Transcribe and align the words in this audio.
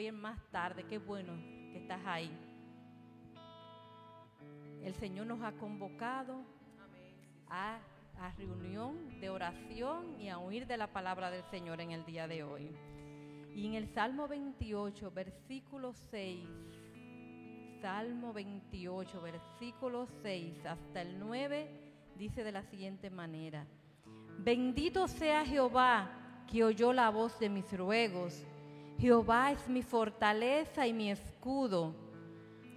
ver 0.00 0.12
más 0.14 0.40
tarde. 0.50 0.84
Qué 0.88 0.98
bueno 0.98 1.34
que 1.72 1.78
estás 1.78 2.00
ahí. 2.06 2.30
El 4.82 4.94
Señor 4.94 5.26
nos 5.26 5.42
ha 5.42 5.52
convocado 5.52 6.42
a, 7.48 7.78
a 8.18 8.30
reunión 8.38 9.20
de 9.20 9.28
oración 9.28 10.18
y 10.18 10.28
a 10.28 10.38
oír 10.38 10.66
de 10.66 10.78
la 10.78 10.86
palabra 10.86 11.30
del 11.30 11.44
Señor 11.50 11.82
en 11.82 11.90
el 11.90 12.06
día 12.06 12.26
de 12.26 12.42
hoy. 12.42 12.74
Y 13.54 13.66
en 13.66 13.74
el 13.74 13.88
Salmo 13.88 14.26
28, 14.26 15.10
versículo 15.10 15.92
6, 15.92 16.48
Salmo 17.82 18.32
28, 18.32 19.20
versículo 19.20 20.06
6 20.22 20.64
hasta 20.64 21.02
el 21.02 21.18
9, 21.18 21.68
dice 22.16 22.42
de 22.42 22.52
la 22.52 22.62
siguiente 22.62 23.10
manera, 23.10 23.66
bendito 24.38 25.08
sea 25.08 25.44
Jehová 25.44 26.10
que 26.50 26.64
oyó 26.64 26.92
la 26.94 27.10
voz 27.10 27.38
de 27.38 27.50
mis 27.50 27.70
ruegos. 27.76 28.46
Jehová 29.00 29.52
es 29.52 29.66
mi 29.66 29.80
fortaleza 29.82 30.86
y 30.86 30.92
mi 30.92 31.10
escudo. 31.10 31.94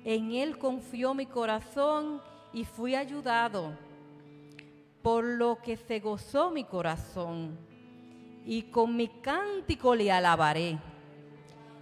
En 0.05 0.31
él 0.31 0.57
confió 0.57 1.13
mi 1.13 1.25
corazón 1.25 2.21
y 2.53 2.63
fui 2.63 2.95
ayudado, 2.95 3.77
por 5.01 5.25
lo 5.25 5.57
que 5.61 5.75
se 5.75 5.99
gozó 5.99 6.49
mi 6.49 6.63
corazón 6.63 7.57
y 8.45 8.63
con 8.63 8.95
mi 8.95 9.09
cántico 9.09 9.95
le 9.95 10.13
alabaré. 10.13 10.79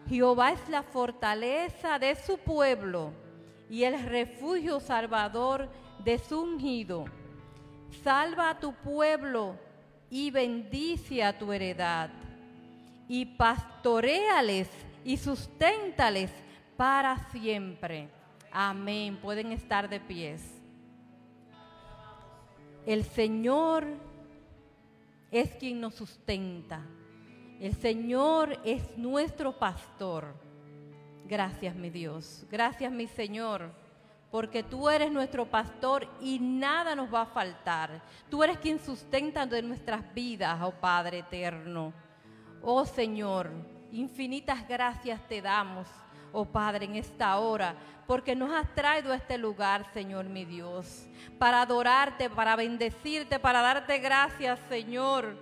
Jehová 0.08 0.54
es 0.54 0.70
la 0.70 0.82
fortaleza 0.82 2.00
de 2.00 2.16
su 2.16 2.40
pueblo 2.40 3.12
y 3.70 3.84
el 3.84 4.02
refugio 4.04 4.80
salvador 4.80 5.70
de 6.04 6.18
su 6.18 6.42
ungido. 6.42 7.06
Salva 8.04 8.50
a 8.50 8.60
tu 8.60 8.74
pueblo 8.74 9.56
y 10.10 10.32
bendice 10.32 11.24
a 11.24 11.38
tu 11.38 11.54
heredad. 11.54 12.10
Y 13.14 13.26
pastoreales 13.26 14.70
y 15.04 15.18
susténtales 15.18 16.32
para 16.78 17.18
siempre. 17.30 18.08
Amén. 18.54 19.18
Pueden 19.18 19.52
estar 19.52 19.90
de 19.90 20.00
pies. 20.00 20.42
El 22.86 23.04
Señor 23.04 23.86
es 25.30 25.54
quien 25.56 25.82
nos 25.82 25.96
sustenta. 25.96 26.86
El 27.60 27.76
Señor 27.76 28.58
es 28.64 28.98
nuestro 28.98 29.60
pastor. 29.60 30.34
Gracias, 31.26 31.76
mi 31.76 31.90
Dios. 31.90 32.46
Gracias, 32.50 32.94
mi 32.94 33.08
Señor. 33.08 33.74
Porque 34.32 34.64
tú 34.64 34.90
eres 34.90 35.12
nuestro 35.12 35.46
pastor 35.46 36.08
y 36.22 36.40
nada 36.40 36.96
nos 36.96 37.14
va 37.14 37.24
a 37.24 37.26
faltar. 37.26 38.02
Tú 38.30 38.42
eres 38.42 38.58
quien 38.60 38.80
sustenta 38.80 39.46
de 39.46 39.62
nuestras 39.62 40.02
vidas, 40.14 40.62
oh 40.64 40.72
Padre 40.72 41.20
eterno. 41.20 41.92
Oh 42.64 42.86
Señor, 42.86 43.50
infinitas 43.92 44.68
gracias 44.68 45.20
te 45.28 45.42
damos, 45.42 45.88
oh 46.32 46.46
Padre, 46.46 46.86
en 46.86 46.96
esta 46.96 47.40
hora, 47.40 47.76
porque 48.06 48.36
nos 48.36 48.52
has 48.54 48.72
traído 48.76 49.12
a 49.12 49.16
este 49.16 49.40
lugar, 49.40 49.92
Señor 49.94 50.26
mi 50.26 50.46
Dios, 50.46 51.08
para 51.40 51.64
adorarte, 51.64 52.30
para 52.30 52.56
bendecirte, 52.56 53.40
para 53.40 53.62
darte 53.62 53.98
gracias, 53.98 54.60
Señor. 54.70 55.36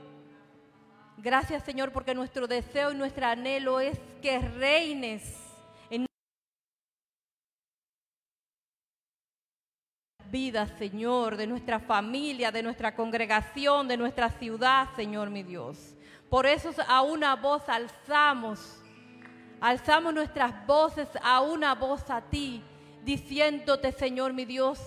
Gracias, 1.17 1.61
Señor, 1.63 1.91
porque 1.91 2.15
nuestro 2.15 2.47
deseo 2.47 2.93
y 2.93 2.95
nuestro 2.95 3.25
anhelo 3.25 3.81
es 3.81 3.99
que 4.21 4.39
reines 4.39 5.35
en 5.89 6.05
vida, 10.31 10.65
Señor, 10.77 11.35
de 11.35 11.47
nuestra 11.47 11.81
familia, 11.81 12.49
de 12.49 12.63
nuestra 12.63 12.95
congregación, 12.95 13.89
de 13.89 13.97
nuestra 13.97 14.29
ciudad, 14.29 14.87
Señor 14.95 15.29
mi 15.29 15.43
Dios. 15.43 15.95
Por 16.29 16.45
eso 16.45 16.69
a 16.87 17.01
una 17.01 17.35
voz 17.35 17.67
alzamos 17.67 18.79
Alzamos 19.61 20.13
nuestras 20.13 20.65
voces 20.65 21.09
a 21.21 21.41
una 21.41 21.75
voz 21.75 22.09
a 22.09 22.21
ti, 22.21 22.63
diciéndote, 23.03 23.91
Señor 23.91 24.31
mi 24.31 24.45
Dios, 24.45 24.79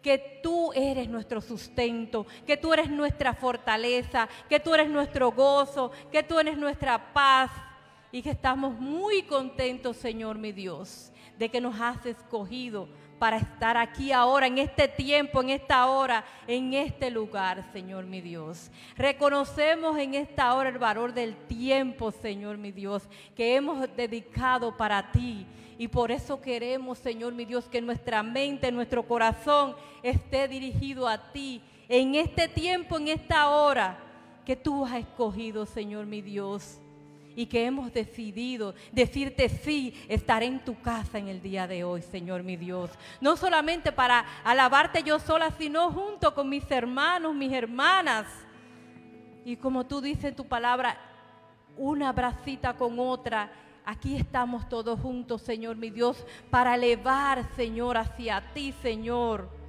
que 0.00 0.40
tú 0.42 0.72
eres 0.72 1.08
nuestro 1.08 1.40
sustento, 1.40 2.26
que 2.46 2.56
tú 2.56 2.72
eres 2.72 2.88
nuestra 2.88 3.34
fortaleza, 3.34 4.28
que 4.48 4.60
tú 4.60 4.74
eres 4.74 4.88
nuestro 4.88 5.32
gozo, 5.32 5.90
que 6.10 6.22
tú 6.22 6.38
eres 6.38 6.56
nuestra 6.56 7.12
paz 7.12 7.50
y 8.12 8.22
que 8.22 8.30
estamos 8.30 8.78
muy 8.78 9.22
contentos, 9.24 9.96
Señor 9.96 10.38
mi 10.38 10.52
Dios, 10.52 11.12
de 11.38 11.50
que 11.50 11.60
nos 11.60 11.78
has 11.78 12.04
escogido 12.06 12.88
para 13.24 13.38
estar 13.38 13.78
aquí 13.78 14.12
ahora, 14.12 14.46
en 14.48 14.58
este 14.58 14.86
tiempo, 14.86 15.40
en 15.40 15.48
esta 15.48 15.86
hora, 15.86 16.26
en 16.46 16.74
este 16.74 17.10
lugar, 17.10 17.64
Señor 17.72 18.04
mi 18.04 18.20
Dios. 18.20 18.70
Reconocemos 18.98 19.96
en 19.96 20.12
esta 20.12 20.52
hora 20.52 20.68
el 20.68 20.76
valor 20.76 21.14
del 21.14 21.34
tiempo, 21.34 22.10
Señor 22.10 22.58
mi 22.58 22.70
Dios, 22.70 23.08
que 23.34 23.56
hemos 23.56 23.88
dedicado 23.96 24.76
para 24.76 25.10
ti. 25.10 25.46
Y 25.78 25.88
por 25.88 26.10
eso 26.10 26.38
queremos, 26.38 26.98
Señor 26.98 27.32
mi 27.32 27.46
Dios, 27.46 27.66
que 27.66 27.80
nuestra 27.80 28.22
mente, 28.22 28.70
nuestro 28.70 29.08
corazón 29.08 29.74
esté 30.02 30.46
dirigido 30.46 31.08
a 31.08 31.32
ti 31.32 31.62
en 31.88 32.16
este 32.16 32.46
tiempo, 32.46 32.98
en 32.98 33.08
esta 33.08 33.48
hora 33.48 33.96
que 34.44 34.54
tú 34.54 34.84
has 34.84 34.96
escogido, 34.96 35.64
Señor 35.64 36.04
mi 36.04 36.20
Dios 36.20 36.78
y 37.36 37.46
que 37.46 37.66
hemos 37.66 37.92
decidido 37.92 38.74
decirte 38.92 39.48
sí, 39.48 39.94
estar 40.08 40.42
en 40.42 40.64
tu 40.64 40.80
casa 40.80 41.18
en 41.18 41.28
el 41.28 41.42
día 41.42 41.66
de 41.66 41.84
hoy, 41.84 42.02
Señor 42.02 42.42
mi 42.42 42.56
Dios. 42.56 42.90
No 43.20 43.36
solamente 43.36 43.92
para 43.92 44.24
alabarte 44.44 45.02
yo 45.02 45.18
sola, 45.18 45.50
sino 45.50 45.90
junto 45.90 46.34
con 46.34 46.48
mis 46.48 46.70
hermanos, 46.70 47.34
mis 47.34 47.52
hermanas. 47.52 48.26
Y 49.44 49.56
como 49.56 49.84
tú 49.86 50.00
dices 50.00 50.24
en 50.24 50.36
tu 50.36 50.46
palabra, 50.46 50.98
una 51.76 52.12
bracita 52.12 52.74
con 52.74 52.98
otra. 52.98 53.52
Aquí 53.84 54.16
estamos 54.16 54.68
todos 54.68 54.98
juntos, 55.00 55.42
Señor 55.42 55.76
mi 55.76 55.90
Dios, 55.90 56.24
para 56.50 56.74
elevar, 56.76 57.44
Señor, 57.54 57.98
hacia 57.98 58.52
ti, 58.54 58.72
Señor 58.80 59.63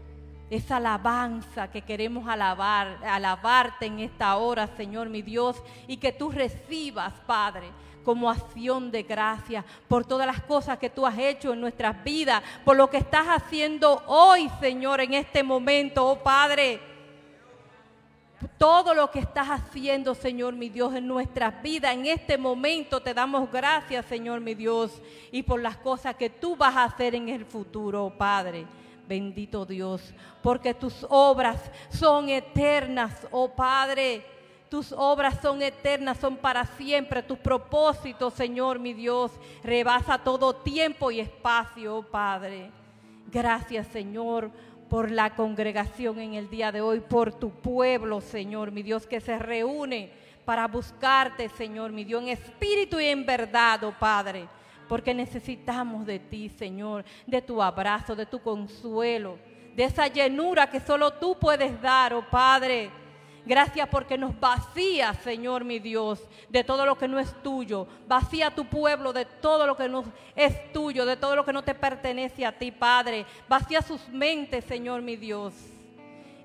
esa 0.50 0.78
alabanza 0.78 1.72
que 1.72 1.82
queremos 1.82 2.28
alabar, 2.28 3.00
alabarte 3.04 3.88
en 3.88 4.00
esta 4.00 4.36
hora, 4.38 4.68
Señor 4.78 5.10
mi 5.10 5.22
Dios, 5.22 5.62
y 5.88 5.98
que 5.98 6.12
tú 6.12 6.32
recibas, 6.32 7.14
Padre, 7.26 7.72
como 8.04 8.30
acción 8.30 8.92
de 8.92 9.04
gracia 9.04 9.66
por 9.88 10.06
todas 10.06 10.28
las 10.28 10.42
cosas 10.44 10.78
que 10.78 10.92
tú 10.92 11.06
has 11.06 11.18
hecho 11.18 11.52
en 11.52 11.60
nuestras 11.60 12.04
vidas, 12.04 12.44
por 12.64 12.78
lo 12.78 12.90
que 12.90 12.98
estás 12.98 13.26
haciendo 13.28 14.04
hoy, 14.06 14.50
Señor, 14.60 15.02
en 15.02 15.16
este 15.16 15.42
momento, 15.42 16.08
oh 16.08 16.20
Padre. 16.20 16.80
Todo 18.60 18.94
lo 18.94 19.10
que 19.10 19.20
estás 19.20 19.48
haciendo, 19.48 20.14
Señor 20.14 20.54
mi 20.54 20.70
Dios, 20.70 20.94
en 20.94 21.08
nuestras 21.08 21.64
vidas, 21.64 21.96
en 21.96 22.06
este 22.06 22.38
momento 22.38 23.02
te 23.02 23.16
damos 23.16 23.52
gracias, 23.52 24.06
Señor 24.06 24.40
mi 24.40 24.54
Dios, 24.54 25.02
y 25.32 25.42
por 25.42 25.60
las 25.60 25.78
cosas 25.78 26.16
que 26.16 26.30
tú 26.30 26.56
vas 26.56 26.76
a 26.76 26.84
hacer 26.84 27.16
en 27.16 27.30
el 27.30 27.46
futuro, 27.46 28.06
oh 28.06 28.12
Padre. 28.12 28.68
Bendito 29.08 29.66
Dios, 29.66 30.02
porque 30.42 30.74
tus 30.74 31.06
obras 31.10 31.60
son 31.90 32.30
eternas, 32.30 33.28
oh 33.32 33.50
Padre. 33.50 34.26
Tus 34.70 34.92
obras 34.92 35.40
son 35.42 35.62
eternas, 35.62 36.18
son 36.18 36.38
para 36.38 36.66
siempre. 36.66 37.22
Tus 37.22 37.38
propósitos, 37.38 38.34
Señor 38.34 38.80
mi 38.80 38.94
Dios, 38.94 39.32
rebasa 39.64 40.18
todo 40.18 40.56
tiempo 40.56 41.12
y 41.12 41.20
espacio, 41.20 41.98
oh 41.98 42.04
Padre. 42.04 42.72
Gracias, 43.32 43.88
Señor, 43.88 44.50
por 44.90 45.12
la 45.12 45.36
congregación 45.36 46.20
en 46.20 46.34
el 46.34 46.50
día 46.50 46.72
de 46.72 46.82
hoy, 46.82 47.00
por 47.00 47.34
tu 47.34 47.52
pueblo, 47.52 48.22
Señor 48.22 48.72
mi 48.72 48.82
Dios, 48.82 49.06
que 49.06 49.22
se 49.22 49.38
reúne 49.38 50.12
para 50.46 50.68
buscarte, 50.68 51.50
Señor 51.50 51.92
mi 51.92 52.04
Dios, 52.04 52.24
en 52.24 52.30
espíritu 52.30 53.00
y 53.00 53.06
en 53.06 53.26
verdad, 53.26 53.84
oh 53.84 53.94
Padre 54.00 54.48
porque 54.88 55.14
necesitamos 55.14 56.06
de 56.06 56.20
ti, 56.20 56.50
Señor, 56.50 57.06
de 57.26 57.42
tu 57.42 57.62
abrazo, 57.62 58.16
de 58.16 58.26
tu 58.26 58.40
consuelo, 58.40 59.38
de 59.76 59.84
esa 59.84 60.08
llenura 60.08 60.70
que 60.70 60.80
solo 60.80 61.14
tú 61.14 61.38
puedes 61.40 61.82
dar, 61.82 62.14
oh 62.14 62.26
Padre. 62.30 62.92
Gracias 63.46 63.88
porque 63.90 64.18
nos 64.18 64.40
vacía, 64.40 65.14
Señor 65.14 65.64
mi 65.64 65.78
Dios, 65.78 66.20
de 66.50 66.64
todo 66.64 66.84
lo 66.86 66.98
que 66.98 67.08
no 67.08 67.20
es 67.20 67.32
tuyo. 67.44 67.88
Vacía 68.08 68.50
tu 68.50 68.66
pueblo 68.66 69.14
de 69.14 69.26
todo 69.26 69.68
lo 69.68 69.78
que 69.78 69.88
no 69.88 70.04
es 70.36 70.74
tuyo, 70.74 71.06
de 71.06 71.16
todo 71.16 71.36
lo 71.36 71.46
que 71.46 71.54
no 71.54 71.64
te 71.64 71.76
pertenece 71.76 72.44
a 72.44 72.58
ti, 72.58 72.72
Padre. 72.72 73.26
Vacía 73.48 73.84
sus 73.84 74.10
mentes, 74.10 74.66
Señor 74.66 75.04
mi 75.04 75.16
Dios. 75.16 75.54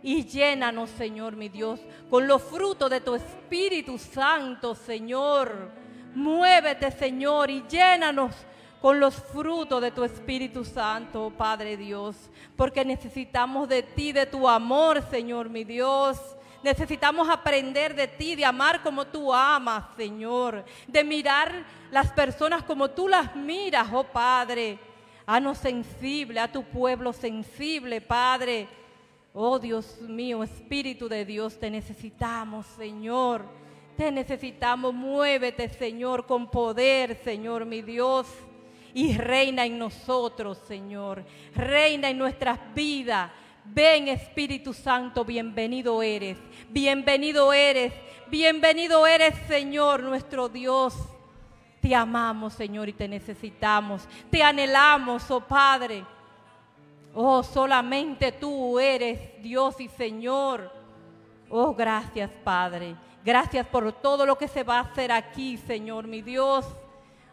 Y 0.03 0.27
llénanos, 0.27 0.91
Señor 0.91 1.37
mi 1.37 1.49
Dios, 1.49 1.81
con 2.11 2.27
los 2.27 2.43
frutos 2.43 2.91
de 2.91 3.01
tu 3.01 3.15
Espíritu 3.15 3.97
Santo, 3.97 4.75
Señor. 4.75 5.71
Muévete, 6.15 6.91
Señor, 6.91 7.51
y 7.51 7.63
llénanos 7.69 8.35
con 8.81 8.99
los 8.99 9.15
frutos 9.15 9.81
de 9.83 9.91
tu 9.91 10.03
Espíritu 10.05 10.65
Santo, 10.65 11.33
Padre 11.37 11.77
Dios, 11.77 12.17
porque 12.57 12.85
necesitamos 12.85 13.69
de 13.69 13.83
ti, 13.83 14.13
de 14.13 14.27
tu 14.27 14.49
amor, 14.49 15.03
Señor, 15.11 15.51
mi 15.51 15.65
Dios. 15.65 16.19
Necesitamos 16.63 17.29
aprender 17.29 17.95
de 17.95 18.09
ti, 18.09 18.37
de 18.37 18.45
amar 18.45 18.83
como 18.83 19.07
tú 19.07 19.33
amas, 19.33 19.85
Señor, 19.97 20.65
de 20.87 21.05
mirar 21.05 21.65
las 21.91 22.11
personas 22.13 22.63
como 22.63 22.91
tú 22.91 23.09
las 23.09 23.35
miras, 23.37 23.89
oh 23.93 24.05
Padre. 24.05 24.79
Hanos 25.27 25.59
sensible, 25.59 26.41
a 26.41 26.51
tu 26.51 26.65
pueblo 26.65 27.13
sensible, 27.13 28.01
Padre. 28.01 28.69
Oh 29.33 29.59
Dios 29.59 30.01
mío, 30.01 30.43
Espíritu 30.43 31.09
de 31.09 31.25
Dios, 31.25 31.59
te 31.59 31.71
necesitamos, 31.71 32.67
Señor. 32.67 33.60
Te 34.01 34.11
necesitamos, 34.11 34.95
muévete, 34.95 35.69
Señor, 35.69 36.25
con 36.25 36.51
poder, 36.51 37.23
Señor, 37.23 37.67
mi 37.67 37.83
Dios. 37.83 38.27
Y 38.95 39.15
reina 39.19 39.67
en 39.67 39.79
nosotros, 39.79 40.57
Señor. 40.67 41.23
Reina 41.55 42.09
en 42.09 42.17
nuestras 42.17 42.59
vidas. 42.75 43.31
Ven, 43.63 44.09
Espíritu 44.09 44.73
Santo, 44.73 45.23
bienvenido 45.23 46.03
eres. 46.03 46.39
Bienvenido 46.71 47.53
eres. 47.53 47.93
Bienvenido 48.29 49.07
eres, 49.07 49.35
Señor, 49.47 50.03
nuestro 50.03 50.49
Dios. 50.49 50.95
Te 51.83 51.95
amamos, 51.95 52.55
Señor, 52.55 52.89
y 52.89 52.95
te 52.95 53.07
necesitamos. 53.07 54.09
Te 54.31 54.43
anhelamos, 54.43 55.31
oh 55.31 55.43
Padre. 55.43 56.07
Oh, 57.13 57.43
solamente 57.43 58.33
tú 58.33 58.79
eres 58.79 59.43
Dios 59.43 59.79
y 59.79 59.89
Señor. 59.89 60.73
Oh, 61.51 61.75
gracias, 61.75 62.31
Padre. 62.43 62.97
Gracias 63.25 63.67
por 63.67 63.93
todo 63.93 64.25
lo 64.25 64.39
que 64.39 64.49
se 64.49 64.63
va 64.63 64.79
a 64.79 64.83
hacer 64.83 65.13
aquí, 65.13 65.57
Señor, 65.59 66.07
mi 66.07 66.23
Dios. 66.23 66.67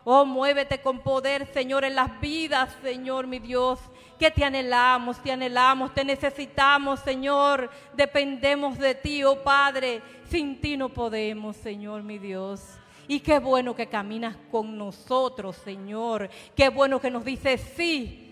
Oh, 0.03 0.25
muévete 0.25 0.79
con 0.79 1.00
poder, 1.00 1.46
Señor, 1.53 1.84
en 1.84 1.96
las 1.96 2.20
vidas, 2.22 2.75
Señor, 2.82 3.27
mi 3.27 3.39
Dios. 3.39 3.79
Que 4.17 4.32
te 4.32 4.44
anhelamos, 4.44 5.22
te 5.22 5.32
anhelamos, 5.32 5.94
te 5.94 6.03
necesitamos, 6.03 7.01
Señor. 7.01 7.70
Dependemos 7.94 8.77
de 8.77 8.96
ti, 8.96 9.24
oh 9.24 9.44
Padre. 9.44 10.01
Sin 10.29 10.60
ti 10.62 10.77
no 10.77 10.89
podemos, 10.89 11.58
Señor, 11.58 12.03
mi 12.03 12.17
Dios. 12.17 12.62
Y 13.08 13.20
qué 13.22 13.39
bueno 13.39 13.75
que 13.75 13.88
caminas 13.88 14.36
con 14.51 14.77
nosotros, 14.77 15.56
Señor. 15.58 16.29
Qué 16.56 16.70
bueno 16.70 17.00
que 17.00 17.12
nos 17.12 17.24
dices 17.24 17.62
sí. 17.75 18.24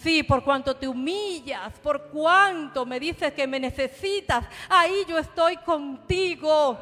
Sí, 0.00 0.22
por 0.22 0.44
cuanto 0.44 0.76
te 0.76 0.86
humillas, 0.86 1.76
por 1.80 2.04
cuanto 2.10 2.86
me 2.86 3.00
dices 3.00 3.32
que 3.32 3.48
me 3.48 3.58
necesitas, 3.58 4.44
ahí 4.68 5.04
yo 5.08 5.18
estoy 5.18 5.56
contigo. 5.56 6.78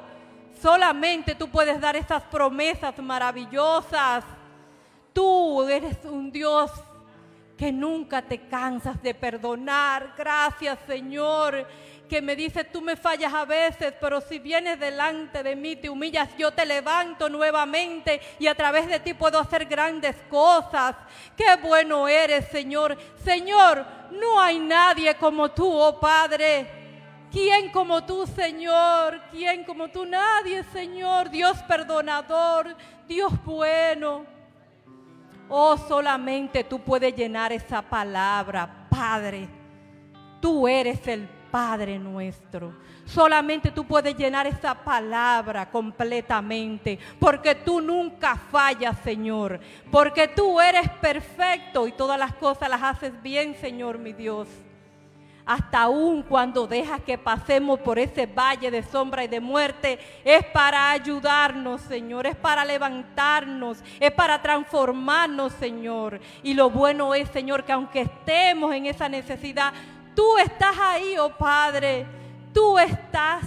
Solamente 0.61 1.35
tú 1.35 1.49
puedes 1.49 1.81
dar 1.81 1.97
esas 1.97 2.23
promesas 2.25 2.99
maravillosas. 2.99 4.25
Tú 5.13 5.63
eres 5.69 5.97
un 6.05 6.31
Dios 6.31 6.71
que 7.57 7.73
nunca 7.73 8.23
te 8.23 8.49
cansas 8.49 9.03
de 9.03 9.15
perdonar. 9.15 10.15
Gracias, 10.17 10.79
Señor 10.87 11.67
que 12.07 12.23
me 12.23 12.37
dice, 12.37 12.65
tú 12.65 12.81
me 12.81 12.97
fallas 12.97 13.33
a 13.33 13.45
veces, 13.45 13.93
pero 14.01 14.21
si 14.21 14.39
vienes 14.39 14.79
delante 14.79 15.43
de 15.43 15.57
mí, 15.57 15.77
te 15.77 15.91
humillas, 15.91 16.29
yo 16.39 16.53
te 16.53 16.65
levanto 16.65 17.29
nuevamente 17.29 18.21
y 18.39 18.47
a 18.47 18.55
través 18.55 18.89
de 18.89 19.01
ti 19.01 19.15
puedo 19.15 19.39
hacer 19.39 19.67
grandes 19.67 20.17
cosas. 20.29 20.97
Qué 21.37 21.57
bueno 21.63 22.09
eres, 22.09 22.49
Señor. 22.49 22.97
Señor, 23.25 23.85
no 24.13 24.41
hay 24.41 24.59
nadie 24.59 25.15
como 25.17 25.51
tú, 25.51 25.69
oh 25.69 25.99
Padre. 25.99 26.76
¿Quién 27.37 27.69
como 27.69 28.03
tú, 28.03 28.27
Señor? 28.27 29.21
¿Quién 29.31 29.63
como 29.65 29.89
tú? 29.89 30.07
Nadie, 30.07 30.65
Señor. 30.73 31.29
Dios 31.29 31.63
perdonador, 31.65 32.75
Dios 33.07 33.31
bueno. 33.45 34.25
Oh, 35.47 35.77
solamente 35.77 36.65
tú 36.65 36.81
puedes 36.81 37.15
llenar 37.15 37.53
esa 37.53 37.83
palabra, 37.83 38.89
Padre. 38.89 39.51
Tú 40.41 40.67
eres 40.67 41.07
el 41.07 41.29
Padre 41.51 41.99
nuestro. 41.99 42.73
Solamente 43.05 43.71
tú 43.71 43.85
puedes 43.85 44.17
llenar 44.17 44.47
esa 44.47 44.75
palabra 44.75 45.71
completamente, 45.71 46.99
porque 47.21 47.55
tú 47.55 47.83
nunca 47.83 48.37
fallas, 48.51 48.99
Señor, 49.05 49.61
porque 49.91 50.27
tú 50.27 50.59
eres 50.59 50.89
perfecto 51.03 51.87
y 51.87 51.93
todas 51.93 52.19
las 52.19 52.33
cosas 52.37 52.71
las 52.71 52.83
haces 52.83 53.21
bien, 53.21 53.55
Señor, 53.61 53.99
mi 53.99 54.15
Dios. 54.15 54.49
Hasta 55.47 55.83
aún 55.83 56.23
cuando 56.23 56.67
dejas 56.67 57.01
que 57.01 57.17
pasemos 57.17 57.79
por 57.81 57.99
ese 57.99 58.27
valle 58.27 58.71
de 58.71 58.83
sombra 58.83 59.25
y 59.25 59.29
de 59.29 59.41
muerte, 59.41 59.99
es 60.25 60.45
para 60.47 60.91
ayudarnos, 60.91 61.81
Señor, 61.83 62.27
es 62.27 62.37
para 62.37 62.65
levantarnos, 62.65 63.79
es 64.01 64.11
para 64.11 64.43
transformarnos, 64.43 65.53
Señor. 65.55 66.21
Y 66.43 66.53
lo 66.55 66.69
bueno 66.69 67.15
es, 67.15 67.29
Señor, 67.31 67.65
que 67.65 67.73
aunque 67.73 68.03
estemos 68.03 68.75
en 68.75 68.87
esa 68.87 69.09
necesidad, 69.09 69.73
Tú 70.17 70.39
estás 70.39 70.75
ahí, 70.79 71.19
oh 71.19 71.29
Padre. 71.29 72.07
Tú 72.55 72.79
estás 72.79 73.45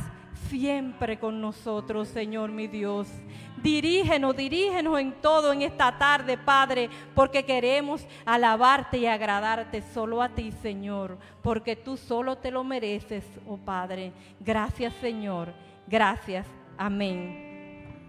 siempre 0.50 1.18
con 1.18 1.42
nosotros, 1.42 2.08
Señor 2.10 2.52
mi 2.52 2.68
Dios. 2.68 3.08
Dirígenos, 3.62 4.36
dirígenos 4.36 5.00
en 5.00 5.12
todo 5.14 5.52
en 5.52 5.62
esta 5.64 5.98
tarde, 5.98 6.38
Padre, 6.38 6.90
porque 7.14 7.44
queremos 7.44 8.06
alabarte 8.26 8.98
y 8.98 9.06
agradarte 9.06 9.82
solo 9.82 10.22
a 10.22 10.30
ti, 10.30 10.52
Señor, 10.52 11.18
porque 11.42 11.76
tú 11.76 11.98
solo 11.98 12.38
te 12.38 12.52
lo 12.52 12.64
mereces, 12.64 13.26
oh 13.48 13.58
Padre. 13.58 14.14
Gracias, 14.40 14.94
Señor. 15.02 15.54
Gracias. 15.88 16.46
Amén. 16.78 18.06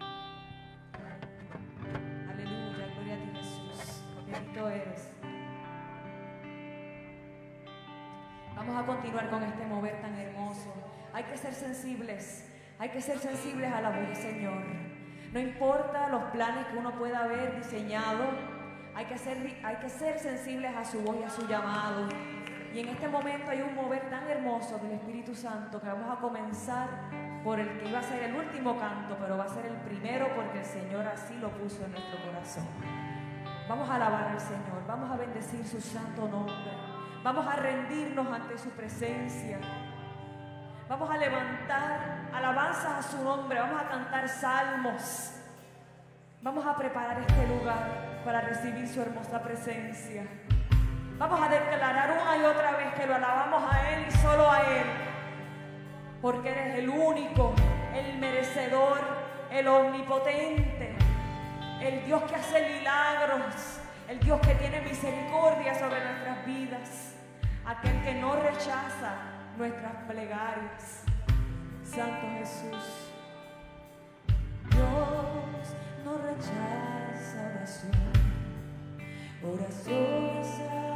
Aleluya, 2.29 2.87
gloria 2.95 3.15
a 3.15 3.17
ti, 3.17 3.31
Jesús. 3.37 4.03
Bendito 4.31 4.69
eres. 4.69 5.11
Vamos 8.55 8.77
a 8.77 8.85
continuar 8.85 9.29
con 9.29 9.43
este 9.43 9.65
mover 9.65 10.01
tan 10.01 10.15
hermoso. 10.15 10.73
Hay 11.13 11.23
que 11.23 11.37
ser 11.37 11.53
sensibles, 11.53 12.47
hay 12.79 12.89
que 12.89 13.01
ser 13.01 13.17
sensibles 13.19 13.73
a 13.73 13.81
la 13.81 13.89
voz 13.89 14.07
del 14.07 14.15
Señor. 14.15 14.90
No 15.33 15.39
importa 15.39 16.09
los 16.09 16.23
planes 16.31 16.67
que 16.67 16.77
uno 16.77 16.91
pueda 16.91 17.23
haber 17.23 17.55
diseñado, 17.55 18.25
hay 18.93 19.05
que, 19.05 19.17
ser, 19.17 19.37
hay 19.63 19.77
que 19.77 19.89
ser 19.89 20.19
sensibles 20.19 20.75
a 20.75 20.83
su 20.83 21.01
voz 21.01 21.15
y 21.21 21.23
a 21.23 21.29
su 21.29 21.47
llamado. 21.47 22.09
Y 22.73 22.79
en 22.79 22.89
este 22.89 23.07
momento 23.07 23.49
hay 23.49 23.61
un 23.61 23.73
mover 23.73 24.09
tan 24.09 24.27
hermoso 24.27 24.77
del 24.79 24.91
Espíritu 24.91 25.33
Santo 25.33 25.79
que 25.81 25.87
vamos 25.87 26.09
a 26.09 26.19
comenzar 26.19 26.89
por 27.43 27.59
el 27.59 27.79
que 27.79 27.87
iba 27.89 27.99
a 27.99 28.03
ser 28.03 28.23
el 28.23 28.35
último 28.35 28.77
canto, 28.77 29.17
pero 29.19 29.37
va 29.37 29.45
a 29.45 29.49
ser 29.49 29.65
el 29.65 29.77
primero 29.77 30.27
porque 30.35 30.59
el 30.59 30.65
Señor 30.65 31.07
así 31.07 31.35
lo 31.35 31.49
puso 31.51 31.85
en 31.85 31.91
nuestro 31.91 32.17
corazón. 32.25 32.67
Vamos 33.69 33.89
a 33.89 33.95
alabar 33.95 34.27
al 34.27 34.39
Señor, 34.39 34.85
vamos 34.85 35.11
a 35.11 35.15
bendecir 35.15 35.65
su 35.65 35.79
santo 35.79 36.27
nombre. 36.27 36.71
Vamos 37.23 37.47
a 37.47 37.55
rendirnos 37.55 38.27
ante 38.27 38.57
su 38.57 38.69
presencia. 38.71 39.59
Vamos 40.91 41.09
a 41.09 41.15
levantar 41.15 42.27
alabanzas 42.33 42.85
a 42.99 43.01
su 43.01 43.23
nombre. 43.23 43.57
Vamos 43.57 43.81
a 43.81 43.87
cantar 43.87 44.27
salmos. 44.27 45.31
Vamos 46.41 46.65
a 46.67 46.75
preparar 46.75 47.17
este 47.21 47.47
lugar 47.47 48.19
para 48.25 48.41
recibir 48.41 48.85
su 48.89 49.01
hermosa 49.01 49.41
presencia. 49.41 50.27
Vamos 51.17 51.39
a 51.41 51.47
declarar 51.47 52.19
una 52.21 52.35
y 52.35 52.43
otra 52.43 52.71
vez 52.71 52.93
que 52.95 53.07
lo 53.07 53.15
alabamos 53.15 53.73
a 53.73 53.89
Él 53.89 54.05
y 54.05 54.11
solo 54.17 54.51
a 54.51 54.59
Él. 54.63 54.85
Porque 56.21 56.49
eres 56.49 56.79
el 56.79 56.89
único, 56.89 57.53
el 57.95 58.17
merecedor, 58.19 58.99
el 59.49 59.69
omnipotente, 59.69 60.93
el 61.79 62.03
Dios 62.03 62.21
que 62.23 62.35
hace 62.35 62.67
milagros, 62.67 63.79
el 64.09 64.19
Dios 64.19 64.41
que 64.41 64.55
tiene 64.55 64.81
misericordia 64.81 65.73
sobre 65.73 66.03
nuestras 66.03 66.45
vidas 66.45 67.15
aquel 67.65 68.03
que 68.03 68.15
no 68.15 68.35
rechaza 68.35 69.40
nuestras 69.57 69.95
plegarias. 70.07 71.03
Santo 71.83 72.27
Jesús. 72.39 73.11
Dios 74.69 75.75
no 76.05 76.17
rechaza 76.17 77.51
oración, 77.53 77.91
oración 79.43 80.90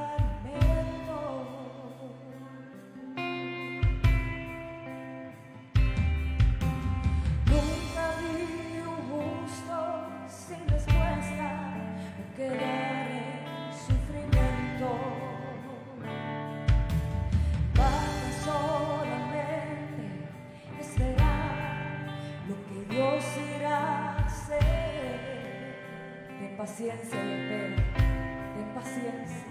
paciencia 26.66 27.24
y 27.24 27.32
espera, 27.32 27.76
ten 28.56 28.70
paciencia. 28.74 29.46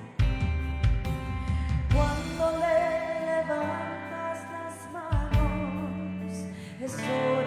Cuando 1.94 2.44
le 2.58 2.76
levantas 3.26 4.38
las 4.50 4.76
manos, 4.92 6.32
es 6.82 6.94
hora 6.94 7.43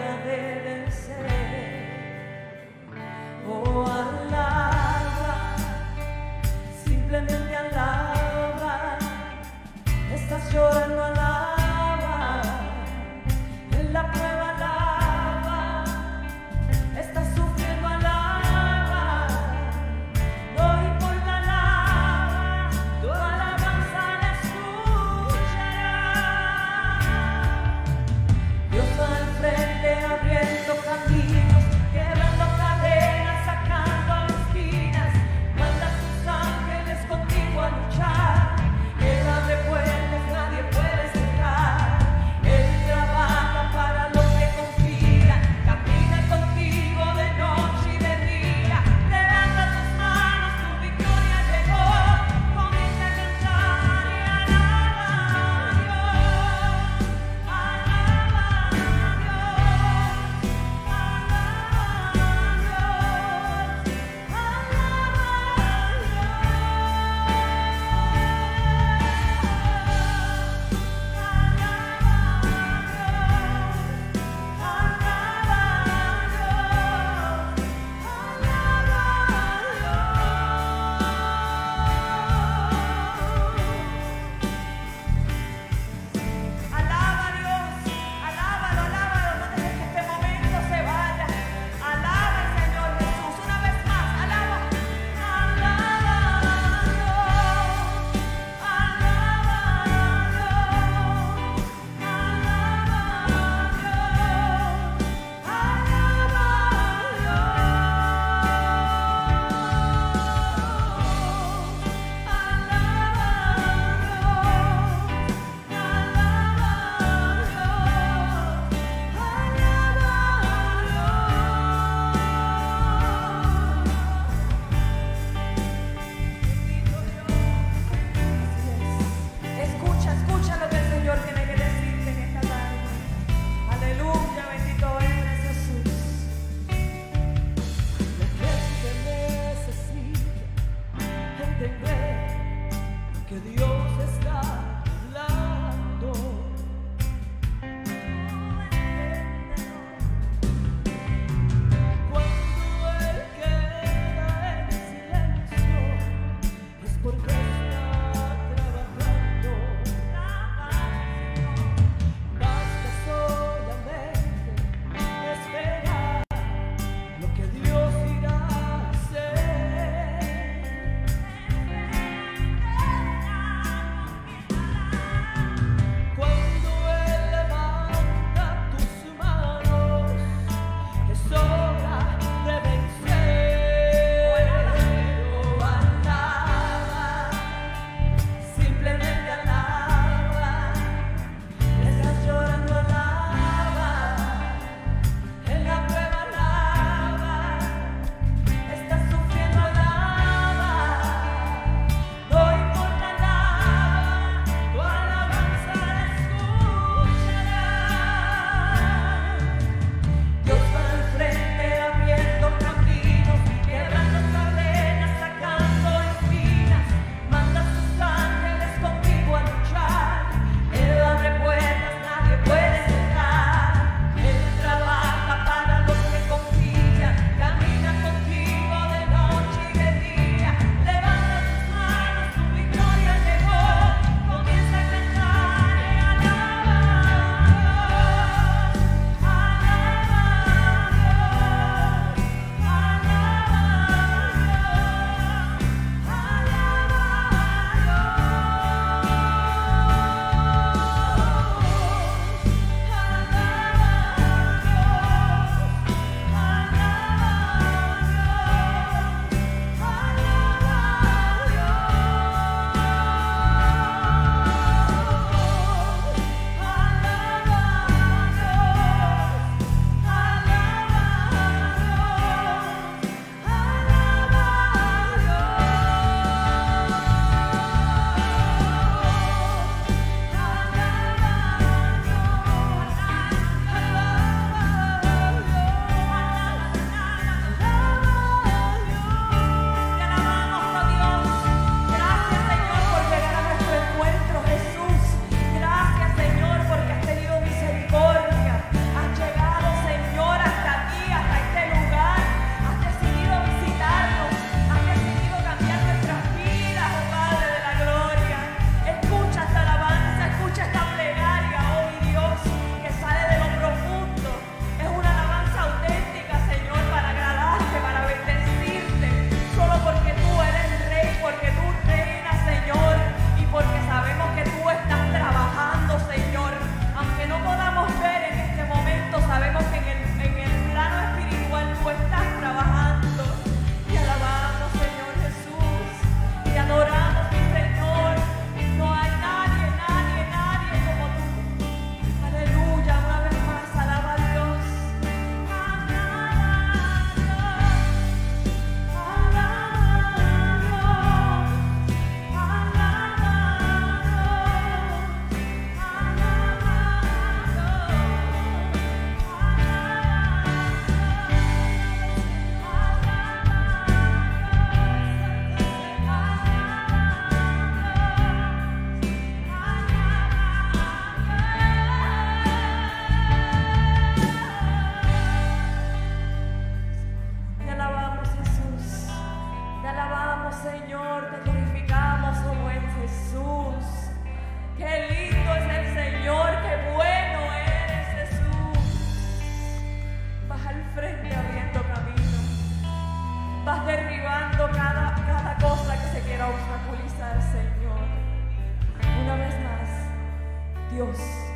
Dios, 400.98 401.47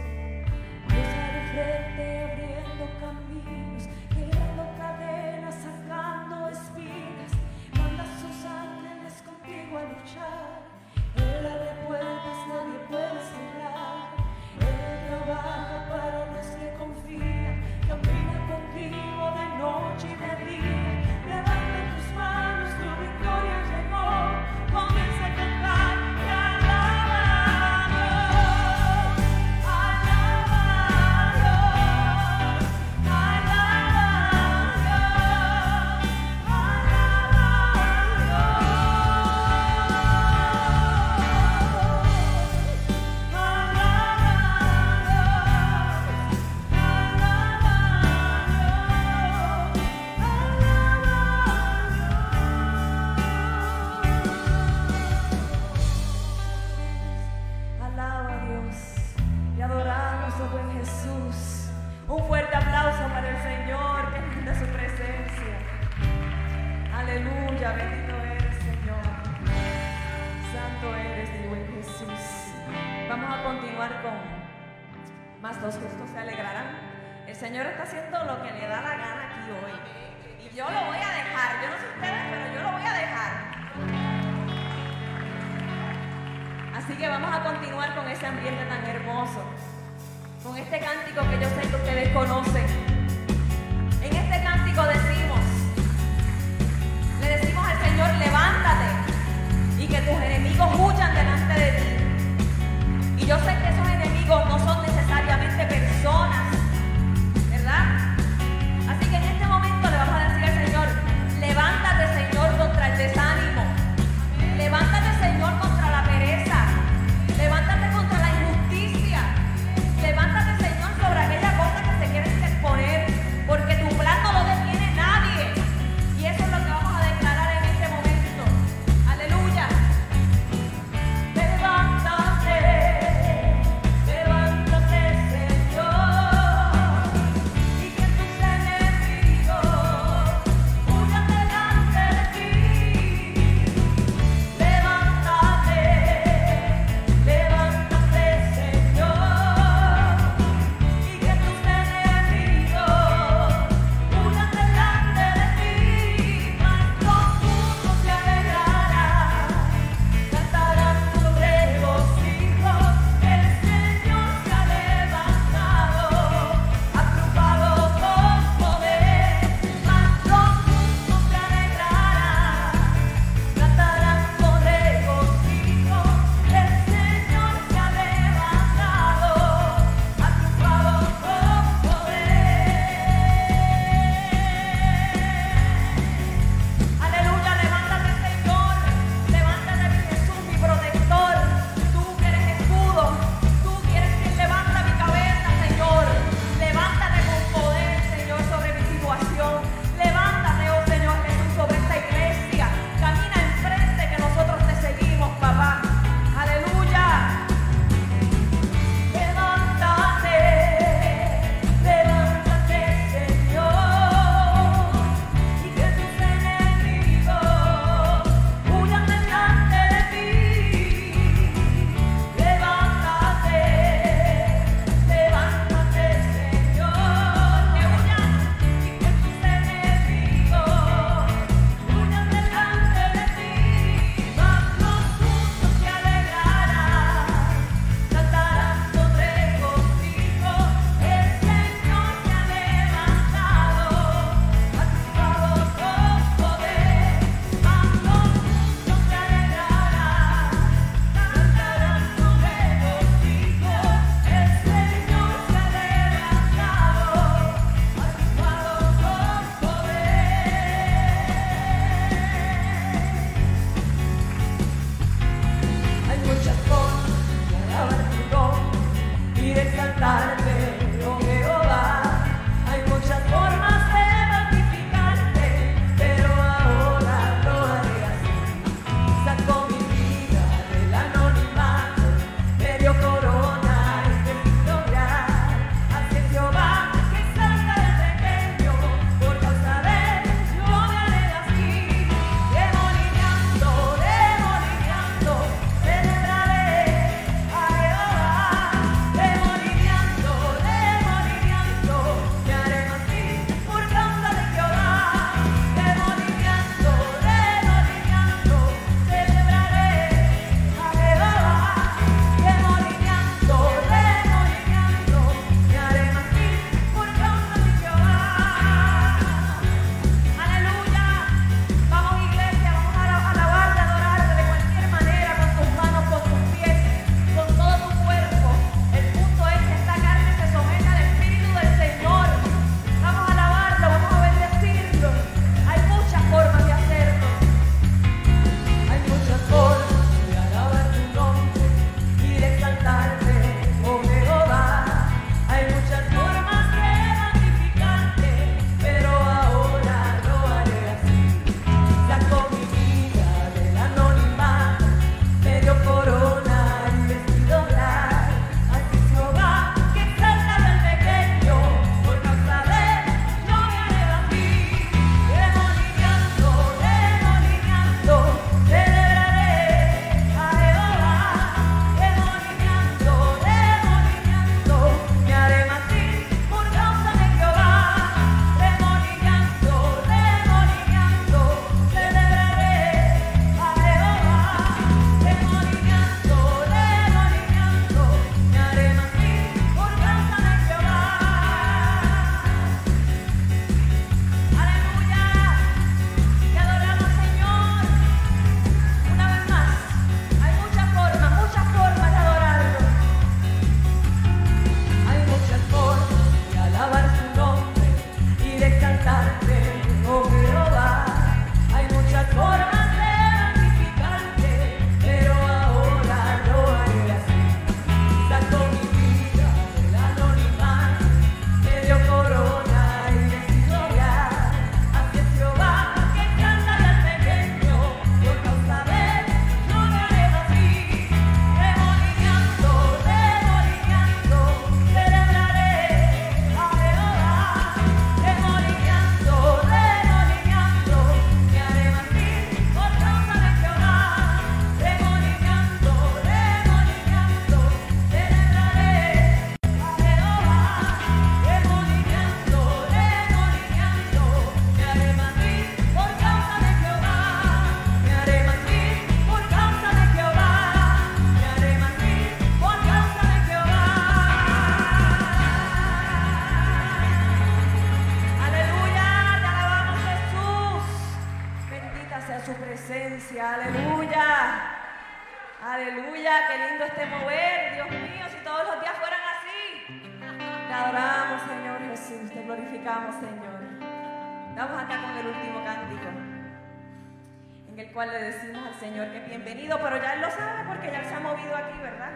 le 488.12 488.24
decimos 488.24 488.68
al 488.68 488.80
Señor 488.80 489.12
que 489.12 489.18
es 489.20 489.28
bienvenido, 489.28 489.80
pero 489.82 489.98
ya 489.98 490.14
Él 490.14 490.22
lo 490.22 490.30
sabe 490.30 490.68
porque 490.68 490.92
ya 490.92 491.04
se 491.04 491.14
ha 491.14 491.20
movido 491.20 491.56
aquí, 491.56 491.78
¿verdad? 491.82 492.12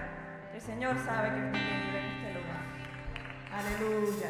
El 0.54 0.62
Señor 0.62 0.98
sabe 1.00 1.30
que 1.30 1.36
es 1.36 1.52
bienvenido 1.52 1.98
en 1.98 2.06
este 2.06 2.34
lugar. 2.34 2.62
Aleluya. 3.54 4.30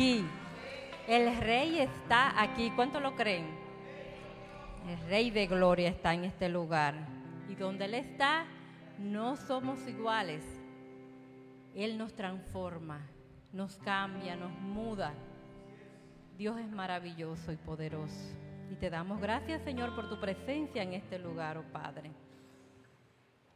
El 0.00 1.36
rey 1.40 1.78
está 1.78 2.40
aquí. 2.40 2.72
¿Cuánto 2.74 3.00
lo 3.00 3.16
creen? 3.16 3.44
El 4.88 4.98
rey 5.10 5.30
de 5.30 5.46
gloria 5.46 5.90
está 5.90 6.14
en 6.14 6.24
este 6.24 6.48
lugar. 6.48 6.94
Y 7.50 7.54
donde 7.54 7.84
Él 7.84 7.92
está, 7.92 8.46
no 8.98 9.36
somos 9.36 9.86
iguales. 9.86 10.42
Él 11.74 11.98
nos 11.98 12.14
transforma, 12.14 13.06
nos 13.52 13.76
cambia, 13.76 14.36
nos 14.36 14.52
muda. 14.52 15.12
Dios 16.38 16.58
es 16.58 16.70
maravilloso 16.70 17.52
y 17.52 17.56
poderoso. 17.56 18.34
Y 18.72 18.76
te 18.76 18.88
damos 18.88 19.20
gracias, 19.20 19.60
Señor, 19.64 19.94
por 19.94 20.08
tu 20.08 20.18
presencia 20.18 20.82
en 20.82 20.94
este 20.94 21.18
lugar, 21.18 21.58
oh 21.58 21.72
Padre. 21.74 22.10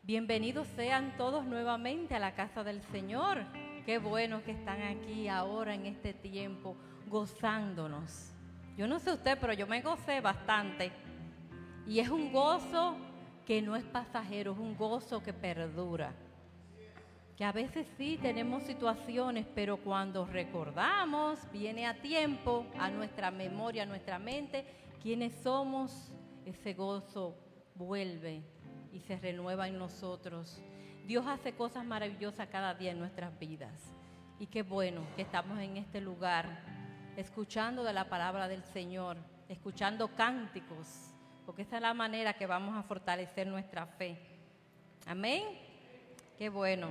Bienvenidos 0.03 0.68
sean 0.76 1.16
todos 1.16 1.47
nuevamente 1.47 2.14
a 2.14 2.18
la 2.18 2.34
casa 2.34 2.62
del 2.62 2.82
Señor. 2.92 3.47
Qué 3.85 3.99
bueno 3.99 4.43
que 4.43 4.53
están 4.53 4.80
aquí 4.80 5.28
ahora 5.28 5.74
en 5.74 5.85
este 5.85 6.14
tiempo 6.14 6.74
gozándonos. 7.07 8.32
Yo 8.78 8.87
no 8.87 8.99
sé 8.99 9.12
usted, 9.12 9.37
pero 9.39 9.53
yo 9.53 9.66
me 9.66 9.82
gocé 9.82 10.22
bastante. 10.22 10.91
Y 11.87 11.99
es 12.01 12.09
un 12.09 12.32
gozo 12.32 12.97
que 13.45 13.61
no 13.61 13.76
es 13.76 13.85
pasajero, 13.85 14.53
es 14.53 14.59
un 14.59 14.74
gozo 14.74 15.22
que 15.22 15.35
perdura. 15.35 16.14
Que 17.37 17.45
a 17.45 17.53
veces 17.53 17.87
sí 17.99 18.18
tenemos 18.22 18.62
situaciones, 18.62 19.47
pero 19.55 19.76
cuando 19.76 20.24
recordamos, 20.24 21.39
viene 21.53 21.87
a 21.87 22.01
tiempo, 22.01 22.64
a 22.78 22.89
nuestra 22.89 23.30
memoria, 23.30 23.82
a 23.82 23.87
nuestra 23.87 24.18
mente, 24.18 24.64
quiénes 25.03 25.35
somos, 25.43 26.11
ese 26.47 26.72
gozo 26.72 27.37
vuelve 27.74 28.43
y 28.95 29.01
se 29.01 29.18
renueva 29.18 29.68
en 29.68 29.76
nosotros. 29.76 30.62
Dios 31.07 31.26
hace 31.26 31.52
cosas 31.52 31.84
maravillosas 31.84 32.48
cada 32.48 32.72
día 32.72 32.92
en 32.92 32.98
nuestras 32.98 33.38
vidas. 33.38 33.92
Y 34.38 34.46
qué 34.46 34.62
bueno 34.62 35.02
que 35.16 35.22
estamos 35.22 35.59
en 35.59 35.76
este 35.76 36.00
lugar, 36.00 36.62
escuchando 37.16 37.84
de 37.84 37.92
la 37.92 38.09
palabra 38.09 38.48
del 38.48 38.64
Señor, 38.64 39.18
escuchando 39.50 40.09
cánticos, 40.16 41.14
porque 41.44 41.62
esa 41.62 41.76
es 41.76 41.82
la 41.82 41.92
manera 41.92 42.32
que 42.32 42.46
vamos 42.46 42.74
a 42.74 42.82
fortalecer 42.82 43.46
nuestra 43.46 43.84
fe. 43.84 44.18
Amén. 45.07 45.42
Qué 46.38 46.48
bueno. 46.48 46.88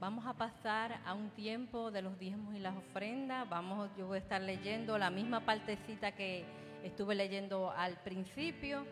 Vamos 0.00 0.24
a 0.24 0.32
pasar 0.32 0.98
a 1.04 1.12
un 1.12 1.28
tiempo 1.30 1.90
de 1.90 2.00
los 2.00 2.18
diezmos 2.18 2.54
y 2.54 2.60
las 2.60 2.76
ofrendas. 2.76 3.46
Vamos, 3.48 3.90
yo 3.98 4.06
voy 4.06 4.16
a 4.16 4.20
estar 4.20 4.40
leyendo 4.40 4.96
la 4.96 5.10
misma 5.10 5.40
partecita 5.40 6.12
que 6.12 6.46
estuve 6.82 7.14
leyendo 7.14 7.70
al 7.72 8.00
principio 8.02 8.86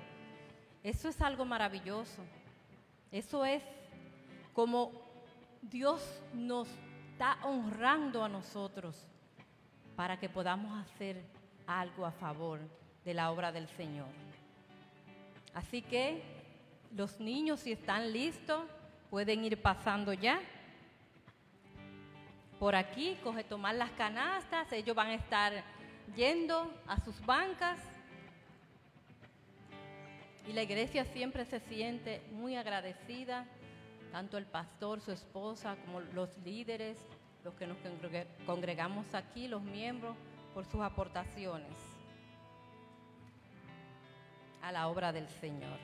Eso 0.83 1.09
es 1.09 1.21
algo 1.21 1.45
maravilloso. 1.45 2.23
Eso 3.11 3.45
es 3.45 3.63
como 4.53 4.91
Dios 5.61 6.23
nos 6.33 6.67
está 7.11 7.37
honrando 7.43 8.23
a 8.23 8.29
nosotros 8.29 9.07
para 9.95 10.19
que 10.19 10.29
podamos 10.29 10.75
hacer 10.79 11.21
algo 11.67 12.05
a 12.05 12.11
favor 12.11 12.59
de 13.05 13.13
la 13.13 13.31
obra 13.31 13.51
del 13.51 13.67
Señor. 13.67 14.07
Así 15.53 15.81
que 15.81 16.21
los 16.95 17.19
niños, 17.19 17.61
si 17.61 17.71
están 17.71 18.11
listos, 18.11 18.63
pueden 19.09 19.43
ir 19.43 19.61
pasando 19.61 20.13
ya. 20.13 20.39
Por 22.59 22.75
aquí, 22.75 23.17
coge 23.23 23.43
tomar 23.43 23.75
las 23.75 23.91
canastas, 23.91 24.71
ellos 24.71 24.95
van 24.95 25.07
a 25.07 25.15
estar 25.15 25.63
yendo 26.15 26.71
a 26.87 26.99
sus 26.99 27.19
bancas. 27.25 27.79
Y 30.47 30.53
la 30.53 30.63
iglesia 30.63 31.05
siempre 31.05 31.45
se 31.45 31.59
siente 31.59 32.21
muy 32.31 32.55
agradecida, 32.55 33.45
tanto 34.11 34.37
el 34.37 34.45
pastor, 34.45 35.01
su 35.01 35.11
esposa, 35.11 35.75
como 35.85 36.01
los 36.01 36.37
líderes, 36.39 36.97
los 37.43 37.53
que 37.55 37.67
nos 37.67 37.77
congregamos 38.45 39.13
aquí, 39.13 39.47
los 39.47 39.61
miembros, 39.61 40.15
por 40.53 40.65
sus 40.65 40.81
aportaciones 40.81 41.90
a 44.61 44.71
la 44.71 44.87
obra 44.87 45.11
del 45.11 45.27
Señor. 45.27 45.79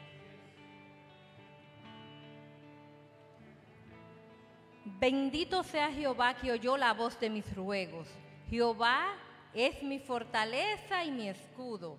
Bendito 4.99 5.63
sea 5.63 5.91
Jehová 5.91 6.35
que 6.35 6.51
oyó 6.51 6.77
la 6.77 6.93
voz 6.93 7.19
de 7.19 7.29
mis 7.29 7.55
ruegos. 7.55 8.07
Jehová 8.49 9.15
es 9.53 9.83
mi 9.83 9.99
fortaleza 9.99 11.03
y 11.03 11.11
mi 11.11 11.27
escudo. 11.27 11.97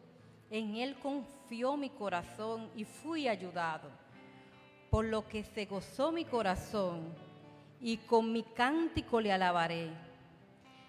En 0.50 0.76
él 0.76 0.98
confió 0.98 1.76
mi 1.76 1.90
corazón 1.90 2.70
y 2.74 2.84
fui 2.84 3.28
ayudado. 3.28 3.90
Por 4.90 5.04
lo 5.04 5.28
que 5.28 5.44
se 5.44 5.66
gozó 5.66 6.10
mi 6.10 6.24
corazón 6.24 7.14
y 7.80 7.98
con 7.98 8.32
mi 8.32 8.42
cántico 8.42 9.20
le 9.20 9.32
alabaré. 9.32 9.90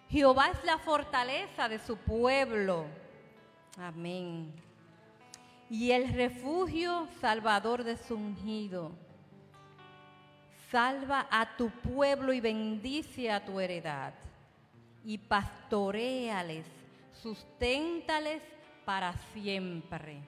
Jehová 0.09 0.49
es 0.51 0.63
la 0.63 0.77
fortaleza 0.77 1.67
de 1.67 1.79
su 1.79 1.97
pueblo. 1.97 2.85
Amén 3.77 4.68
y 5.69 5.91
el 5.91 6.11
refugio 6.13 7.07
salvador 7.21 7.83
de 7.83 7.95
su 7.95 8.15
ungido. 8.15 8.91
Salva 10.71 11.27
a 11.29 11.55
tu 11.57 11.69
pueblo 11.69 12.33
y 12.33 12.41
bendice 12.41 13.31
a 13.31 13.43
tu 13.45 13.59
heredad. 13.59 14.13
Y 15.05 15.17
pastoreales, 15.17 16.65
susténtales 17.21 18.41
para 18.83 19.13
siempre. 19.33 20.19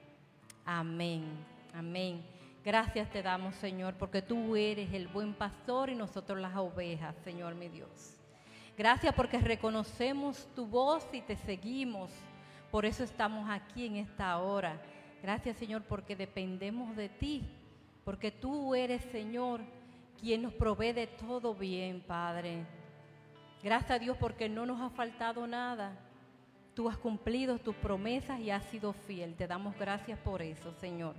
Amén. 0.66 1.26
Amén. 1.74 2.24
Gracias 2.64 3.10
te 3.10 3.24
damos, 3.24 3.56
Señor, 3.56 3.96
porque 3.96 4.22
tú 4.22 4.56
eres 4.56 4.94
el 4.94 5.08
buen 5.08 5.34
pastor 5.34 5.90
y 5.90 5.96
nosotros 5.96 6.40
las 6.40 6.56
ovejas, 6.56 7.16
Señor 7.24 7.56
mi 7.56 7.70
Dios. 7.70 8.18
Gracias 8.78 9.14
porque 9.16 9.40
reconocemos 9.40 10.48
tu 10.56 10.68
voz 10.68 11.08
y 11.12 11.22
te 11.22 11.36
seguimos. 11.36 12.12
Por 12.70 12.86
eso 12.86 13.04
estamos 13.04 13.50
aquí 13.50 13.88
en 13.88 13.98
esta 13.98 14.38
hora 14.38 14.80
Gracias 15.22 15.58
Señor 15.58 15.84
porque 15.84 16.16
dependemos 16.16 16.96
de 16.96 17.10
ti, 17.10 17.44
porque 18.04 18.32
tú 18.32 18.74
eres 18.74 19.04
Señor 19.12 19.62
quien 20.20 20.44
nos 20.44 20.54
provee 20.54 20.94
de 20.94 21.08
todo 21.08 21.54
bien, 21.54 22.02
Padre. 22.02 22.66
Gracias 23.64 23.92
a 23.92 24.00
Dios 24.00 24.18
porque 24.20 24.50
no 24.50 24.66
nos 24.66 24.82
ha 24.82 24.90
faltado 24.90 25.46
nada. 25.48 25.96
Tú 26.74 26.90
has 26.90 26.98
cumplido 26.98 27.60
tus 27.60 27.76
promesas 27.76 28.40
y 28.40 28.50
has 28.50 28.64
sido 28.66 28.94
fiel. 28.94 29.36
Te 29.36 29.48
damos 29.48 29.78
gracias 29.78 30.18
por 30.20 30.42
eso, 30.42 30.72
Señor. 30.74 31.16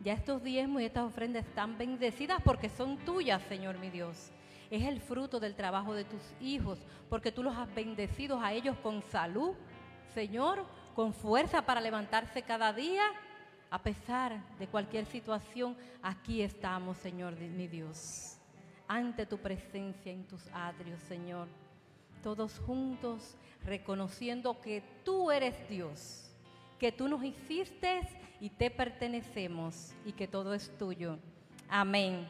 Ya 0.00 0.12
estos 0.12 0.42
diezmos 0.42 0.82
y 0.82 0.86
estas 0.86 1.04
ofrendas 1.04 1.46
están 1.46 1.78
bendecidas 1.78 2.40
porque 2.42 2.68
son 2.68 2.98
tuyas, 2.98 3.42
Señor 3.48 3.78
mi 3.78 3.90
Dios. 3.90 4.30
Es 4.70 4.84
el 4.84 5.00
fruto 5.00 5.38
del 5.38 5.54
trabajo 5.54 5.94
de 5.94 6.04
tus 6.04 6.22
hijos, 6.40 6.78
porque 7.08 7.30
tú 7.30 7.42
los 7.42 7.56
has 7.56 7.72
bendecido 7.74 8.40
a 8.40 8.52
ellos 8.52 8.76
con 8.82 9.02
salud, 9.02 9.54
Señor, 10.14 10.64
con 10.94 11.14
fuerza 11.14 11.62
para 11.62 11.80
levantarse 11.80 12.42
cada 12.42 12.72
día 12.72 13.02
a 13.72 13.78
pesar 13.78 14.38
de 14.58 14.66
cualquier 14.66 15.06
situación, 15.06 15.74
aquí 16.02 16.42
estamos, 16.42 16.98
Señor 16.98 17.32
mi 17.40 17.66
Dios, 17.66 18.36
ante 18.86 19.24
tu 19.24 19.38
presencia 19.38 20.12
en 20.12 20.24
tus 20.24 20.46
atrios, 20.52 21.00
Señor. 21.08 21.48
Todos 22.22 22.58
juntos 22.58 23.34
reconociendo 23.64 24.60
que 24.60 24.82
tú 25.06 25.30
eres 25.30 25.56
Dios, 25.70 26.30
que 26.78 26.92
tú 26.92 27.08
nos 27.08 27.24
hiciste 27.24 28.02
y 28.40 28.50
te 28.50 28.70
pertenecemos 28.70 29.94
y 30.04 30.12
que 30.12 30.28
todo 30.28 30.52
es 30.52 30.76
tuyo. 30.76 31.18
Amén. 31.66 32.28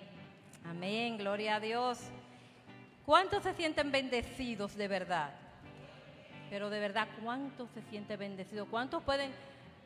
Amén, 0.65 1.19
gloria 1.19 1.57
a 1.57 1.61
Dios. 1.61 1.99
¿Cuántos 3.05 3.43
se 3.43 3.53
sienten 3.55 3.91
bendecidos 3.91 4.77
de 4.77 4.87
verdad? 4.87 5.35
Pero 6.51 6.71
de 6.71 6.79
verdad, 6.79 7.09
¿cuántos 7.21 7.69
se 7.71 7.83
sienten 7.83 8.21
bendecidos? 8.21 8.69
¿Cuántos 8.69 9.03
pueden 9.03 9.33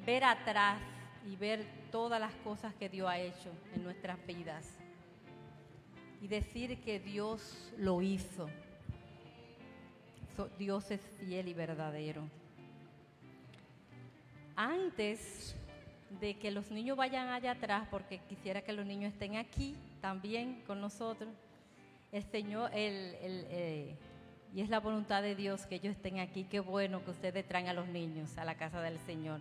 ver 0.04 0.22
atrás 0.22 0.78
y 1.26 1.36
ver 1.36 1.64
todas 1.90 2.20
las 2.20 2.32
cosas 2.36 2.74
que 2.74 2.88
Dios 2.88 3.08
ha 3.08 3.18
hecho 3.18 3.50
en 3.74 3.84
nuestras 3.84 4.24
vidas? 4.26 4.78
Y 6.22 6.28
decir 6.28 6.78
que 6.80 6.98
Dios 6.98 7.72
lo 7.76 8.00
hizo. 8.00 8.48
Dios 10.58 10.90
es 10.90 11.00
fiel 11.20 11.48
y 11.48 11.54
verdadero. 11.54 12.22
Antes 14.54 15.54
de 16.20 16.34
que 16.38 16.50
los 16.50 16.70
niños 16.70 16.96
vayan 16.96 17.28
allá 17.28 17.52
atrás, 17.52 17.88
porque 17.90 18.20
quisiera 18.28 18.62
que 18.62 18.72
los 18.72 18.86
niños 18.86 19.12
estén 19.12 19.36
aquí 19.36 19.76
también 20.00 20.62
con 20.66 20.80
nosotros, 20.80 21.30
el 22.12 22.22
Señor, 22.24 22.70
el, 22.72 23.14
eh, 23.22 23.96
y 24.54 24.60
es 24.60 24.70
la 24.70 24.80
voluntad 24.80 25.22
de 25.22 25.34
Dios 25.34 25.66
que 25.66 25.74
ellos 25.74 25.96
estén 25.96 26.18
aquí. 26.18 26.44
Qué 26.44 26.60
bueno 26.60 27.04
que 27.04 27.10
ustedes 27.10 27.46
traen 27.46 27.68
a 27.68 27.74
los 27.74 27.88
niños 27.88 28.38
a 28.38 28.44
la 28.44 28.54
casa 28.56 28.80
del 28.80 28.98
Señor. 29.00 29.40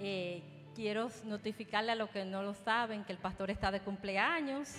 Eh, 0.00 0.42
quiero 0.76 1.10
notificarle 1.24 1.90
a 1.92 1.96
los 1.96 2.08
que 2.10 2.24
no 2.24 2.42
lo 2.42 2.54
saben 2.54 3.04
que 3.04 3.12
el 3.12 3.18
pastor 3.18 3.50
está 3.50 3.72
de 3.72 3.80
cumpleaños 3.80 4.74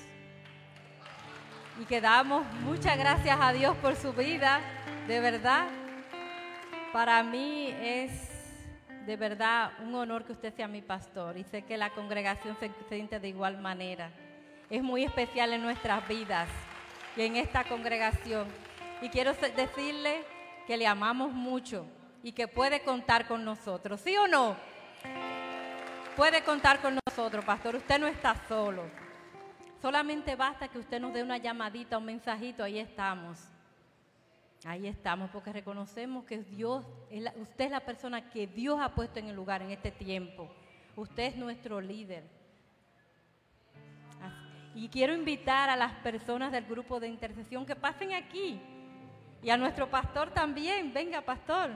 y 1.82 1.86
que 1.86 2.00
damos 2.00 2.46
muchas 2.64 2.98
gracias 2.98 3.38
a 3.42 3.52
Dios 3.52 3.76
por 3.78 3.98
su 3.98 4.14
vida, 4.14 4.62
de 5.08 5.20
verdad. 5.20 5.68
Para 6.94 7.22
mí 7.24 7.74
es 7.82 8.30
de 9.06 9.18
verdad 9.18 9.72
un 9.84 9.94
honor 9.96 10.24
que 10.24 10.32
usted 10.32 10.54
sea 10.56 10.68
mi 10.68 10.82
pastor 10.82 11.38
y 11.38 11.44
sé 11.44 11.64
que 11.64 11.78
la 11.78 11.90
congregación 11.90 12.56
se 12.58 12.72
siente 12.88 13.20
de 13.20 13.28
igual 13.28 13.60
manera. 13.60 14.12
Es 14.70 14.82
muy 14.82 15.04
especial 15.04 15.52
en 15.52 15.62
nuestras 15.62 16.08
vidas 16.08 16.48
y 17.18 17.24
en 17.24 17.36
esta 17.36 17.66
congregación. 17.66 18.48
Y 19.02 19.10
quiero 19.10 19.34
decirle 19.34 20.24
que 20.66 20.78
le 20.78 20.88
amamos 20.88 21.32
mucho 21.34 21.86
y 22.24 22.32
que 22.32 22.48
puede 22.48 22.82
contar 22.84 23.28
con 23.28 23.44
nosotros, 23.44 24.00
¿sí 24.02 24.16
o 24.16 24.28
no? 24.28 24.69
Puede 26.20 26.44
contar 26.44 26.82
con 26.82 27.00
nosotros, 27.08 27.46
pastor. 27.46 27.78
Usted 27.78 27.98
no 27.98 28.06
está 28.06 28.36
solo. 28.50 28.84
Solamente 29.82 30.36
basta 30.36 30.68
que 30.68 30.78
usted 30.78 31.00
nos 31.00 31.14
dé 31.14 31.24
una 31.24 31.38
llamadita, 31.38 31.98
un 31.98 32.04
mensajito, 32.04 32.62
ahí 32.62 32.78
estamos. 32.78 33.40
Ahí 34.66 34.86
estamos, 34.86 35.30
porque 35.30 35.54
reconocemos 35.54 36.26
que 36.26 36.40
Dios, 36.40 36.84
usted 37.38 37.66
es 37.66 37.72
la 37.72 37.80
persona 37.80 38.30
que 38.30 38.48
Dios 38.48 38.82
ha 38.82 38.94
puesto 38.94 39.18
en 39.20 39.30
el 39.30 39.36
lugar 39.38 39.62
en 39.62 39.72
este 39.72 39.92
tiempo. 39.92 40.50
Usted 40.98 41.24
es 41.24 41.36
nuestro 41.38 41.80
líder. 41.80 42.26
Y 44.76 44.90
quiero 44.90 45.14
invitar 45.14 45.70
a 45.70 45.78
las 45.78 45.94
personas 46.00 46.52
del 46.52 46.66
grupo 46.66 47.00
de 47.00 47.08
intercesión 47.08 47.66
que 47.66 47.78
pasen 47.78 48.12
aquí. 48.12 48.60
Y 49.42 49.52
a 49.52 49.56
nuestro 49.56 49.90
pastor 49.90 50.32
también. 50.32 50.94
Venga, 50.94 51.22
pastor, 51.22 51.72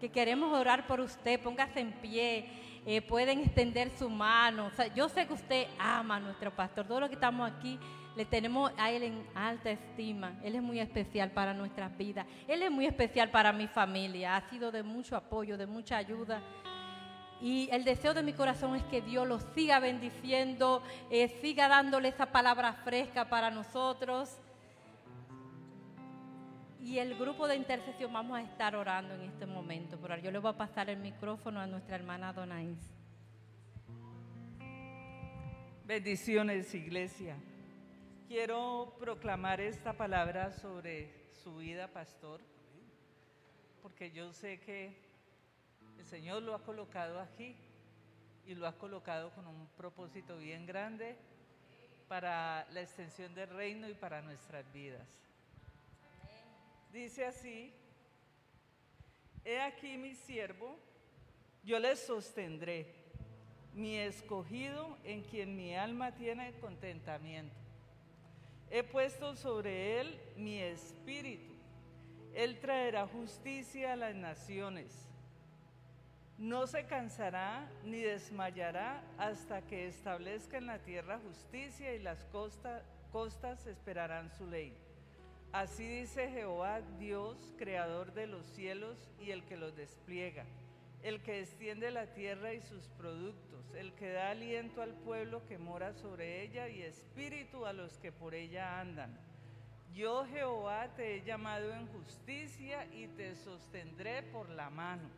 que 0.00 0.10
queremos 0.10 0.58
orar 0.58 0.86
por 0.86 0.98
usted. 0.98 1.38
Póngase 1.42 1.80
en 1.80 1.92
pie. 1.92 2.71
Eh, 2.84 3.00
pueden 3.00 3.40
extender 3.40 3.90
su 3.96 4.10
mano. 4.10 4.70
yo 4.96 5.08
sé 5.08 5.26
que 5.26 5.32
usted 5.34 5.66
ama 5.78 6.16
a 6.16 6.20
nuestro 6.20 6.50
pastor. 6.50 6.86
Todos 6.86 7.00
los 7.00 7.08
que 7.08 7.14
estamos 7.14 7.48
aquí 7.48 7.78
le 8.16 8.24
tenemos 8.24 8.72
a 8.76 8.90
Él 8.90 9.04
en 9.04 9.26
alta 9.34 9.70
estima. 9.70 10.32
Él 10.42 10.56
es 10.56 10.62
muy 10.62 10.80
especial 10.80 11.30
para 11.30 11.54
nuestras 11.54 11.96
vidas. 11.96 12.26
Él 12.48 12.62
es 12.62 12.70
muy 12.70 12.86
especial 12.86 13.30
para 13.30 13.52
mi 13.52 13.68
familia. 13.68 14.36
Ha 14.36 14.50
sido 14.50 14.72
de 14.72 14.82
mucho 14.82 15.16
apoyo, 15.16 15.56
de 15.56 15.66
mucha 15.66 15.96
ayuda. 15.96 16.42
Y 17.40 17.68
el 17.72 17.84
deseo 17.84 18.14
de 18.14 18.22
mi 18.22 18.32
corazón 18.32 18.74
es 18.76 18.84
que 18.84 19.00
Dios 19.00 19.26
los 19.26 19.44
siga 19.54 19.80
bendiciendo, 19.80 20.82
eh, 21.10 21.28
siga 21.40 21.68
dándole 21.68 22.08
esa 22.08 22.26
palabra 22.26 22.72
fresca 22.72 23.28
para 23.28 23.50
nosotros. 23.50 24.38
Y 26.82 26.98
el 26.98 27.16
grupo 27.16 27.46
de 27.46 27.54
intercesión 27.54 28.12
vamos 28.12 28.36
a 28.36 28.42
estar 28.42 28.74
orando 28.74 29.14
en 29.14 29.22
este 29.22 29.46
momento. 29.46 29.96
Pero 30.02 30.16
yo 30.16 30.32
le 30.32 30.40
voy 30.40 30.50
a 30.50 30.56
pasar 30.56 30.90
el 30.90 30.98
micrófono 30.98 31.60
a 31.60 31.66
nuestra 31.68 31.94
hermana 31.94 32.32
Donaís. 32.32 32.92
Bendiciones, 35.84 36.74
iglesia. 36.74 37.36
Quiero 38.26 38.96
proclamar 38.98 39.60
esta 39.60 39.92
palabra 39.92 40.50
sobre 40.50 41.30
su 41.44 41.58
vida, 41.58 41.86
pastor, 41.86 42.40
porque 43.80 44.10
yo 44.10 44.32
sé 44.32 44.58
que 44.58 44.96
el 45.98 46.04
Señor 46.04 46.42
lo 46.42 46.52
ha 46.52 46.64
colocado 46.64 47.20
aquí 47.20 47.54
y 48.44 48.56
lo 48.56 48.66
ha 48.66 48.76
colocado 48.76 49.30
con 49.30 49.46
un 49.46 49.68
propósito 49.76 50.36
bien 50.36 50.66
grande 50.66 51.16
para 52.08 52.66
la 52.72 52.80
extensión 52.80 53.36
del 53.36 53.50
reino 53.50 53.88
y 53.88 53.94
para 53.94 54.20
nuestras 54.20 54.70
vidas. 54.72 55.22
Dice 56.92 57.24
así, 57.24 57.72
he 59.46 59.58
aquí 59.60 59.96
mi 59.96 60.14
siervo, 60.14 60.78
yo 61.64 61.78
le 61.78 61.96
sostendré, 61.96 62.86
mi 63.72 63.96
escogido 63.96 64.98
en 65.02 65.22
quien 65.22 65.56
mi 65.56 65.74
alma 65.74 66.12
tiene 66.12 66.52
contentamiento. 66.60 67.56
He 68.70 68.82
puesto 68.82 69.34
sobre 69.36 70.00
él 70.00 70.20
mi 70.36 70.58
espíritu. 70.58 71.54
Él 72.34 72.60
traerá 72.60 73.06
justicia 73.06 73.94
a 73.94 73.96
las 73.96 74.14
naciones. 74.14 75.08
No 76.36 76.66
se 76.66 76.84
cansará 76.84 77.70
ni 77.84 78.00
desmayará 78.00 79.02
hasta 79.16 79.62
que 79.62 79.86
establezca 79.86 80.58
en 80.58 80.66
la 80.66 80.78
tierra 80.78 81.18
justicia 81.20 81.94
y 81.94 82.00
las 82.00 82.22
costas 82.24 83.66
esperarán 83.66 84.30
su 84.30 84.46
ley. 84.46 84.76
Así 85.52 85.86
dice 85.86 86.30
Jehová, 86.30 86.80
Dios, 86.98 87.52
creador 87.58 88.12
de 88.14 88.26
los 88.26 88.46
cielos 88.46 89.10
y 89.20 89.30
el 89.30 89.44
que 89.44 89.56
los 89.56 89.76
despliega 89.76 90.44
el 91.02 91.20
que 91.20 91.40
extiende 91.40 91.90
la 91.90 92.06
tierra 92.06 92.54
y 92.54 92.60
sus 92.60 92.86
productos, 92.90 93.74
el 93.74 93.92
que 93.94 94.12
da 94.12 94.30
aliento 94.30 94.82
al 94.82 94.94
pueblo 94.94 95.44
que 95.46 95.58
mora 95.58 95.92
sobre 95.94 96.42
ella 96.42 96.68
y 96.68 96.82
espíritu 96.82 97.66
a 97.66 97.72
los 97.72 97.98
que 97.98 98.12
por 98.12 98.34
ella 98.34 98.80
andan. 98.80 99.18
Yo 99.92 100.24
Jehová 100.26 100.88
te 100.96 101.16
he 101.16 101.22
llamado 101.22 101.72
en 101.72 101.86
justicia 101.88 102.86
y 102.94 103.08
te 103.08 103.34
sostendré 103.34 104.22
por 104.22 104.48
la 104.48 104.70
mano. 104.70 105.08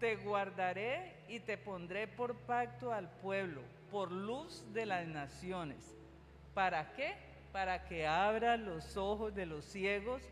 Te 0.00 0.16
guardaré 0.16 1.14
y 1.28 1.38
te 1.40 1.58
pondré 1.58 2.08
por 2.08 2.34
pacto 2.38 2.92
al 2.92 3.08
pueblo, 3.18 3.62
por 3.90 4.10
luz 4.10 4.64
de 4.72 4.86
las 4.86 5.06
naciones. 5.06 5.96
¿Para 6.54 6.92
qué? 6.94 7.14
Para 7.52 7.84
que 7.84 8.06
abra 8.06 8.56
los 8.56 8.96
ojos 8.96 9.34
de 9.34 9.46
los 9.46 9.64
ciegos 9.64 10.22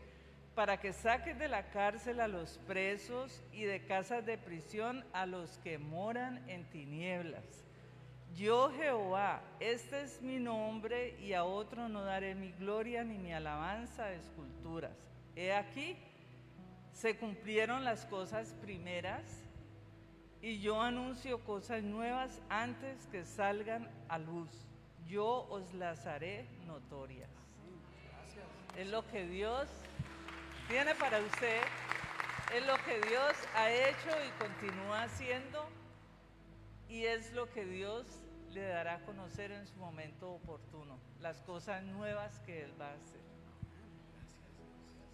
para 0.55 0.79
que 0.79 0.91
saques 0.91 1.39
de 1.39 1.47
la 1.47 1.69
cárcel 1.71 2.19
a 2.19 2.27
los 2.27 2.57
presos 2.67 3.41
y 3.53 3.63
de 3.63 3.85
casas 3.85 4.25
de 4.25 4.37
prisión 4.37 5.03
a 5.13 5.25
los 5.25 5.57
que 5.59 5.77
moran 5.77 6.43
en 6.49 6.65
tinieblas. 6.69 7.43
Yo 8.35 8.69
Jehová, 8.71 9.41
este 9.59 10.03
es 10.03 10.21
mi 10.21 10.39
nombre 10.39 11.17
y 11.19 11.33
a 11.33 11.43
otro 11.43 11.89
no 11.89 12.03
daré 12.03 12.35
mi 12.35 12.51
gloria 12.51 13.03
ni 13.03 13.17
mi 13.17 13.33
alabanza 13.33 14.05
de 14.05 14.17
esculturas. 14.17 14.95
He 15.35 15.53
aquí, 15.53 15.97
se 16.93 17.17
cumplieron 17.17 17.83
las 17.83 18.05
cosas 18.05 18.53
primeras 18.61 19.23
y 20.41 20.59
yo 20.59 20.81
anuncio 20.81 21.43
cosas 21.43 21.83
nuevas 21.83 22.41
antes 22.49 23.05
que 23.07 23.25
salgan 23.25 23.89
a 24.09 24.17
luz. 24.17 24.70
Yo 25.11 25.45
os 25.49 25.73
las 25.73 26.07
haré 26.07 26.47
notorias. 26.65 27.29
Es 28.77 28.87
lo 28.87 29.05
que 29.07 29.27
Dios 29.27 29.67
tiene 30.69 30.95
para 30.95 31.19
usted 31.19 31.61
es 32.53 32.65
lo 32.65 32.75
que 32.83 32.99
Dios 33.07 33.33
ha 33.55 33.71
hecho 33.71 34.09
y 34.27 34.43
continúa 34.43 35.03
haciendo 35.03 35.69
y 36.89 37.05
es 37.05 37.31
lo 37.31 37.49
que 37.49 37.65
Dios 37.65 38.05
le 38.49 38.61
dará 38.63 38.95
a 38.95 39.05
conocer 39.05 39.51
en 39.51 39.65
su 39.65 39.77
momento 39.77 40.31
oportuno, 40.31 40.99
las 41.21 41.41
cosas 41.43 41.81
nuevas 41.83 42.39
que 42.39 42.63
Él 42.63 42.73
va 42.79 42.89
a 42.89 42.93
hacer. 42.95 43.21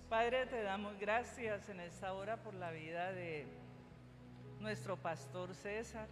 Padre, 0.10 0.48
te 0.48 0.64
damos 0.64 0.98
gracias 1.00 1.70
en 1.70 1.80
esta 1.80 2.14
hora 2.14 2.38
por 2.38 2.56
la 2.56 2.72
vida 2.72 3.12
de 3.12 3.46
nuestro 4.60 4.98
pastor 4.98 5.54
César. 5.54 6.08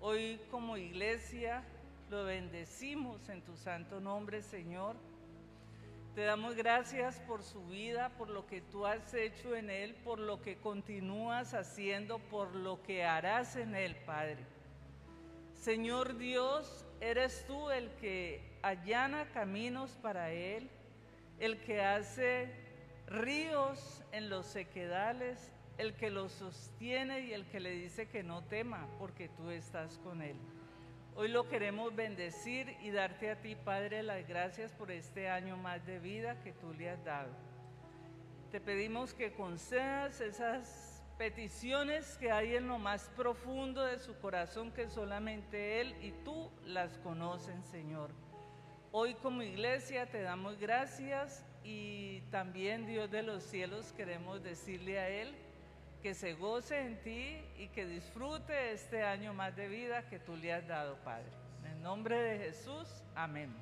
Hoy 0.00 0.40
como 0.50 0.76
iglesia 0.76 1.62
lo 2.10 2.24
bendecimos 2.24 3.28
en 3.28 3.42
tu 3.42 3.56
santo 3.56 4.00
nombre, 4.00 4.42
Señor 4.42 4.96
te 6.16 6.22
damos 6.22 6.56
gracias 6.56 7.20
por 7.26 7.42
su 7.42 7.62
vida, 7.66 8.08
por 8.16 8.30
lo 8.30 8.46
que 8.46 8.62
tú 8.62 8.86
has 8.86 9.12
hecho 9.12 9.54
en 9.54 9.68
él, 9.68 9.94
por 9.96 10.18
lo 10.18 10.40
que 10.40 10.56
continúas 10.56 11.52
haciendo, 11.52 12.18
por 12.18 12.56
lo 12.56 12.82
que 12.82 13.04
harás 13.04 13.54
en 13.56 13.74
él, 13.74 13.94
Padre. 14.06 14.38
Señor 15.52 16.16
Dios, 16.16 16.86
eres 17.02 17.44
tú 17.46 17.68
el 17.68 17.90
que 17.96 18.40
allana 18.62 19.30
caminos 19.34 19.90
para 20.00 20.32
él, 20.32 20.70
el 21.38 21.60
que 21.60 21.82
hace 21.82 22.50
ríos 23.08 24.02
en 24.10 24.30
los 24.30 24.46
sequedales, 24.46 25.52
el 25.76 25.96
que 25.96 26.08
lo 26.08 26.30
sostiene 26.30 27.26
y 27.26 27.34
el 27.34 27.44
que 27.44 27.60
le 27.60 27.72
dice 27.72 28.08
que 28.08 28.22
no 28.22 28.42
tema, 28.42 28.88
porque 28.98 29.28
tú 29.28 29.50
estás 29.50 29.98
con 29.98 30.22
él. 30.22 30.38
Hoy 31.18 31.28
lo 31.28 31.48
queremos 31.48 31.96
bendecir 31.96 32.76
y 32.82 32.90
darte 32.90 33.30
a 33.30 33.40
ti, 33.40 33.54
Padre, 33.54 34.02
las 34.02 34.28
gracias 34.28 34.72
por 34.72 34.90
este 34.90 35.30
año 35.30 35.56
más 35.56 35.86
de 35.86 35.98
vida 35.98 36.42
que 36.42 36.52
tú 36.52 36.74
le 36.74 36.90
has 36.90 37.02
dado. 37.06 37.30
Te 38.50 38.60
pedimos 38.60 39.14
que 39.14 39.32
concedas 39.32 40.20
esas 40.20 41.02
peticiones 41.16 42.18
que 42.18 42.30
hay 42.30 42.56
en 42.56 42.68
lo 42.68 42.76
más 42.76 43.08
profundo 43.16 43.82
de 43.82 43.98
su 43.98 44.14
corazón 44.18 44.70
que 44.72 44.90
solamente 44.90 45.80
Él 45.80 45.96
y 46.02 46.12
tú 46.22 46.50
las 46.66 46.98
conocen, 46.98 47.64
Señor. 47.64 48.10
Hoy 48.92 49.14
como 49.14 49.40
iglesia 49.40 50.04
te 50.04 50.20
damos 50.20 50.58
gracias 50.58 51.46
y 51.64 52.20
también 52.30 52.84
Dios 52.84 53.10
de 53.10 53.22
los 53.22 53.42
cielos 53.42 53.94
queremos 53.94 54.42
decirle 54.42 54.98
a 54.98 55.08
Él 55.08 55.34
que 56.06 56.14
se 56.14 56.34
goce 56.34 56.80
en 56.80 57.02
ti 57.02 57.36
y 57.58 57.66
que 57.74 57.84
disfrute 57.84 58.70
este 58.70 59.02
año 59.02 59.34
más 59.34 59.56
de 59.56 59.66
vida 59.66 60.08
que 60.08 60.20
tú 60.20 60.36
le 60.36 60.52
has 60.52 60.64
dado, 60.68 60.94
Padre. 61.02 61.26
En 61.64 61.72
el 61.72 61.82
nombre 61.82 62.16
de 62.16 62.38
Jesús, 62.38 62.86
amén. 63.16 63.52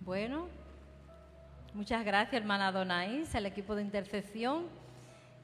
Bueno, 0.00 0.50
muchas 1.72 2.04
gracias, 2.04 2.34
hermana 2.34 2.70
Donaís, 2.70 3.34
al 3.34 3.46
equipo 3.46 3.74
de 3.74 3.80
intercesión, 3.80 4.66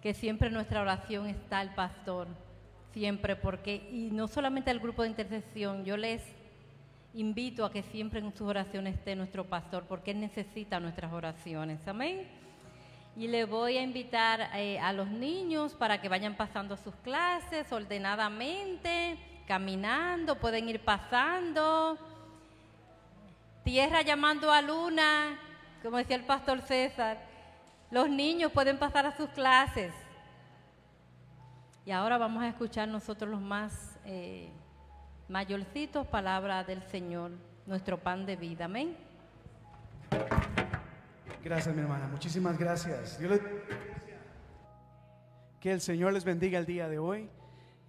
que 0.03 0.13
siempre 0.13 0.51
nuestra 0.51 0.83
oración 0.83 1.27
está 1.27 1.63
el 1.63 1.71
pastor, 1.71 2.29
siempre, 2.93 3.35
porque, 3.35 3.77
y 3.91 4.11
no 4.13 4.29
solamente 4.29 4.71
el 4.71 4.79
grupo 4.79 5.05
de 5.05 5.09
intercesión, 5.09 5.87
yo 5.87 5.97
les 5.97 6.38
invito 7.15 7.65
a 7.65 7.73
que 7.73 7.83
siempre 7.83 8.21
en 8.21 8.33
sus 8.33 8.49
oraciones 8.49 8.95
esté 8.95 9.17
nuestro 9.17 9.45
pastor, 9.45 9.85
porque 9.89 10.13
él 10.13 10.21
necesita 10.21 10.81
nuestras 10.81 11.13
oraciones, 11.13 11.87
amén. 11.87 12.29
Y 13.17 13.27
le 13.29 13.45
voy 13.45 13.77
a 13.77 13.83
invitar 13.83 14.51
eh, 14.55 14.79
a 14.79 14.93
los 14.93 15.09
niños 15.09 15.75
para 15.75 16.01
que 16.01 16.09
vayan 16.09 16.37
pasando 16.37 16.77
sus 16.77 16.95
clases 16.97 17.73
ordenadamente, 17.73 19.19
caminando, 19.47 20.37
pueden 20.39 20.69
ir 20.69 20.85
pasando 20.85 21.99
tierra 23.69 24.01
llamando 24.01 24.51
a 24.51 24.63
luna, 24.63 25.39
como 25.83 25.99
decía 25.99 26.17
el 26.17 26.25
pastor 26.25 26.63
César. 26.63 27.19
Los 27.91 28.09
niños 28.09 28.51
pueden 28.51 28.79
pasar 28.79 29.05
a 29.05 29.15
sus 29.15 29.29
clases. 29.29 29.93
Y 31.85 31.91
ahora 31.91 32.17
vamos 32.17 32.43
a 32.43 32.49
escuchar 32.49 32.89
nosotros 32.89 33.31
los 33.31 33.43
más 33.43 33.99
eh, 34.07 34.51
mayorcitos 35.29 36.07
palabra 36.07 36.65
del 36.65 36.83
Señor, 36.85 37.33
nuestro 37.67 37.99
pan 37.99 38.25
de 38.27 38.37
vida. 38.37 38.65
Amén. 38.65 38.97
Gracias, 41.45 41.75
mi 41.75 41.83
hermana. 41.83 42.09
Muchísimas 42.09 42.59
gracias. 42.59 43.19
Que 45.61 45.73
el 45.73 45.81
Señor 45.81 46.13
les 46.13 46.25
bendiga 46.25 46.59
el 46.59 46.67
día 46.67 46.89
de 46.89 46.99
hoy. 46.99 47.29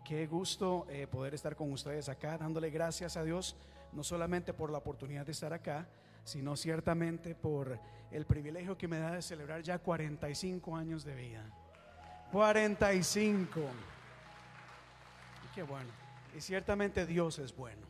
Qué 0.03 0.27
gusto 0.27 0.87
eh, 0.89 1.07
poder 1.07 1.33
estar 1.33 1.55
con 1.55 1.71
ustedes 1.71 2.09
acá, 2.09 2.37
dándole 2.37 2.69
gracias 2.69 3.15
a 3.15 3.23
Dios 3.23 3.55
no 3.91 4.03
solamente 4.03 4.53
por 4.53 4.71
la 4.71 4.77
oportunidad 4.77 5.25
de 5.25 5.31
estar 5.31 5.53
acá, 5.53 5.87
sino 6.23 6.55
ciertamente 6.55 7.35
por 7.35 7.79
el 8.11 8.25
privilegio 8.25 8.77
que 8.77 8.87
me 8.87 8.99
da 8.99 9.13
de 9.13 9.21
celebrar 9.21 9.61
ya 9.61 9.79
45 9.79 10.75
años 10.75 11.03
de 11.03 11.15
vida. 11.15 11.45
45. 12.31 13.59
Y 15.45 15.55
qué 15.55 15.63
bueno. 15.63 15.98
Y 16.35 16.41
ciertamente 16.41 17.05
Dios 17.05 17.39
es 17.39 17.55
bueno. 17.55 17.87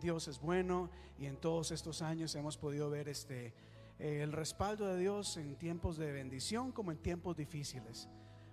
Dios 0.00 0.28
es 0.28 0.40
bueno 0.40 0.90
y 1.18 1.26
en 1.26 1.36
todos 1.36 1.70
estos 1.70 2.02
años 2.02 2.34
hemos 2.34 2.56
podido 2.56 2.88
ver 2.90 3.08
este 3.08 3.52
eh, 3.98 4.20
el 4.22 4.32
respaldo 4.32 4.86
de 4.86 4.96
Dios 4.96 5.36
en 5.38 5.56
tiempos 5.56 5.96
de 5.96 6.12
bendición 6.12 6.70
como 6.70 6.92
en 6.92 6.98
tiempos 6.98 7.36
difíciles. 7.36 8.08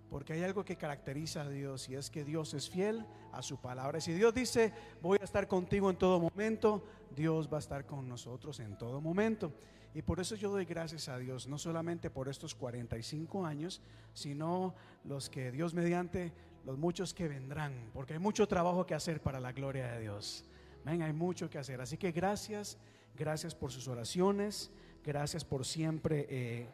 Porque 0.10 0.34
hay 0.34 0.44
algo 0.44 0.64
que 0.64 0.76
caracteriza 0.76 1.42
a 1.42 1.50
Dios 1.50 1.90
y 1.90 1.96
es 1.96 2.10
que 2.10 2.24
Dios 2.24 2.54
es 2.54 2.70
fiel 2.70 3.06
a 3.32 3.42
su 3.42 3.58
palabra. 3.58 4.00
Si 4.00 4.14
Dios 4.14 4.34
dice, 4.34 4.74
voy 5.02 5.18
a 5.22 5.24
estar 5.24 5.48
contigo 5.48 5.90
en 5.90 5.98
todo 5.98 6.20
momento, 6.20 6.84
Dios 7.16 7.50
va 7.52 7.58
a 7.58 7.60
estar 7.60 7.86
con 7.86 8.08
nosotros 8.08 8.60
en 8.60 8.78
todo 8.78 9.02
momento. 9.02 9.54
Y 9.94 10.02
por 10.02 10.20
eso 10.20 10.36
yo 10.36 10.52
doy 10.52 10.66
gracias 10.66 11.10
a 11.10 11.18
Dios, 11.18 11.48
no 11.48 11.58
solamente 11.58 12.10
por 12.10 12.28
estos 12.28 12.54
45 12.54 13.46
años, 13.46 13.82
sino 14.14 14.76
los 15.04 15.30
que 15.30 15.52
Dios 15.52 15.74
mediante, 15.74 16.34
los 16.66 16.78
muchos 16.78 17.14
que 17.14 17.28
vendrán, 17.28 17.92
porque 17.94 18.14
hay 18.14 18.20
mucho 18.20 18.48
trabajo 18.48 18.86
que 18.86 18.96
hacer 18.96 19.22
para 19.22 19.40
la 19.40 19.52
gloria 19.52 19.92
de 19.94 20.02
Dios. 20.02 20.46
Ven, 20.84 21.02
hay 21.02 21.14
mucho 21.14 21.50
que 21.50 21.58
hacer. 21.58 21.80
Así 21.82 21.98
que 21.98 22.12
gracias, 22.12 22.78
gracias 23.16 23.56
por 23.56 23.72
sus 23.72 23.88
oraciones, 23.88 24.72
gracias 25.04 25.46
por 25.46 25.66
siempre 25.66 26.26
eh, 26.30 26.68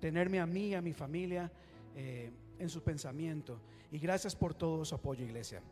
tenerme 0.00 0.40
a 0.40 0.46
mí, 0.46 0.74
a 0.74 0.82
mi 0.82 0.92
familia. 0.92 1.50
Eh, 1.94 2.30
en 2.58 2.68
su 2.68 2.82
pensamiento. 2.82 3.58
Y 3.90 3.98
gracias 3.98 4.34
por 4.34 4.54
todo 4.54 4.84
su 4.84 4.94
apoyo, 4.94 5.24
iglesia. 5.24 5.62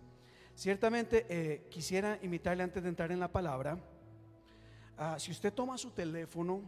Ciertamente 0.55 1.27
eh, 1.29 1.67
quisiera 1.71 2.19
invitarle 2.23 2.63
antes 2.63 2.83
de 2.83 2.89
entrar 2.89 3.11
en 3.11 3.21
la 3.21 3.31
palabra, 3.31 3.79
ah, 4.97 5.19
si 5.19 5.33
usted 5.33 5.53
toma 5.53 5.77
su 5.77 5.91
teléfono, 5.91 6.63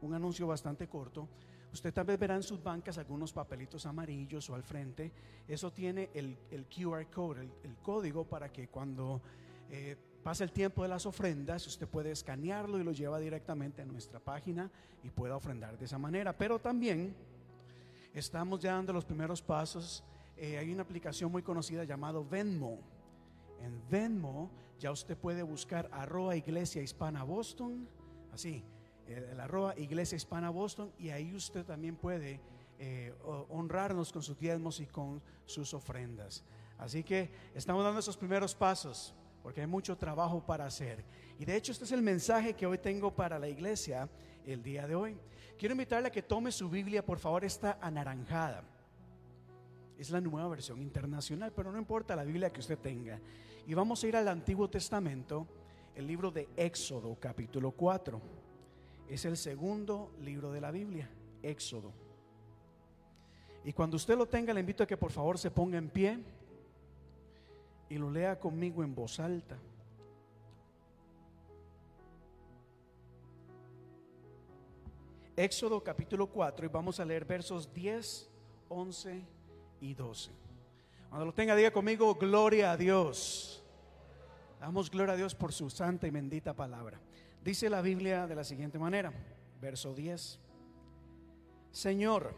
un 0.00 0.14
anuncio 0.14 0.46
bastante 0.46 0.88
corto, 0.88 1.28
usted 1.72 1.92
tal 1.92 2.06
vez 2.06 2.18
verá 2.18 2.36
en 2.36 2.42
sus 2.42 2.62
bancas 2.62 2.98
algunos 2.98 3.32
papelitos 3.32 3.86
amarillos 3.86 4.48
o 4.50 4.54
al 4.54 4.62
frente. 4.62 5.12
Eso 5.48 5.72
tiene 5.72 6.10
el, 6.14 6.36
QR 6.66 7.06
code, 7.10 7.48
el, 7.64 7.76
código 7.82 8.24
para 8.24 8.52
que 8.52 8.68
cuando 8.68 9.20
eh, 9.70 9.96
pase 10.22 10.44
el 10.44 10.52
tiempo 10.52 10.82
de 10.82 10.88
las 10.88 11.06
ofrendas, 11.06 11.66
usted 11.66 11.88
puede 11.88 12.10
escanearlo 12.10 12.78
y 12.78 12.84
lo 12.84 12.92
lleva 12.92 13.18
directamente 13.18 13.82
a 13.82 13.84
nuestra 13.84 14.20
página 14.20 14.70
y 15.02 15.10
pueda 15.10 15.36
ofrendar 15.36 15.78
de 15.78 15.84
esa 15.86 15.98
manera. 15.98 16.36
Pero 16.36 16.58
también 16.58 17.14
Estamos 18.14 18.60
ya 18.60 18.74
dando 18.74 18.92
los 18.92 19.06
primeros 19.06 19.40
pasos. 19.40 20.04
Eh, 20.36 20.58
hay 20.58 20.70
una 20.70 20.82
aplicación 20.82 21.32
muy 21.32 21.42
conocida 21.42 21.84
llamado 21.84 22.26
Venmo. 22.28 22.78
En 23.62 23.80
Venmo 23.88 24.50
ya 24.78 24.90
usted 24.90 25.16
puede 25.16 25.42
buscar 25.42 25.88
arroba 25.92 26.36
iglesia 26.36 26.82
hispana 26.82 27.24
Boston, 27.24 27.88
así, 28.32 28.62
el, 29.08 29.38
arroba 29.40 29.74
iglesia 29.78 30.16
hispana 30.16 30.50
Boston, 30.50 30.92
y 30.98 31.10
ahí 31.10 31.34
usted 31.34 31.64
también 31.64 31.96
puede 31.96 32.40
eh, 32.78 33.14
honrarnos 33.48 34.12
con 34.12 34.22
sus 34.22 34.38
diezmos 34.38 34.80
y 34.80 34.86
con 34.86 35.22
sus 35.44 35.74
ofrendas. 35.74 36.44
Así 36.78 37.04
que 37.04 37.30
estamos 37.54 37.84
dando 37.84 38.00
esos 38.00 38.16
primeros 38.16 38.54
pasos 38.54 39.14
porque 39.42 39.60
hay 39.60 39.66
mucho 39.66 39.96
trabajo 39.96 40.44
para 40.44 40.66
hacer. 40.66 41.04
Y 41.38 41.44
de 41.44 41.56
hecho 41.56 41.72
este 41.72 41.84
es 41.84 41.92
el 41.92 42.02
mensaje 42.02 42.54
que 42.54 42.66
hoy 42.66 42.78
tengo 42.78 43.14
para 43.14 43.38
la 43.38 43.48
iglesia 43.48 44.08
el 44.46 44.62
día 44.62 44.86
de 44.86 44.94
hoy. 44.94 45.18
Quiero 45.58 45.74
invitarle 45.74 46.08
a 46.08 46.12
que 46.12 46.22
tome 46.22 46.50
su 46.52 46.68
Biblia, 46.68 47.04
por 47.04 47.18
favor, 47.18 47.44
esta 47.44 47.78
anaranjada. 47.80 48.64
Es 49.98 50.10
la 50.10 50.20
nueva 50.20 50.48
versión 50.48 50.80
internacional, 50.80 51.52
pero 51.54 51.70
no 51.70 51.78
importa 51.78 52.16
la 52.16 52.24
Biblia 52.24 52.50
que 52.50 52.60
usted 52.60 52.78
tenga. 52.78 53.20
Y 53.66 53.74
vamos 53.74 54.02
a 54.02 54.08
ir 54.08 54.16
al 54.16 54.26
Antiguo 54.28 54.68
Testamento, 54.68 55.46
el 55.94 56.06
libro 56.06 56.30
de 56.30 56.48
Éxodo, 56.56 57.16
capítulo 57.20 57.72
4. 57.72 58.41
Es 59.12 59.26
el 59.26 59.36
segundo 59.36 60.10
libro 60.22 60.52
de 60.52 60.60
la 60.62 60.70
Biblia, 60.70 61.06
Éxodo. 61.42 61.92
Y 63.62 63.74
cuando 63.74 63.98
usted 63.98 64.16
lo 64.16 64.26
tenga, 64.26 64.54
le 64.54 64.60
invito 64.60 64.82
a 64.82 64.86
que 64.86 64.96
por 64.96 65.12
favor 65.12 65.38
se 65.38 65.50
ponga 65.50 65.76
en 65.76 65.90
pie 65.90 66.18
y 67.90 67.98
lo 67.98 68.10
lea 68.10 68.40
conmigo 68.40 68.82
en 68.82 68.94
voz 68.94 69.20
alta. 69.20 69.58
Éxodo 75.36 75.84
capítulo 75.84 76.28
4 76.28 76.64
y 76.64 76.68
vamos 76.70 76.98
a 76.98 77.04
leer 77.04 77.26
versos 77.26 77.70
10, 77.74 78.30
11 78.70 79.22
y 79.82 79.92
12. 79.92 80.30
Cuando 81.10 81.26
lo 81.26 81.34
tenga, 81.34 81.54
diga 81.54 81.70
conmigo, 81.70 82.14
gloria 82.14 82.72
a 82.72 82.78
Dios. 82.78 83.62
Damos 84.58 84.90
gloria 84.90 85.12
a 85.12 85.16
Dios 85.18 85.34
por 85.34 85.52
su 85.52 85.68
santa 85.68 86.06
y 86.06 86.10
bendita 86.10 86.54
palabra. 86.54 86.98
Dice 87.44 87.68
la 87.68 87.82
Biblia 87.82 88.26
de 88.26 88.34
la 88.34 88.44
siguiente 88.44 88.78
manera, 88.78 89.12
verso 89.60 89.94
10. 89.94 90.38
Señor, 91.70 92.34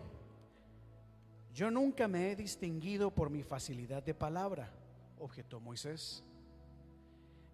yo 1.53 1.71
nunca 1.71 2.09
me 2.09 2.31
he 2.31 2.37
distinguido 2.37 3.11
por 3.11 3.31
mi 3.31 3.43
facilidad 3.43 4.03
de 4.03 4.15
palabra, 4.15 4.73
objetó 5.19 5.61
Moisés. 5.61 6.25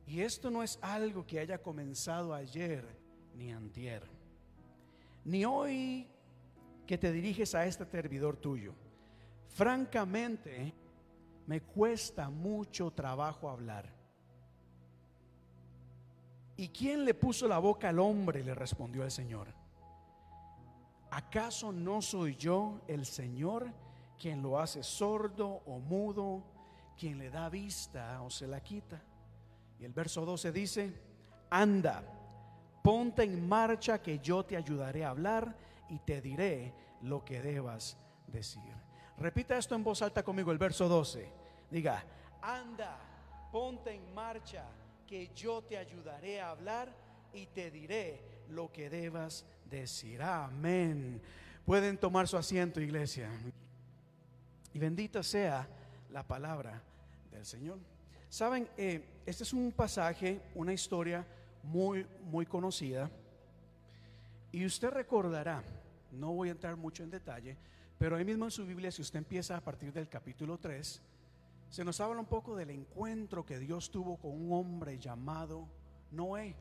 Y 0.07 0.21
esto 0.21 0.51
no 0.51 0.63
es 0.63 0.79
algo 0.83 1.27
que 1.27 1.41
haya 1.41 1.59
comenzado 1.59 2.35
ayer 2.35 2.85
ni 3.35 3.53
antier 3.53 4.21
ni 5.25 5.45
hoy 5.45 6.07
que 6.87 6.99
te 6.99 7.13
diriges 7.13 7.55
a 7.55 7.67
este 7.67 7.85
servidor 7.85 8.37
tuyo. 8.37 8.75
Francamente, 9.49 10.75
me 11.47 11.61
cuesta 11.61 12.31
mucho 12.31 12.91
trabajo 12.91 13.49
hablar. 13.49 14.00
¿Y 16.61 16.69
quién 16.69 17.07
le 17.07 17.15
puso 17.15 17.49
la 17.49 17.59
boca 17.59 17.89
al 17.89 17.99
hombre? 17.99 18.45
Le 18.45 18.55
respondió 18.55 19.03
el 19.03 19.11
Señor. 19.11 19.49
¿Acaso 21.11 21.73
no 21.73 22.03
soy 22.03 22.37
yo 22.37 22.83
el 22.87 23.07
Señor 23.07 23.73
quien 24.21 24.43
lo 24.43 24.59
hace 24.59 24.83
sordo 24.83 25.63
o 25.65 25.79
mudo, 25.79 26.45
quien 26.99 27.17
le 27.17 27.31
da 27.31 27.49
vista 27.49 28.21
o 28.21 28.29
se 28.29 28.47
la 28.47 28.61
quita? 28.61 29.01
Y 29.79 29.87
el 29.87 29.95
verso 29.95 30.27
12 30.27 30.53
dice, 30.53 30.93
anda 31.49 32.05
ponte 32.83 33.23
en 33.23 33.49
marcha 33.49 34.03
que 34.03 34.19
yo 34.19 34.45
te 34.45 34.55
ayudaré 34.55 35.07
a 35.07 35.11
hablar 35.11 35.57
y 35.89 35.99
te 36.01 36.21
diré 36.21 36.75
lo 37.01 37.25
que 37.25 37.41
debas 37.41 37.97
decir. 38.27 38.75
Repita 39.17 39.57
esto 39.57 39.75
en 39.75 39.83
voz 39.83 40.03
alta 40.03 40.23
conmigo, 40.23 40.53
el 40.53 40.59
verso 40.59 40.89
12. 40.89 41.27
Diga, 41.71 42.05
anda, 42.43 42.99
ponte 43.51 43.95
en 43.95 44.13
marcha, 44.13 44.67
que 45.11 45.29
yo 45.35 45.61
te 45.63 45.77
ayudaré 45.77 46.41
a 46.41 46.51
hablar 46.51 46.95
y 47.33 47.47
te 47.47 47.73
diré 47.73 48.21
lo 48.49 48.71
que 48.71 48.89
debas 48.89 49.45
decir. 49.69 50.23
Amén. 50.23 51.21
Pueden 51.65 51.99
tomar 51.99 52.29
su 52.29 52.37
asiento, 52.37 52.81
iglesia. 52.81 53.29
Y 54.73 54.79
bendita 54.79 55.25
sea 55.25 55.69
la 56.11 56.23
palabra 56.23 56.81
del 57.33 57.45
Señor. 57.45 57.81
Saben, 58.29 58.69
eh, 58.77 59.05
este 59.27 59.43
es 59.43 59.53
un 59.53 59.73
pasaje, 59.73 60.41
una 60.55 60.73
historia 60.73 61.27
muy, 61.65 62.07
muy 62.23 62.47
conocida. 62.47 63.11
Y 64.53 64.65
usted 64.65 64.91
recordará, 64.91 65.65
no 66.13 66.35
voy 66.35 66.51
a 66.51 66.53
entrar 66.53 66.77
mucho 66.77 67.03
en 67.03 67.11
detalle, 67.11 67.57
pero 67.99 68.15
ahí 68.15 68.25
mismo 68.25 68.45
en 68.45 68.53
su 68.53 68.65
Biblia, 68.65 68.93
si 68.93 69.03
usted 69.03 69.19
empieza 69.19 69.57
a 69.57 69.61
partir 69.61 69.93
del 69.93 70.09
capítulo 70.09 70.57
3, 70.57 71.03
se 71.71 71.85
nos 71.85 72.01
habla 72.01 72.21
un 72.21 72.27
poco 72.27 72.57
del 72.57 72.71
encuentro 72.71 73.47
que 73.47 73.59
Dios 73.61 73.91
tuvo 73.93 74.17
con 74.17 74.33
un 74.33 74.53
hombre 74.53 74.99
llamado 74.99 75.69
Noé. 76.11 76.57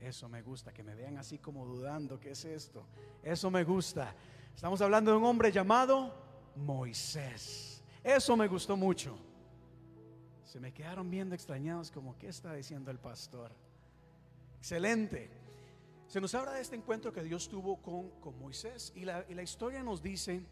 Eso 0.00 0.28
me 0.28 0.42
gusta, 0.42 0.72
que 0.72 0.82
me 0.82 0.94
vean 0.96 1.18
así 1.18 1.38
como 1.38 1.64
dudando, 1.64 2.18
¿qué 2.18 2.32
es 2.32 2.44
esto? 2.44 2.84
Eso 3.22 3.48
me 3.50 3.62
gusta. 3.62 4.12
Estamos 4.52 4.80
hablando 4.80 5.12
de 5.12 5.18
un 5.18 5.24
hombre 5.24 5.52
llamado 5.52 6.12
Moisés. 6.56 7.84
Eso 8.02 8.36
me 8.36 8.48
gustó 8.48 8.76
mucho. 8.76 9.16
Se 10.42 10.58
me 10.58 10.72
quedaron 10.72 11.08
viendo 11.10 11.36
extrañados 11.36 11.92
como, 11.92 12.18
¿qué 12.18 12.28
está 12.28 12.54
diciendo 12.54 12.90
el 12.90 12.98
pastor? 12.98 13.52
Excelente. 14.58 15.30
Se 16.08 16.20
nos 16.20 16.34
habla 16.34 16.54
de 16.54 16.62
este 16.62 16.74
encuentro 16.74 17.12
que 17.12 17.22
Dios 17.22 17.48
tuvo 17.48 17.80
con, 17.80 18.10
con 18.20 18.36
Moisés 18.36 18.92
y 18.96 19.04
la, 19.04 19.24
y 19.28 19.34
la 19.34 19.42
historia 19.42 19.84
nos 19.84 20.02
dice 20.02 20.44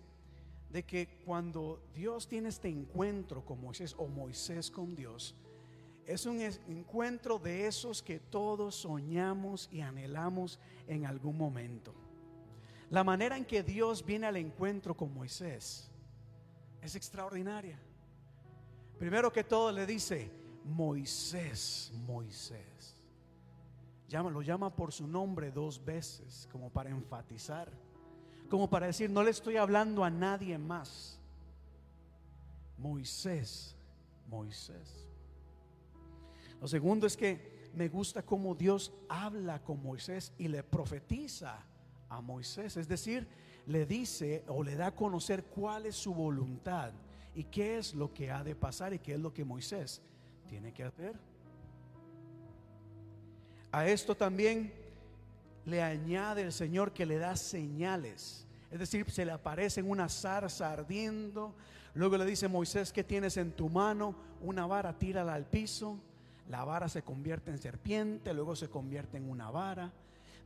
de 0.71 0.85
que 0.85 1.09
cuando 1.25 1.83
Dios 1.95 2.29
tiene 2.29 2.51
este 2.51 2.69
encuentro 2.69 3.45
con 3.45 3.61
Moisés 3.61 3.95
o 3.99 4.07
Moisés 4.07 4.71
con 4.71 4.95
Dios, 4.95 5.35
es 6.05 6.25
un 6.25 6.41
encuentro 6.41 7.39
de 7.39 7.67
esos 7.67 8.03
que 8.03 8.19
todos 8.19 8.75
soñamos 8.75 9.69
y 9.71 9.81
anhelamos 9.81 10.59
en 10.87 11.05
algún 11.05 11.37
momento. 11.37 11.95
La 12.91 13.05
manera 13.05 13.37
en 13.37 13.45
que 13.45 13.63
Dios 13.63 14.05
viene 14.05 14.27
al 14.27 14.37
encuentro 14.37 14.97
con 14.97 15.13
Moisés 15.13 15.91
es 16.81 16.95
extraordinaria. 16.95 17.79
Primero 18.99 19.31
que 19.31 19.45
todo 19.45 19.71
le 19.71 19.85
dice, 19.87 20.31
Moisés, 20.65 21.93
Moisés. 22.07 22.97
Lo 24.11 24.41
llama 24.41 24.75
por 24.75 24.93
su 24.93 25.07
nombre 25.07 25.51
dos 25.51 25.85
veces, 25.85 26.49
como 26.51 26.71
para 26.71 26.89
enfatizar, 26.89 27.71
como 28.49 28.69
para 28.69 28.87
decir, 28.87 29.11
no 29.11 29.23
le 29.23 29.31
estoy 29.31 29.57
hablando 29.57 30.05
a 30.05 30.11
nadie 30.11 30.57
más. 30.59 31.19
Moisés, 32.79 33.75
Moisés. 34.29 35.07
Lo 36.61 36.69
segundo 36.69 37.07
es 37.07 37.17
que 37.17 37.71
me 37.75 37.89
gusta 37.89 38.23
cómo 38.23 38.55
Dios 38.55 38.93
habla 39.09 39.63
con 39.63 39.83
Moisés 39.83 40.33
y 40.39 40.49
le 40.49 40.63
profetiza 40.63 41.61
a 42.09 42.21
Moisés. 42.21 42.77
Es 42.77 42.89
decir, 42.89 43.29
le 43.67 43.85
dice 43.87 44.45
o 44.49 44.63
le 44.63 44.75
da 44.77 44.89
a 44.89 44.95
conocer 44.95 45.45
cuál 45.45 45.87
es 45.87 45.97
su 45.97 46.15
voluntad 46.15 46.93
y 47.35 47.45
qué 47.45 47.79
es 47.79 47.95
lo 47.95 48.13
que 48.13 48.31
ha 48.31 48.43
de 48.43 48.55
pasar 48.55 48.95
y 48.95 48.99
qué 48.99 49.15
es 49.15 49.21
lo 49.21 49.33
que 49.33 49.45
Moisés 49.45 50.01
tiene 50.49 50.73
que 50.73 50.85
hacer. 50.85 51.15
A 53.71 53.87
esto 53.87 54.17
también 54.17 54.73
le 55.69 55.83
añade 55.83 56.43
el 56.43 56.53
Señor 56.53 56.93
que 56.93 57.05
le 57.05 57.19
da 57.19 57.37
señales. 57.37 58.47
Es 58.71 58.79
decir, 58.79 59.11
se 59.11 59.25
le 59.25 59.33
aparece 59.33 59.81
en 59.81 59.91
una 59.91 60.09
zarza 60.09 60.73
ardiendo. 60.73 61.55
Luego 61.95 62.17
le 62.17 62.25
dice 62.25 62.49
Moisés, 62.49 62.93
¿qué 62.93 63.05
tienes 63.05 63.37
en 63.37 63.53
tu 63.53 63.69
mano? 63.69 64.15
Una 64.41 64.67
vara, 64.67 64.99
tírala 64.99 65.35
al 65.35 65.47
piso. 65.47 65.99
La 66.49 66.65
vara 66.65 66.89
se 66.89 67.03
convierte 67.03 67.51
en 67.51 67.59
serpiente, 67.59 68.33
luego 68.33 68.57
se 68.57 68.69
convierte 68.71 69.19
en 69.19 69.29
una 69.29 69.51
vara. 69.51 69.93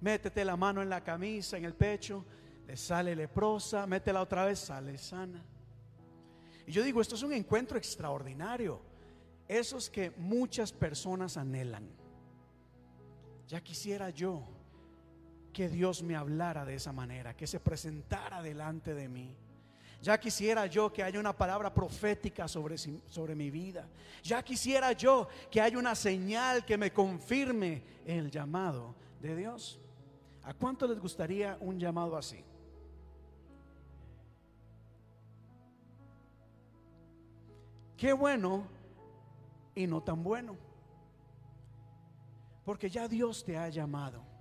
Métete 0.00 0.44
la 0.44 0.56
mano 0.56 0.82
en 0.82 0.88
la 0.88 1.04
camisa, 1.04 1.56
en 1.56 1.64
el 1.64 1.74
pecho, 1.74 2.24
le 2.66 2.76
sale 2.76 3.14
leprosa, 3.14 3.86
métela 3.86 4.20
otra 4.20 4.44
vez, 4.44 4.58
sale 4.58 4.98
sana. 4.98 5.40
Y 6.66 6.72
yo 6.72 6.82
digo, 6.82 7.00
esto 7.00 7.14
es 7.14 7.22
un 7.22 7.32
encuentro 7.32 7.78
extraordinario. 7.78 8.80
Esos 9.46 9.88
que 9.88 10.10
muchas 10.10 10.72
personas 10.72 11.36
anhelan. 11.36 11.88
Ya 13.46 13.60
quisiera 13.60 14.10
yo 14.10 14.61
que 15.53 15.68
Dios 15.68 16.03
me 16.03 16.16
hablara 16.16 16.64
de 16.64 16.74
esa 16.74 16.92
manera, 16.92 17.36
que 17.36 17.46
se 17.46 17.61
presentara 17.61 18.42
delante 18.42 18.94
de 18.94 19.09
mí. 19.09 19.36
Ya 20.00 20.18
quisiera 20.18 20.66
yo 20.66 20.92
que 20.92 21.03
haya 21.03 21.20
una 21.20 21.36
palabra 21.36 21.72
profética 21.72 22.48
sobre, 22.48 22.76
sobre 22.76 23.36
mi 23.36 23.50
vida. 23.50 23.88
Ya 24.22 24.42
quisiera 24.42 24.92
yo 24.92 25.28
que 25.48 25.61
haya 25.61 25.78
una 25.78 25.94
señal 25.94 26.64
que 26.64 26.76
me 26.76 26.92
confirme 26.92 27.84
el 28.05 28.30
llamado 28.30 28.96
de 29.20 29.36
Dios. 29.36 29.78
¿A 30.42 30.55
cuánto 30.55 30.88
les 30.88 30.98
gustaría 30.98 31.57
un 31.61 31.78
llamado 31.78 32.16
así? 32.16 32.44
Qué 37.96 38.12
bueno 38.12 38.66
y 39.76 39.86
no 39.86 40.03
tan 40.03 40.24
bueno. 40.24 40.57
Porque 42.64 42.90
ya 42.90 43.07
Dios 43.07 43.44
te 43.44 43.57
ha 43.57 43.68
llamado. 43.68 44.31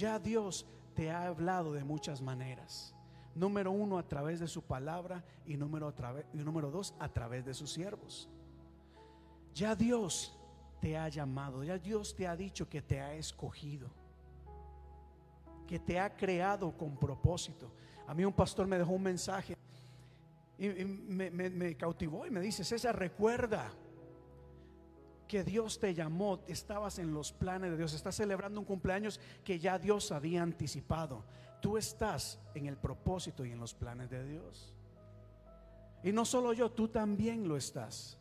Ya 0.00 0.18
Dios 0.18 0.64
te 0.94 1.10
ha 1.10 1.26
hablado 1.26 1.74
de 1.74 1.84
muchas 1.84 2.22
maneras. 2.22 2.94
Número 3.34 3.70
uno, 3.70 3.98
a 3.98 4.08
través 4.08 4.40
de 4.40 4.48
su 4.48 4.62
palabra. 4.62 5.22
Y 5.44 5.58
número, 5.58 5.92
y 6.32 6.38
número 6.38 6.70
dos, 6.70 6.94
a 6.98 7.10
través 7.10 7.44
de 7.44 7.52
sus 7.52 7.70
siervos. 7.70 8.26
Ya 9.54 9.76
Dios 9.76 10.34
te 10.80 10.96
ha 10.96 11.06
llamado. 11.10 11.62
Ya 11.62 11.76
Dios 11.76 12.14
te 12.14 12.26
ha 12.26 12.34
dicho 12.34 12.66
que 12.66 12.80
te 12.80 12.98
ha 12.98 13.12
escogido. 13.12 13.90
Que 15.66 15.78
te 15.78 16.00
ha 16.00 16.16
creado 16.16 16.72
con 16.78 16.96
propósito. 16.96 17.70
A 18.06 18.14
mí 18.14 18.24
un 18.24 18.32
pastor 18.32 18.66
me 18.66 18.78
dejó 18.78 18.92
un 18.92 19.02
mensaje. 19.02 19.54
Y, 20.56 20.66
me, 20.82 21.30
me 21.30 21.76
cautivó 21.76 22.26
y 22.26 22.30
me 22.30 22.40
dice, 22.40 22.64
César, 22.64 22.98
recuerda 22.98 23.70
que 25.30 25.44
Dios 25.44 25.78
te 25.78 25.94
llamó, 25.94 26.40
estabas 26.48 26.98
en 26.98 27.14
los 27.14 27.30
planes 27.30 27.70
de 27.70 27.76
Dios, 27.76 27.94
estás 27.94 28.16
celebrando 28.16 28.58
un 28.58 28.66
cumpleaños 28.66 29.20
que 29.44 29.60
ya 29.60 29.78
Dios 29.78 30.10
había 30.10 30.42
anticipado. 30.42 31.22
Tú 31.62 31.76
estás 31.76 32.40
en 32.52 32.66
el 32.66 32.76
propósito 32.76 33.44
y 33.44 33.52
en 33.52 33.60
los 33.60 33.72
planes 33.72 34.10
de 34.10 34.26
Dios. 34.26 34.74
Y 36.02 36.10
no 36.10 36.24
solo 36.24 36.52
yo, 36.52 36.72
tú 36.72 36.88
también 36.88 37.46
lo 37.46 37.56
estás. 37.56 38.18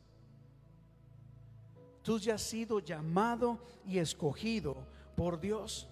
Tú 2.04 2.20
ya 2.20 2.36
has 2.36 2.44
sido 2.44 2.80
llamado 2.80 3.58
y 3.88 3.98
escogido 3.98 4.78
por 5.16 5.42
Dios. 5.42 5.90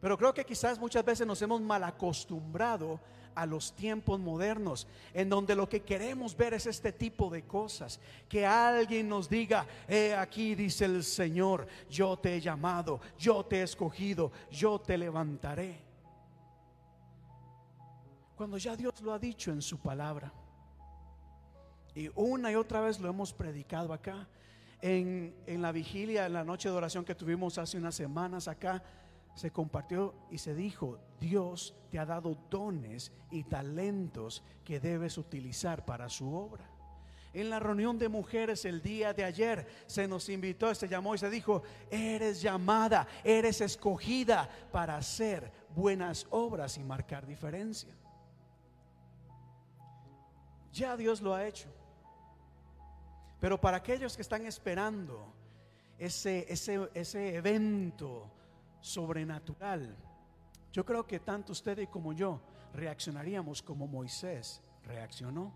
Pero 0.00 0.18
creo 0.18 0.34
que 0.34 0.44
quizás 0.44 0.80
muchas 0.80 1.04
veces 1.04 1.24
nos 1.24 1.40
hemos 1.42 1.60
mal 1.60 1.84
acostumbrado 1.84 2.98
a 3.38 3.46
los 3.46 3.72
tiempos 3.72 4.18
modernos, 4.18 4.88
en 5.14 5.28
donde 5.28 5.54
lo 5.54 5.68
que 5.68 5.82
queremos 5.82 6.36
ver 6.36 6.54
es 6.54 6.66
este 6.66 6.90
tipo 6.90 7.30
de 7.30 7.44
cosas. 7.44 8.00
Que 8.28 8.44
alguien 8.44 9.08
nos 9.08 9.28
diga, 9.28 9.64
he 9.86 10.12
aquí 10.12 10.56
dice 10.56 10.86
el 10.86 11.04
Señor, 11.04 11.68
yo 11.88 12.16
te 12.18 12.34
he 12.34 12.40
llamado, 12.40 13.00
yo 13.16 13.44
te 13.44 13.60
he 13.60 13.62
escogido, 13.62 14.32
yo 14.50 14.80
te 14.80 14.98
levantaré. 14.98 15.78
Cuando 18.34 18.58
ya 18.58 18.74
Dios 18.74 19.00
lo 19.02 19.12
ha 19.12 19.20
dicho 19.20 19.52
en 19.52 19.62
su 19.62 19.78
palabra. 19.78 20.32
Y 21.94 22.10
una 22.16 22.50
y 22.50 22.56
otra 22.56 22.80
vez 22.80 22.98
lo 22.98 23.08
hemos 23.08 23.32
predicado 23.32 23.92
acá. 23.92 24.26
En, 24.80 25.34
en 25.46 25.62
la 25.62 25.70
vigilia, 25.70 26.26
en 26.26 26.32
la 26.32 26.44
noche 26.44 26.68
de 26.68 26.74
oración 26.74 27.04
que 27.04 27.14
tuvimos 27.14 27.56
hace 27.58 27.78
unas 27.78 27.94
semanas 27.94 28.48
acá, 28.48 28.82
se 29.38 29.52
compartió 29.52 30.16
y 30.32 30.38
se 30.38 30.52
dijo, 30.52 30.98
Dios 31.20 31.72
te 31.92 32.00
ha 32.00 32.04
dado 32.04 32.36
dones 32.50 33.12
y 33.30 33.44
talentos 33.44 34.42
que 34.64 34.80
debes 34.80 35.16
utilizar 35.16 35.84
para 35.84 36.08
su 36.08 36.34
obra. 36.34 36.68
En 37.32 37.48
la 37.48 37.60
reunión 37.60 38.00
de 38.00 38.08
mujeres 38.08 38.64
el 38.64 38.82
día 38.82 39.14
de 39.14 39.22
ayer 39.22 39.64
se 39.86 40.08
nos 40.08 40.28
invitó, 40.28 40.74
se 40.74 40.88
llamó 40.88 41.14
y 41.14 41.18
se 41.18 41.30
dijo, 41.30 41.62
eres 41.88 42.42
llamada, 42.42 43.06
eres 43.22 43.60
escogida 43.60 44.48
para 44.72 44.96
hacer 44.96 45.52
buenas 45.72 46.26
obras 46.30 46.76
y 46.76 46.82
marcar 46.82 47.24
diferencia. 47.24 47.94
Ya 50.72 50.96
Dios 50.96 51.22
lo 51.22 51.32
ha 51.32 51.46
hecho. 51.46 51.68
Pero 53.38 53.60
para 53.60 53.76
aquellos 53.76 54.16
que 54.16 54.22
están 54.22 54.44
esperando 54.46 55.32
ese, 55.96 56.44
ese, 56.52 56.90
ese 56.92 57.36
evento, 57.36 58.32
sobrenatural, 58.80 59.96
yo 60.72 60.84
creo 60.84 61.06
que 61.06 61.18
tanto 61.20 61.52
ustedes 61.52 61.88
como 61.88 62.12
yo 62.12 62.40
reaccionaríamos 62.74 63.62
como 63.62 63.86
Moisés 63.86 64.60
reaccionó. 64.84 65.52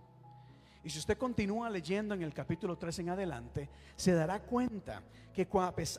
Y 0.85 0.91
si 0.91 0.99
usted 0.99 1.17
continúa 1.17 1.71
leyendo 1.71 2.15
en 2.15 2.23
el 2.23 2.35
capítulo 2.35 2.77
3 2.77 3.01
en 3.01 3.11
adelante, 3.11 3.69
se 3.95 4.13
dará 4.13 4.41
cuenta 4.41 5.03
que 5.33 5.49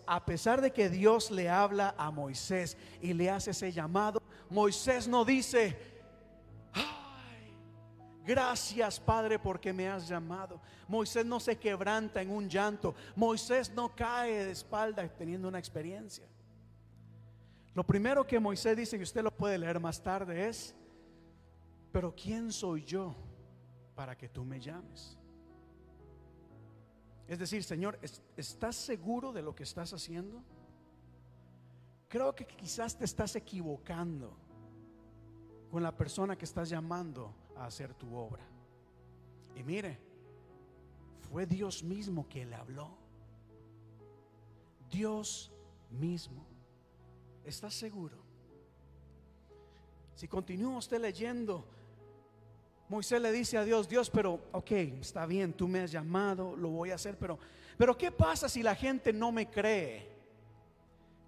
a 0.06 0.26
pesar 0.26 0.62
de 0.62 0.72
que 0.72 0.90
Dios 0.90 1.32
le 1.32 1.50
habla 1.50 1.96
a 1.98 2.12
Moisés 2.12 2.78
y 3.02 3.14
le 3.14 3.30
hace 3.30 3.52
ese 3.52 3.72
llamado, 3.72 4.22
Moisés 4.50 5.08
no 5.08 5.24
dice, 5.24 5.78
ay, 6.74 7.56
gracias 8.26 9.00
Padre 9.00 9.40
porque 9.40 9.72
me 9.72 9.88
has 9.88 10.08
llamado. 10.08 10.60
Moisés 10.88 11.26
no 11.26 11.40
se 11.40 11.58
quebranta 11.58 12.22
en 12.22 12.30
un 12.30 12.50
llanto. 12.50 12.94
Moisés 13.16 13.72
no 13.72 13.96
cae 13.96 14.44
de 14.44 14.52
espalda 14.52 15.08
teniendo 15.08 15.48
una 15.48 15.60
experiencia. 15.60 16.28
Lo 17.74 17.84
primero 17.84 18.26
que 18.26 18.40
Moisés 18.40 18.78
dice, 18.78 18.98
y 18.98 19.02
usted 19.02 19.24
lo 19.24 19.36
puede 19.36 19.58
leer 19.58 19.80
más 19.80 20.02
tarde, 20.02 20.48
es, 20.48 20.76
pero 21.92 22.14
¿quién 22.16 22.52
soy 22.52 22.84
yo? 22.84 23.16
para 23.96 24.18
que 24.18 24.30
tú 24.30 24.44
me 24.44 24.60
llames. 24.60 25.18
Es 27.28 27.40
decir, 27.40 27.64
Señor, 27.64 28.00
¿estás 28.36 28.76
seguro 28.76 29.32
de 29.32 29.42
lo 29.42 29.56
que 29.56 29.64
estás 29.64 29.94
haciendo? 29.94 30.44
Creo 32.08 32.36
que 32.36 32.46
quizás 32.46 32.98
te 32.98 33.06
estás 33.06 33.36
equivocando 33.36 34.38
con 35.72 35.82
la 35.82 35.96
persona 35.96 36.38
que 36.38 36.46
estás 36.46 36.70
llamando 36.70 37.34
a 37.56 37.66
hacer 37.66 37.94
tu 37.94 38.14
obra. 38.16 38.44
Y 39.56 39.64
mire, 39.64 40.00
fue 41.32 41.46
Dios 41.46 41.84
mismo 41.84 42.28
que 42.28 42.46
le 42.46 42.56
habló. 42.56 42.98
Dios 44.92 45.52
mismo. 45.90 46.46
¿Estás 47.46 47.74
seguro? 47.74 48.18
Si 50.16 50.28
continúa 50.28 50.78
usted 50.78 51.02
leyendo 51.02 51.66
Moisés 52.90 53.20
le 53.20 53.32
dice 53.32 53.58
a 53.58 53.64
Dios, 53.64 53.90
Dios, 53.90 54.10
pero 54.10 54.40
ok, 54.52 54.72
está 55.02 55.26
bien, 55.26 55.54
tú 55.54 55.68
me 55.68 55.80
has 55.80 55.92
llamado, 55.92 56.56
lo 56.56 56.70
voy 56.70 56.92
a 56.92 56.96
hacer, 56.96 57.18
pero, 57.18 57.40
pero 57.76 57.98
¿qué 57.98 58.12
pasa 58.12 58.48
si 58.48 58.62
la 58.62 58.76
gente 58.76 59.12
no 59.12 59.32
me 59.32 59.50
cree? 59.50 60.08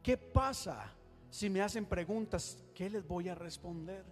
¿Qué 0.04 0.16
pasa 0.16 0.94
si 1.32 1.50
me 1.50 1.62
hacen 1.62 1.86
preguntas? 1.86 2.64
¿Qué 2.76 2.90
les 2.90 3.08
voy 3.08 3.30
a 3.30 3.36
responder? 3.36 4.06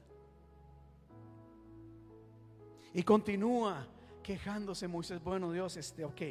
Y 2.93 3.03
continúa 3.03 3.85
quejándose 4.23 4.87
Moisés, 4.87 5.21
bueno 5.23 5.51
Dios, 5.51 5.77
este, 5.77 6.05
ok, 6.05 6.21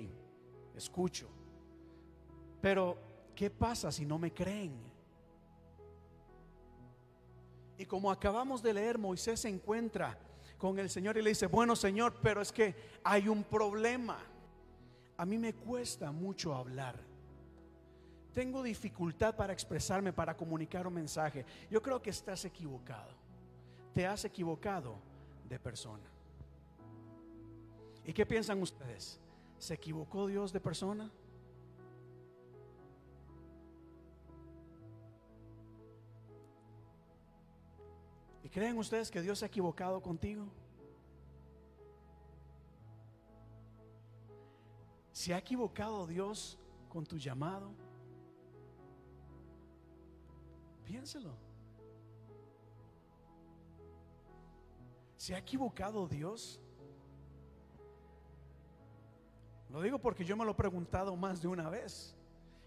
escucho, 0.75 1.29
pero 2.61 2.97
¿qué 3.37 3.49
pasa 3.51 3.93
si 3.93 4.07
no 4.07 4.19
me 4.19 4.33
creen? 4.33 4.73
Y 7.83 7.85
como 7.85 8.13
acabamos 8.13 8.63
de 8.63 8.75
leer, 8.75 8.97
Moisés 8.97 9.41
se 9.41 9.49
encuentra 9.49 10.17
con 10.57 10.79
el 10.79 10.89
Señor 10.89 11.17
y 11.17 11.23
le 11.23 11.31
dice, 11.31 11.49
bueno 11.49 11.75
Señor, 11.75 12.15
pero 12.23 12.41
es 12.41 12.53
que 12.53 12.77
hay 13.03 13.27
un 13.27 13.43
problema. 13.43 14.21
A 15.17 15.27
mí 15.27 15.37
me 15.37 15.53
cuesta 15.53 16.13
mucho 16.13 16.55
hablar. 16.55 16.95
Tengo 18.33 18.63
dificultad 18.63 19.35
para 19.35 19.53
expresarme, 19.53 20.13
para 20.13 20.37
comunicar 20.37 20.87
un 20.87 20.95
mensaje. 20.95 21.45
Yo 21.69 21.83
creo 21.83 22.01
que 22.01 22.11
estás 22.11 22.45
equivocado. 22.45 23.11
Te 23.93 24.07
has 24.07 24.25
equivocado 24.25 24.95
de 25.49 25.59
persona. 25.59 26.09
¿Y 28.05 28.13
qué 28.13 28.25
piensan 28.25 28.63
ustedes? 28.63 29.19
¿Se 29.59 29.75
equivocó 29.75 30.29
Dios 30.29 30.53
de 30.53 30.61
persona? 30.61 31.11
Creen 38.53 38.77
ustedes 38.77 39.11
que 39.11 39.23
Dios 39.23 39.39
se 39.39 39.47
ha 39.47 39.49
equivocado 39.49 40.01
contigo? 40.01 40.47
¿Se 45.11 45.33
ha 45.35 45.39
equivocado 45.39 46.07
Dios 46.07 46.59
con 46.89 47.07
tu 47.07 47.17
llamado? 47.17 47.73
Piénselo. 50.85 51.35
¿Se 55.17 55.35
ha 55.35 55.39
equivocado 55.39 56.07
Dios? 56.07 56.61
Lo 59.71 59.81
digo 59.81 59.99
porque 59.99 60.25
yo 60.25 60.37
me 60.37 60.45
lo 60.45 60.51
he 60.51 60.55
preguntado 60.55 61.17
más 61.17 61.41
de 61.41 61.49
una 61.49 61.71
vez. 61.71 62.15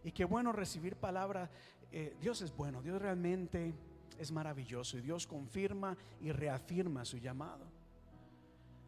Y 0.04 0.12
qué 0.12 0.26
bueno 0.26 0.52
recibir 0.52 0.96
palabra. 0.96 1.52
Eh, 1.92 2.16
Dios 2.20 2.42
es 2.42 2.56
bueno, 2.56 2.82
Dios 2.82 3.02
realmente 3.02 3.76
es 4.20 4.32
maravilloso 4.32 4.98
y 4.98 5.02
Dios 5.02 5.28
confirma 5.28 5.98
y 6.22 6.32
reafirma 6.32 7.06
su 7.06 7.18
llamado. 7.18 7.66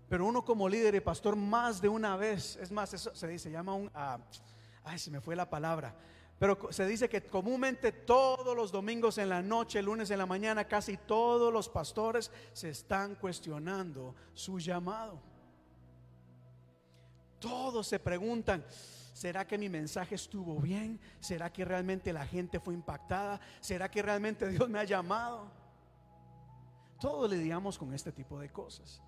Pero 0.10 0.26
uno 0.26 0.44
como 0.46 0.70
líder 0.70 0.96
y 0.96 1.02
pastor 1.02 1.36
más 1.36 1.82
de 1.82 1.90
una 1.90 2.16
vez, 2.16 2.58
es 2.62 2.72
más, 2.72 2.94
eso 2.94 3.14
se 3.14 3.28
dice, 3.28 3.52
llama 3.52 3.74
un, 3.74 3.92
ah, 3.94 4.20
ay, 4.84 4.98
se 4.98 5.12
me 5.12 5.20
fue 5.20 5.36
la 5.36 5.50
palabra, 5.50 5.94
pero 6.40 6.72
se 6.72 6.86
dice 6.86 7.10
que 7.10 7.24
comúnmente 7.24 7.92
todos 7.92 8.56
los 8.56 8.72
domingos 8.72 9.18
en 9.18 9.30
la 9.30 9.42
noche, 9.42 9.82
lunes 9.82 10.12
en 10.12 10.20
la 10.20 10.26
mañana, 10.26 10.66
casi 10.66 10.96
todos 10.96 11.52
los 11.52 11.68
pastores 11.68 12.32
se 12.54 12.70
están 12.70 13.16
cuestionando 13.16 14.16
su 14.34 14.60
llamado. 14.60 15.20
Todos 17.40 17.88
se 17.88 18.00
preguntan, 18.00 18.64
¿Será 19.18 19.48
que 19.48 19.58
mi 19.58 19.68
mensaje 19.68 20.14
estuvo 20.14 20.60
bien? 20.60 21.00
¿Será 21.20 21.52
que 21.52 21.66
realmente 21.66 22.14
la 22.14 22.24
gente 22.24 22.60
fue 22.60 22.76
impactada? 22.76 23.42
¿Será 23.60 23.90
que 23.90 24.04
realmente 24.04 24.48
Dios 24.52 24.70
me 24.70 24.78
ha 24.78 24.84
llamado? 24.84 25.50
Todos 27.00 27.28
lidiamos 27.28 27.80
con 27.80 27.96
este 27.96 28.12
tipo 28.12 28.40
de 28.40 28.52
cosas. 28.52 29.02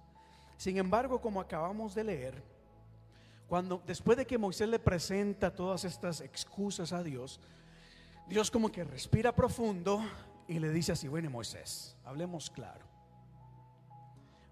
Sin 0.58 0.78
embargo, 0.78 1.22
como 1.22 1.40
acabamos 1.40 1.94
de 1.94 2.04
leer, 2.04 2.44
cuando 3.48 3.84
después 3.86 4.18
de 4.18 4.26
que 4.26 4.40
Moisés 4.40 4.68
le 4.68 4.80
presenta 4.80 5.54
todas 5.54 5.86
estas 5.86 6.22
excusas 6.22 6.92
a 6.92 7.04
Dios, 7.04 7.40
Dios 8.28 8.50
como 8.50 8.72
que 8.72 8.84
respira 8.84 9.32
profundo 9.36 10.04
y 10.48 10.58
le 10.58 10.72
dice 10.72 10.94
así, 10.94 11.08
bueno 11.08 11.30
Moisés, 11.30 11.96
hablemos 12.04 12.50
claro. 12.50 12.84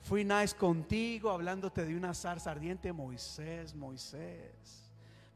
Fui 0.03 0.24
nice 0.24 0.55
contigo 0.55 1.32
hablándote 1.32 1.84
de 1.84 1.97
una 1.97 2.14
zarza 2.14 2.51
ardiente, 2.51 2.93
Moisés, 2.93 3.74
Moisés 3.74 4.86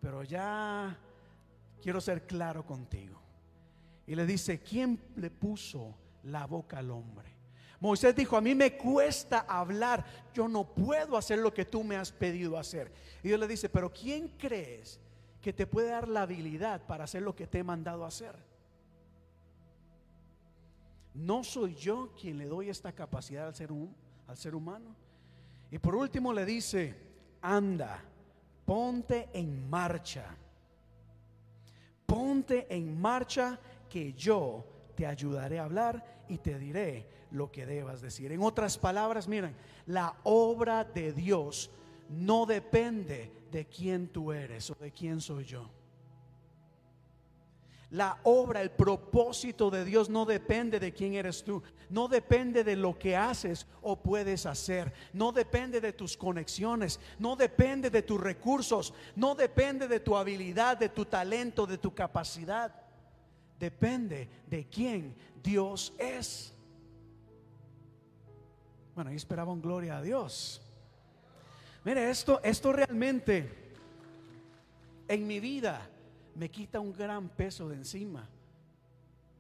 pero 0.02 0.24
ya 0.24 0.98
quiero 1.82 2.02
ser 2.02 2.26
claro 2.26 2.66
contigo. 2.66 3.20
Y 4.08 4.16
le 4.16 4.26
dice, 4.26 4.60
¿quién 4.60 5.00
le 5.16 5.30
puso 5.30 5.96
la 6.24 6.46
boca 6.48 6.80
al 6.80 6.90
hombre? 6.90 7.30
Moisés 7.80 8.16
dijo, 8.16 8.38
a 8.38 8.42
mí 8.42 8.54
me 8.54 8.78
cuesta 8.78 9.40
hablar, 9.48 10.06
yo 10.34 10.48
no 10.48 10.66
puedo 10.66 11.18
hacer 11.18 11.40
lo 11.40 11.54
que 11.54 11.66
tú 11.66 11.84
me 11.84 11.96
has 11.96 12.12
pedido 12.12 12.58
hacer. 12.58 12.92
Y 13.24 13.30
Dios 13.30 13.40
le 13.40 13.48
dice, 13.48 13.70
pero 13.70 13.92
¿quién 13.92 14.28
crees 14.38 15.00
que 15.42 15.54
te 15.54 15.66
puede 15.66 15.90
dar 15.90 16.08
la 16.08 16.24
habilidad 16.24 16.86
para 16.86 17.06
hacer 17.06 17.24
lo 17.24 17.36
que 17.36 17.48
te 17.48 17.60
he 17.60 17.64
mandado 17.64 18.06
hacer? 18.06 18.36
No 21.14 21.44
soy 21.44 21.76
yo 21.76 22.14
quien 22.20 22.38
le 22.38 22.46
doy 22.46 22.70
esta 22.70 22.92
capacidad 22.92 23.48
al 23.48 23.56
ser, 23.56 23.70
al 24.28 24.38
ser 24.38 24.56
humano. 24.56 24.96
Y 25.72 25.80
por 25.80 25.96
último 25.96 26.34
le 26.34 26.46
dice, 26.46 26.96
anda 27.42 28.04
ponte 28.66 29.30
en 29.34 29.70
marcha. 29.70 30.26
Ponte 32.06 32.68
en 32.70 33.00
marcha 33.00 33.60
que 33.90 34.14
yo 34.14 34.66
te 34.96 35.06
ayudaré 35.06 35.60
a 35.60 35.66
hablar 35.66 36.24
y 36.28 36.38
te 36.38 36.58
diré 36.60 37.08
lo 37.32 37.52
que 37.52 37.66
debas 37.66 38.02
decir. 38.02 38.32
En 38.32 38.42
otras 38.42 38.78
palabras, 38.78 39.28
miren, 39.28 39.56
la 39.86 40.16
obra 40.24 40.84
de 40.84 41.14
Dios 41.14 41.72
no 42.10 42.46
depende 42.46 43.32
de 43.52 43.66
quién 43.66 44.08
tú 44.10 44.32
eres 44.32 44.70
o 44.70 44.76
de 44.76 44.92
quién 44.92 45.22
soy 45.22 45.46
yo. 45.46 45.70
La 47.92 48.20
obra, 48.24 48.62
el 48.62 48.72
propósito 48.72 49.70
de 49.70 49.84
Dios 49.84 50.10
no 50.10 50.26
depende 50.26 50.80
de 50.80 50.94
quién 50.94 51.14
eres 51.14 51.44
tú, 51.44 51.62
no 51.90 52.08
depende 52.08 52.64
de 52.64 52.78
lo 52.78 52.98
que 52.98 53.18
haces 53.18 53.68
o 53.82 54.02
puedes 54.02 54.46
hacer, 54.46 54.94
no 55.12 55.34
depende 55.34 55.82
de 55.82 55.92
tus 55.92 56.16
conexiones, 56.16 57.02
no 57.20 57.36
depende 57.36 57.90
de 57.90 58.02
tus 58.02 58.20
recursos, 58.22 58.94
no 59.18 59.36
depende 59.36 59.90
de 59.90 60.00
tu 60.00 60.16
habilidad, 60.16 60.78
de 60.78 60.88
tu 60.88 61.04
talento, 61.04 61.68
de 61.68 61.78
tu 61.78 61.94
capacidad. 61.94 62.74
Depende 63.60 64.30
de 64.48 64.66
quién 64.70 65.14
Dios 65.44 65.94
es. 65.98 66.54
Bueno, 68.96 69.10
ahí 69.10 69.18
esperaba 69.18 69.52
un 69.52 69.62
gloria 69.62 69.98
a 69.98 70.02
Dios. 70.02 70.62
Mire, 71.84 72.10
esto, 72.10 72.40
esto 72.42 72.72
realmente 72.72 73.74
en 75.10 75.28
mi 75.28 75.42
vida 75.42 75.91
me 76.36 76.50
quita 76.50 76.80
un 76.80 76.94
gran 76.94 77.30
peso 77.30 77.70
de 77.70 77.76
encima. 77.76 78.28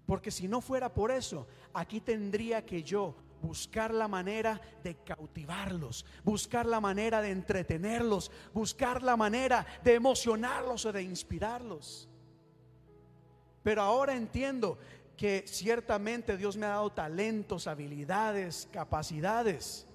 Porque 0.06 0.32
si 0.32 0.48
no 0.48 0.62
fuera 0.62 0.94
por 0.94 1.12
eso, 1.12 1.48
aquí 1.74 2.02
tendría 2.02 2.66
que 2.66 2.84
yo 2.84 3.16
buscar 3.42 3.94
la 3.94 4.08
manera 4.08 4.62
de 4.84 4.96
cautivarlos, 4.96 6.06
buscar 6.24 6.66
la 6.66 6.80
manera 6.80 7.22
de 7.22 7.32
entretenerlos, 7.32 8.32
buscar 8.54 9.02
la 9.02 9.16
manera 9.18 9.66
de 9.84 9.96
emocionarlos 9.96 10.86
o 10.86 10.92
de 10.92 11.04
inspirarlos. 11.04 12.08
Pero 13.64 13.82
ahora 13.82 14.16
entiendo 14.16 14.78
que 15.16 15.44
ciertamente 15.48 16.36
Dios 16.36 16.58
me 16.58 16.66
ha 16.66 16.70
dado 16.70 16.92
talentos, 16.92 17.68
habilidades, 17.68 18.68
capacidades. 18.72 19.88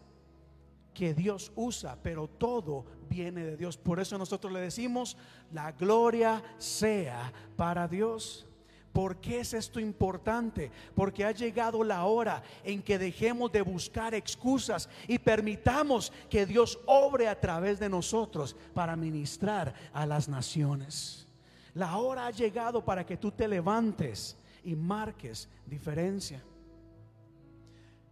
que 0.95 1.13
Dios 1.13 1.53
usa, 1.57 1.99
pero 2.03 2.27
todo 2.27 2.87
viene 3.09 3.45
de 3.45 3.57
Dios. 3.57 3.77
Por 3.77 4.01
eso 4.01 4.19
nosotros 4.19 4.53
le 4.53 4.61
decimos, 4.61 5.17
la 5.53 5.73
gloria 5.73 6.43
sea 6.59 7.33
para 7.57 7.89
Dios. 7.89 8.47
¿Por 8.93 9.21
qué 9.21 9.41
es 9.41 9.53
esto 9.53 9.79
importante? 9.79 10.71
Porque 10.95 11.25
ha 11.25 11.31
llegado 11.31 11.85
la 11.85 12.05
hora 12.07 12.43
en 12.65 12.83
que 12.83 12.99
dejemos 12.99 13.53
de 13.53 13.61
buscar 13.61 14.15
excusas 14.15 14.89
y 15.07 15.19
permitamos 15.19 16.13
que 16.31 16.47
Dios 16.47 16.79
obre 16.87 17.29
a 17.29 17.39
través 17.39 17.79
de 17.79 17.91
nosotros 17.91 18.57
para 18.73 18.97
ministrar 18.97 19.75
a 19.93 20.07
las 20.07 20.31
naciones. 20.31 21.27
La 21.75 21.99
hora 21.99 22.27
ha 22.27 22.31
llegado 22.31 22.83
para 22.83 23.05
que 23.05 23.19
tú 23.19 23.31
te 23.31 23.47
levantes 23.47 24.35
y 24.65 24.75
marques 24.75 25.47
diferencia. 25.67 26.43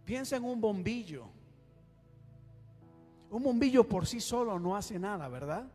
Piensa 0.05 0.35
en 0.35 0.43
un 0.43 0.61
bombillo. 0.61 1.34
Un 3.31 3.43
bombillo 3.43 3.83
por 3.83 4.05
sí 4.05 4.19
solo 4.19 4.59
no 4.59 4.75
hace 4.75 4.99
nada, 4.99 5.27
¿verdad? 5.27 5.67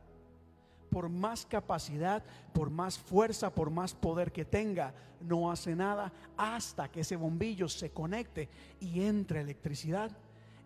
por 0.91 1.09
más 1.09 1.47
capacidad, 1.47 2.23
por 2.53 2.69
más 2.69 2.99
fuerza, 2.99 3.55
por 3.55 3.71
más 3.71 3.95
poder 3.95 4.33
que 4.33 4.45
tenga, 4.45 4.93
no 5.21 5.51
hace 5.51 5.75
nada 5.75 6.13
hasta 6.37 6.91
que 6.91 7.01
ese 7.01 7.17
bombillo 7.17 7.69
se 7.69 7.91
conecte 7.91 8.49
y 8.81 9.03
entre 9.03 9.41
electricidad. 9.41 10.11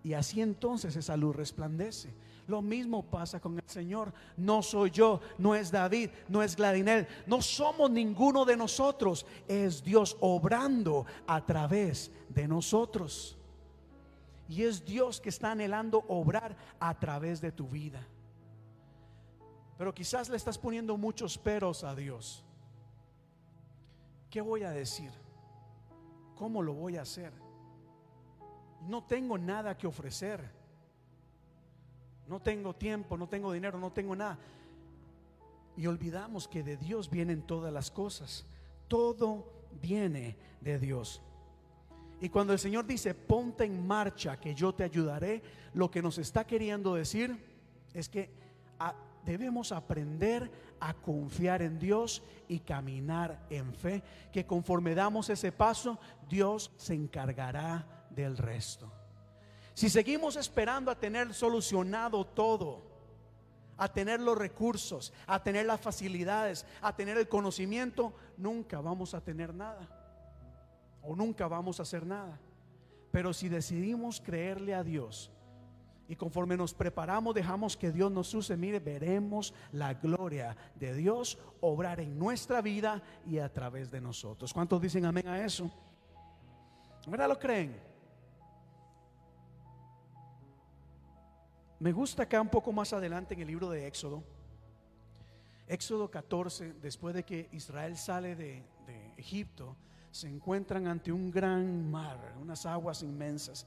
Y 0.03 0.15
así 0.15 0.41
entonces 0.41 0.97
esa 0.97 1.17
luz 1.17 1.37
resplandece. 1.37 2.13
Lo 2.47 2.61
mismo 2.61 3.03
pasa 3.03 3.41
con 3.41 3.57
el 3.57 3.65
Señor. 3.67 4.13
No 4.37 4.63
soy 4.63 4.91
yo, 4.91 5.21
no 5.39 5.55
es 5.55 5.71
David, 5.71 6.11
no 6.29 6.43
es 6.43 6.57
Gladinel, 6.57 7.07
no 7.27 7.41
somos 7.41 7.91
ninguno 7.91 8.45
de 8.45 8.57
nosotros. 8.57 9.25
Es 9.49 9.83
Dios 9.83 10.17
obrando 10.21 11.07
a 11.27 11.45
través 11.45 12.11
de 12.29 12.47
nosotros. 12.47 13.39
Y 14.49 14.65
es 14.65 14.85
Dios 14.85 15.21
que 15.21 15.31
está 15.31 15.53
anhelando 15.53 16.05
obrar 16.09 16.57
a 16.79 16.99
través 16.99 17.41
de 17.41 17.53
tu 17.53 17.69
vida. 17.69 18.07
Pero 19.79 19.95
quizás 19.95 20.29
le 20.29 20.37
estás 20.37 20.59
poniendo 20.59 20.97
muchos 20.97 21.39
peros 21.39 21.83
a 21.83 21.95
Dios. 21.95 22.45
¿Qué 24.31 24.41
voy 24.41 24.65
a 24.65 24.71
decir? 24.71 25.11
¿Cómo 26.37 26.63
lo 26.63 26.75
voy 26.75 26.97
a 26.97 27.03
hacer? 27.03 27.33
No 28.83 29.05
tengo 29.05 29.39
nada 29.39 29.77
que 29.77 29.87
ofrecer. 29.87 30.51
No 32.27 32.41
tengo 32.41 32.75
tiempo, 32.75 33.17
no 33.17 33.29
tengo 33.29 33.53
dinero, 33.53 33.79
no 33.79 33.93
tengo 33.93 34.17
nada. 34.17 34.39
Y 35.77 35.87
olvidamos 35.87 36.49
que 36.49 36.63
de 36.63 36.77
Dios 36.77 37.11
vienen 37.11 37.43
todas 37.43 37.73
las 37.73 37.91
cosas. 37.91 38.47
Todo 38.89 39.53
viene 39.81 40.37
de 40.61 40.79
Dios. 40.79 41.21
Y 42.21 42.29
cuando 42.29 42.53
el 42.53 42.59
Señor 42.59 42.87
dice, 42.87 43.15
ponte 43.15 43.65
en 43.65 43.87
marcha, 43.87 44.39
que 44.39 44.55
yo 44.55 44.75
te 44.75 44.85
ayudaré, 44.85 45.43
lo 45.75 45.91
que 45.91 46.03
nos 46.03 46.19
está 46.19 46.47
queriendo 46.47 46.95
decir 46.95 47.37
es 47.93 48.09
que 48.09 48.31
debemos 49.25 49.73
aprender 49.73 50.51
a 50.81 50.95
confiar 50.95 51.63
en 51.63 51.79
Dios 51.79 52.23
y 52.49 52.61
caminar 52.61 53.47
en 53.51 53.75
fe, 53.75 54.03
que 54.33 54.47
conforme 54.47 54.95
damos 54.95 55.31
ese 55.31 55.53
paso, 55.53 55.99
Dios 56.29 56.71
se 56.77 56.95
encargará 56.95 58.07
del 58.11 58.37
resto. 58.37 58.93
Si 59.73 59.89
seguimos 59.89 60.37
esperando 60.37 60.91
a 60.91 60.99
tener 60.99 61.35
solucionado 61.35 62.25
todo, 62.25 62.83
a 63.77 63.93
tener 63.93 64.21
los 64.21 64.39
recursos, 64.39 65.13
a 65.27 65.43
tener 65.43 65.67
las 65.67 65.81
facilidades, 65.81 66.65
a 66.81 66.95
tener 66.95 67.19
el 67.19 67.29
conocimiento, 67.29 68.15
nunca 68.37 68.81
vamos 68.81 69.15
a 69.15 69.21
tener 69.21 69.53
nada. 69.53 69.94
O 71.05 71.15
nunca 71.15 71.47
vamos 71.49 71.79
a 71.79 71.83
hacer 71.83 72.07
nada. 72.07 72.39
Pero 73.11 73.33
si 73.33 73.49
decidimos 73.49 74.21
creerle 74.21 74.75
a 74.75 74.83
Dios, 74.83 75.31
y 76.07 76.17
conforme 76.17 76.57
nos 76.57 76.75
preparamos, 76.75 77.35
dejamos 77.35 77.77
que 77.77 77.91
Dios 77.91 78.11
nos 78.11 78.35
use. 78.35 78.57
Mire, 78.57 78.79
veremos 78.79 79.55
la 79.73 79.95
gloria 79.95 80.57
de 80.75 80.95
Dios 80.95 81.39
obrar 81.61 82.01
en 82.01 82.19
nuestra 82.19 82.61
vida 82.61 83.03
y 83.27 83.39
a 83.39 83.51
través 83.53 83.91
de 83.91 84.01
nosotros. 84.01 84.53
¿Cuántos 84.53 84.81
dicen 84.81 85.07
amén 85.07 85.27
a 85.27 85.43
eso? 85.43 85.71
¿Verdad 87.07 87.29
lo 87.29 87.39
creen? 87.39 87.81
Me 91.81 91.93
gusta 91.93 92.25
acá 92.25 92.41
un 92.41 92.49
poco 92.49 92.73
más 92.73 92.93
adelante 92.93 93.35
en 93.35 93.41
el 93.41 93.47
libro 93.47 93.71
de 93.71 93.87
Éxodo. 93.87 94.23
Éxodo 95.67 96.11
14, 96.11 96.75
después 96.75 97.15
de 97.15 97.25
que 97.25 97.49
Israel 97.53 97.97
sale 97.97 98.37
de, 98.37 98.63
de 98.87 99.15
Egipto, 99.17 99.77
se 100.15 100.29
encuentran 100.29 100.87
ante 100.87 101.11
un 101.11 101.29
gran 101.29 101.91
mar, 101.91 102.37
unas 102.41 102.65
aguas 102.67 103.03
inmensas 103.03 103.67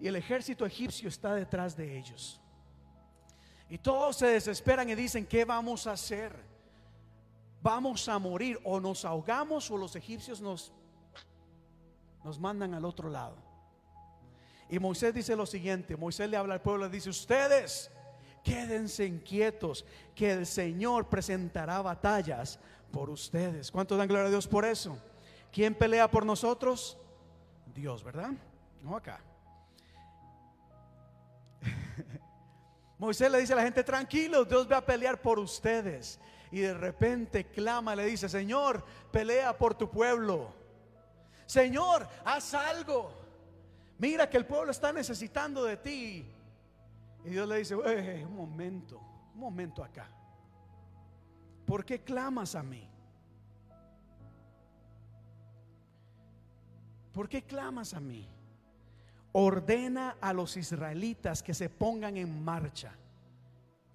y 0.00 0.08
el 0.08 0.16
ejército 0.16 0.66
egipcio 0.66 1.08
está 1.08 1.36
detrás 1.36 1.76
de 1.76 1.96
ellos. 1.96 2.40
Y 3.70 3.78
todos 3.78 4.16
se 4.16 4.26
desesperan 4.26 4.90
y 4.90 4.96
dicen, 4.96 5.24
¿qué 5.24 5.44
vamos 5.44 5.86
a 5.86 5.92
hacer? 5.92 6.34
Vamos 7.62 8.08
a 8.08 8.18
morir 8.18 8.58
o 8.64 8.80
nos 8.80 9.04
ahogamos 9.04 9.70
o 9.70 9.78
los 9.78 9.94
egipcios 9.94 10.40
nos, 10.40 10.72
nos 12.24 12.40
mandan 12.40 12.74
al 12.74 12.84
otro 12.84 13.08
lado. 13.08 13.36
Y 14.68 14.80
Moisés 14.80 15.14
dice 15.14 15.36
lo 15.36 15.46
siguiente, 15.46 15.96
Moisés 15.96 16.28
le 16.28 16.36
habla 16.36 16.54
al 16.54 16.60
pueblo, 16.60 16.86
le 16.86 16.90
dice, 16.90 17.10
ustedes 17.10 17.88
quédense 18.42 19.06
inquietos, 19.06 19.84
que 20.12 20.32
el 20.32 20.44
Señor 20.44 21.08
presentará 21.08 21.80
batallas 21.82 22.58
por 22.90 23.10
ustedes. 23.10 23.70
¿Cuánto 23.70 23.96
dan 23.96 24.08
gloria 24.08 24.26
a 24.26 24.30
Dios 24.30 24.48
por 24.48 24.64
eso? 24.64 24.98
¿Quién 25.54 25.72
pelea 25.76 26.10
por 26.10 26.26
nosotros? 26.26 26.98
Dios, 27.72 28.02
¿verdad? 28.02 28.32
No 28.82 28.96
acá. 28.96 29.20
Moisés 32.98 33.30
le 33.30 33.38
dice 33.38 33.52
a 33.52 33.56
la 33.56 33.62
gente, 33.62 33.84
tranquilo, 33.84 34.44
Dios 34.44 34.68
va 34.68 34.78
a 34.78 34.84
pelear 34.84 35.22
por 35.22 35.38
ustedes. 35.38 36.18
Y 36.50 36.58
de 36.58 36.74
repente 36.74 37.44
clama, 37.44 37.94
le 37.94 38.04
dice, 38.06 38.28
Señor, 38.28 38.84
pelea 39.12 39.56
por 39.56 39.76
tu 39.76 39.88
pueblo. 39.88 40.52
Señor, 41.46 42.08
haz 42.24 42.52
algo. 42.54 43.12
Mira 43.98 44.28
que 44.28 44.38
el 44.38 44.46
pueblo 44.46 44.72
está 44.72 44.92
necesitando 44.92 45.62
de 45.62 45.76
ti. 45.76 46.34
Y 47.24 47.30
Dios 47.30 47.46
le 47.46 47.58
dice, 47.58 47.76
un 47.76 48.34
momento, 48.34 48.98
un 49.34 49.38
momento 49.38 49.84
acá. 49.84 50.10
¿Por 51.64 51.84
qué 51.84 52.02
clamas 52.02 52.56
a 52.56 52.64
mí? 52.64 52.90
¿Por 57.14 57.30
qué 57.30 57.42
clamas 57.42 57.94
a 57.94 58.00
mí? 58.00 58.28
ordena 59.36 60.16
a 60.20 60.32
los 60.32 60.56
israelitas 60.56 61.42
que 61.42 61.54
se 61.54 61.68
pongan 61.68 62.16
en 62.16 62.44
marcha, 62.44 62.92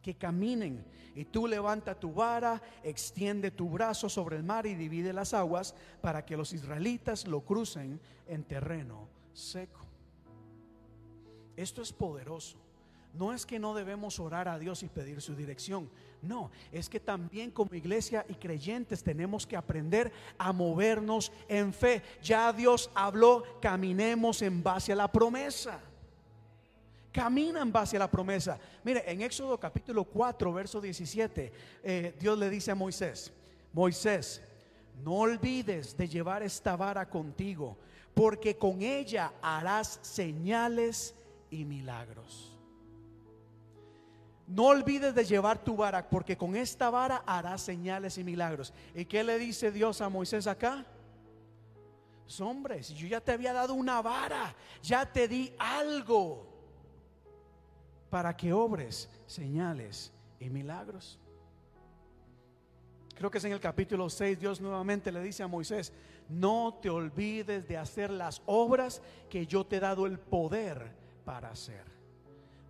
que 0.01 0.15
caminen. 0.15 0.85
Y 1.15 1.25
tú 1.25 1.47
levanta 1.47 1.97
tu 1.97 2.13
vara, 2.13 2.61
extiende 2.83 3.49
tu 3.49 3.69
brazo 3.69 4.09
sobre 4.09 4.35
el 4.35 4.43
mar 4.43 4.65
y 4.65 4.75
divide 4.75 5.13
las 5.13 5.33
aguas 5.33 5.75
para 6.01 6.25
que 6.25 6.35
los 6.35 6.51
israelitas 6.51 7.25
lo 7.25 7.41
crucen 7.41 8.01
en 8.27 8.43
terreno 8.43 9.07
seco. 9.31 9.79
Esto 11.55 11.81
es 11.81 11.93
poderoso. 11.93 12.57
No 13.13 13.33
es 13.33 13.45
que 13.45 13.59
no 13.59 13.73
debemos 13.73 14.19
orar 14.19 14.49
a 14.49 14.59
Dios 14.59 14.83
y 14.83 14.89
pedir 14.89 15.21
su 15.21 15.35
dirección. 15.35 15.89
No, 16.21 16.51
es 16.71 16.89
que 16.89 16.99
también 16.99 17.49
como 17.49 17.73
iglesia 17.73 18.25
y 18.27 18.33
creyentes 18.33 19.01
tenemos 19.01 19.47
que 19.47 19.55
aprender 19.55 20.11
a 20.37 20.51
movernos 20.51 21.31
en 21.47 21.73
fe. 21.73 22.01
Ya 22.21 22.51
Dios 22.51 22.91
habló, 22.93 23.43
caminemos 23.61 24.41
en 24.41 24.61
base 24.61 24.91
a 24.91 24.95
la 24.95 25.09
promesa. 25.09 25.79
Camina 27.11 27.61
en 27.61 27.71
base 27.71 27.95
a 27.95 27.99
la 27.99 28.11
promesa. 28.11 28.59
Mire, 28.83 29.09
en 29.09 29.21
Éxodo 29.21 29.57
capítulo 29.57 30.03
4, 30.03 30.53
verso 30.53 30.81
17, 30.81 31.51
eh, 31.83 32.15
Dios 32.19 32.37
le 32.37 32.49
dice 32.49 32.71
a 32.71 32.75
Moisés, 32.75 33.31
Moisés, 33.73 34.41
no 35.03 35.15
olvides 35.15 35.95
de 35.95 36.07
llevar 36.07 36.43
esta 36.43 36.75
vara 36.75 37.09
contigo, 37.09 37.77
porque 38.13 38.57
con 38.57 38.81
ella 38.81 39.33
harás 39.41 39.99
señales 40.01 41.15
y 41.49 41.63
milagros. 41.63 42.58
No 44.49 44.65
olvides 44.65 45.13
de 45.13 45.23
llevar 45.23 45.63
tu 45.63 45.75
vara, 45.75 46.09
porque 46.09 46.35
con 46.35 46.55
esta 46.55 46.89
vara 46.89 47.23
harás 47.27 47.61
señales 47.61 48.17
y 48.17 48.23
milagros. 48.23 48.73
¿Y 48.95 49.05
qué 49.05 49.23
le 49.23 49.37
dice 49.37 49.71
Dios 49.71 50.01
a 50.01 50.09
Moisés 50.09 50.47
acá? 50.47 50.83
Pues, 52.23 52.41
hombre, 52.41 52.81
si 52.81 52.95
yo 52.95 53.07
ya 53.07 53.21
te 53.21 53.31
había 53.31 53.53
dado 53.53 53.75
una 53.75 54.01
vara, 54.01 54.55
ya 54.81 55.05
te 55.05 55.27
di 55.27 55.53
algo 55.59 56.47
para 58.09 58.35
que 58.35 58.51
obres 58.51 59.07
señales 59.27 60.11
y 60.39 60.49
milagros. 60.49 61.19
Creo 63.13 63.29
que 63.29 63.37
es 63.37 63.43
en 63.43 63.51
el 63.51 63.59
capítulo 63.59 64.09
6, 64.09 64.39
Dios 64.39 64.59
nuevamente 64.59 65.11
le 65.11 65.21
dice 65.21 65.43
a 65.43 65.47
Moisés, 65.47 65.93
no 66.27 66.79
te 66.81 66.89
olvides 66.89 67.67
de 67.67 67.77
hacer 67.77 68.09
las 68.09 68.41
obras 68.47 68.99
que 69.29 69.45
yo 69.45 69.63
te 69.63 69.75
he 69.75 69.79
dado 69.79 70.07
el 70.07 70.17
poder 70.17 70.91
para 71.23 71.51
hacer. 71.51 71.98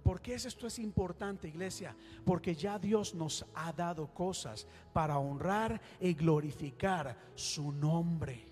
¿Por 0.09 0.21
qué 0.21 0.33
esto 0.33 0.65
es 0.65 0.79
importante, 0.79 1.47
iglesia? 1.47 1.95
Porque 2.25 2.55
ya 2.55 2.79
Dios 2.79 3.13
nos 3.13 3.45
ha 3.53 3.71
dado 3.71 4.07
cosas 4.11 4.65
para 4.91 5.19
honrar 5.19 5.79
y 5.99 6.15
glorificar 6.15 7.15
su 7.35 7.71
nombre. 7.71 8.43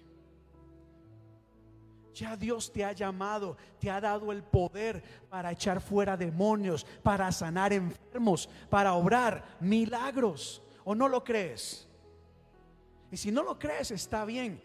Ya 2.14 2.38
Dios 2.38 2.72
te 2.72 2.86
ha 2.86 2.92
llamado, 2.92 3.58
te 3.80 3.90
ha 3.90 4.00
dado 4.00 4.32
el 4.32 4.44
poder 4.44 5.04
para 5.32 5.52
echar 5.52 5.82
fuera 5.82 6.16
demonios, 6.16 6.86
para 7.02 7.32
sanar 7.32 7.74
enfermos, 7.74 8.48
para 8.70 8.94
obrar 8.94 9.44
milagros. 9.60 10.62
¿O 10.84 10.94
no 10.94 11.10
lo 11.10 11.24
crees? 11.24 11.88
Y 13.10 13.18
si 13.18 13.32
no 13.32 13.42
lo 13.42 13.58
crees, 13.58 13.90
está 13.90 14.26
bien. 14.26 14.62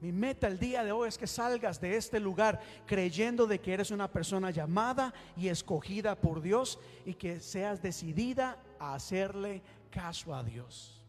Mi 0.00 0.12
meta 0.12 0.46
el 0.46 0.60
día 0.60 0.84
de 0.84 0.92
hoy 0.92 1.08
es 1.08 1.18
que 1.18 1.26
salgas 1.26 1.80
de 1.80 1.96
este 1.96 2.20
lugar 2.20 2.60
creyendo 2.86 3.46
de 3.48 3.60
que 3.60 3.72
eres 3.72 3.90
una 3.90 4.10
persona 4.10 4.50
llamada 4.52 5.12
y 5.36 5.48
escogida 5.48 6.14
por 6.14 6.40
Dios 6.40 6.78
y 7.04 7.14
que 7.14 7.40
seas 7.40 7.82
decidida 7.82 8.62
a 8.78 8.94
hacerle 8.94 9.60
caso 9.90 10.34
a 10.34 10.44
Dios. 10.44 11.02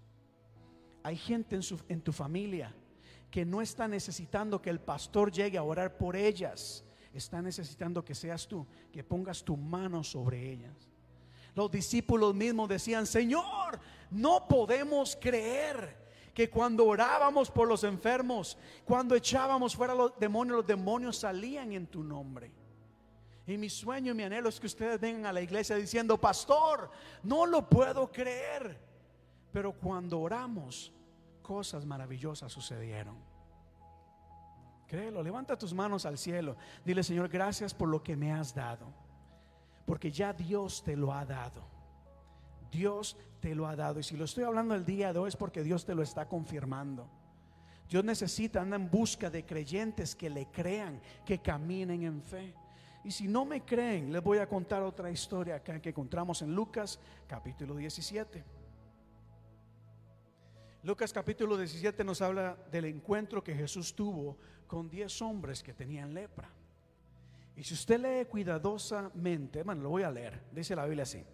Hay 1.03 1.17
gente 1.17 1.55
en, 1.55 1.61
en 1.87 2.01
tu 2.01 2.11
familia 2.11 2.73
que 3.29 3.45
no 3.45 3.61
está 3.61 3.87
necesitando 3.87 4.59
que 4.59 4.71
el 4.71 4.79
pastor 4.79 5.31
llegue 5.31 5.59
a 5.59 5.63
orar 5.63 5.95
por 5.95 6.15
ellas. 6.15 6.83
Está 7.13 7.43
necesitando 7.43 8.03
que 8.03 8.15
seas 8.15 8.47
tú, 8.47 8.65
que 8.91 9.03
pongas 9.03 9.43
tu 9.43 9.55
mano 9.55 10.03
sobre 10.03 10.51
ellas. 10.51 10.89
Los 11.53 11.69
discípulos 11.69 12.33
mismos 12.33 12.69
decían, 12.69 13.05
Señor, 13.05 13.79
no 14.09 14.47
podemos 14.47 15.15
creer 15.19 15.98
que 16.39 16.49
cuando 16.49 16.85
orábamos 16.85 17.51
por 17.51 17.67
los 17.67 17.83
enfermos, 17.83 18.57
cuando 18.85 19.13
echábamos 19.13 19.75
fuera 19.75 19.93
los 19.93 20.17
demonios, 20.17 20.55
los 20.59 20.65
demonios 20.65 21.17
salían 21.17 21.73
en 21.73 21.85
tu 21.87 22.01
nombre. 22.01 22.49
Y 23.45 23.57
mi 23.57 23.69
sueño 23.69 24.13
y 24.13 24.15
mi 24.15 24.23
anhelo 24.23 24.47
es 24.47 24.57
que 24.57 24.67
ustedes 24.67 25.01
vengan 25.01 25.25
a 25.25 25.33
la 25.33 25.41
iglesia 25.41 25.75
diciendo, 25.75 26.17
pastor, 26.17 26.91
no 27.23 27.45
lo 27.45 27.67
puedo 27.67 28.09
creer. 28.09 28.79
Pero 29.51 29.73
cuando 29.73 30.21
oramos, 30.21 30.93
cosas 31.41 31.85
maravillosas 31.85 32.53
sucedieron. 32.53 33.17
Créelo, 34.87 35.21
levanta 35.21 35.57
tus 35.57 35.73
manos 35.73 36.05
al 36.05 36.17
cielo. 36.17 36.55
Dile, 36.85 37.03
Señor, 37.03 37.27
gracias 37.27 37.73
por 37.73 37.89
lo 37.89 38.01
que 38.01 38.15
me 38.15 38.31
has 38.31 38.55
dado. 38.55 38.93
Porque 39.85 40.09
ya 40.09 40.31
Dios 40.31 40.85
te 40.85 40.95
lo 40.95 41.11
ha 41.11 41.25
dado. 41.25 41.78
Dios 42.71 43.17
te 43.39 43.55
lo 43.55 43.67
ha 43.67 43.75
dado. 43.75 43.99
Y 43.99 44.03
si 44.03 44.17
lo 44.17 44.25
estoy 44.25 44.43
hablando 44.43 44.75
el 44.75 44.85
día 44.85 45.13
de 45.13 45.19
hoy 45.19 45.29
es 45.29 45.35
porque 45.35 45.63
Dios 45.63 45.85
te 45.85 45.95
lo 45.95 46.03
está 46.03 46.27
confirmando. 46.27 47.09
Dios 47.89 48.03
necesita, 48.03 48.61
anda 48.61 48.75
en 48.75 48.89
busca 48.89 49.29
de 49.29 49.45
creyentes 49.45 50.15
que 50.15 50.29
le 50.29 50.45
crean, 50.51 51.01
que 51.25 51.39
caminen 51.39 52.03
en 52.03 52.21
fe. 52.21 52.53
Y 53.03 53.11
si 53.11 53.27
no 53.27 53.45
me 53.45 53.61
creen, 53.65 54.11
les 54.11 54.21
voy 54.21 54.37
a 54.37 54.47
contar 54.47 54.83
otra 54.83 55.09
historia 55.09 55.55
acá 55.55 55.81
que 55.81 55.89
encontramos 55.89 56.41
en 56.41 56.53
Lucas 56.53 56.99
capítulo 57.27 57.75
17. 57.75 58.43
Lucas 60.83 61.11
capítulo 61.11 61.57
17 61.57 62.03
nos 62.03 62.21
habla 62.21 62.55
del 62.71 62.85
encuentro 62.85 63.43
que 63.43 63.55
Jesús 63.55 63.95
tuvo 63.95 64.37
con 64.67 64.89
10 64.89 65.21
hombres 65.23 65.63
que 65.63 65.73
tenían 65.73 66.13
lepra. 66.13 66.49
Y 67.55 67.63
si 67.63 67.73
usted 67.73 67.99
lee 67.99 68.25
cuidadosamente, 68.25 69.63
bueno, 69.63 69.81
lo 69.81 69.89
voy 69.89 70.03
a 70.03 70.11
leer, 70.11 70.41
dice 70.51 70.75
la 70.75 70.85
Biblia 70.85 71.03
así. 71.03 71.25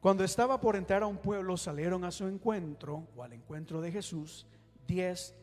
Cuando 0.00 0.24
estaba 0.24 0.58
por 0.60 0.76
entrar 0.76 1.02
a 1.02 1.06
un 1.06 1.18
pueblo, 1.18 1.56
salieron 1.56 2.04
a 2.04 2.10
su 2.10 2.26
encuentro 2.26 3.06
o 3.16 3.22
al 3.22 3.34
encuentro 3.34 3.82
de 3.82 3.92
Jesús 3.92 4.46
10 4.86 5.34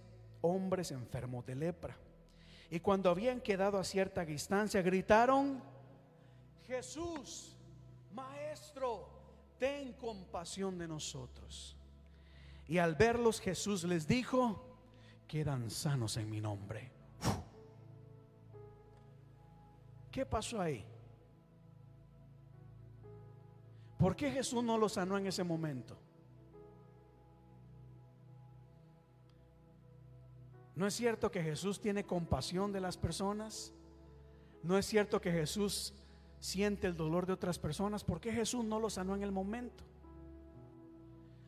hombres 0.41 0.91
enfermos 0.91 1.45
de 1.45 1.55
lepra. 1.55 1.95
Y 2.69 2.79
cuando 2.79 3.09
habían 3.09 3.39
quedado 3.39 3.77
a 3.77 3.83
cierta 3.83 4.25
distancia, 4.25 4.81
gritaron, 4.81 5.61
Jesús, 6.65 7.55
Maestro, 8.13 9.07
ten 9.59 9.93
compasión 9.93 10.77
de 10.77 10.87
nosotros. 10.87 11.77
Y 12.67 12.79
al 12.79 12.95
verlos 12.95 13.39
Jesús 13.39 13.83
les 13.83 14.07
dijo, 14.07 14.65
quedan 15.27 15.69
sanos 15.69 16.17
en 16.17 16.29
mi 16.29 16.41
nombre. 16.41 16.91
¿Qué 20.11 20.25
pasó 20.25 20.59
ahí? 20.59 20.83
¿Por 23.97 24.15
qué 24.15 24.31
Jesús 24.31 24.63
no 24.63 24.77
los 24.77 24.93
sanó 24.93 25.17
en 25.17 25.27
ese 25.27 25.43
momento? 25.43 25.97
¿No 30.75 30.85
es 30.85 30.93
cierto 30.93 31.31
que 31.31 31.41
Jesús 31.41 31.79
tiene 31.79 32.03
compasión 32.03 32.71
de 32.71 32.79
las 32.79 32.97
personas? 32.97 33.73
¿No 34.61 34.77
es 34.77 34.85
cierto 34.85 35.19
que 35.19 35.31
Jesús 35.31 35.93
siente 36.39 36.85
el 36.85 36.95
dolor 36.95 37.25
de 37.25 37.33
otras 37.33 37.57
personas? 37.57 38.03
¿Por 38.03 38.19
qué 38.19 38.31
Jesús 38.31 38.63
no 38.63 38.79
los 38.79 38.93
sanó 38.93 39.15
en 39.15 39.23
el 39.23 39.31
momento? 39.31 39.83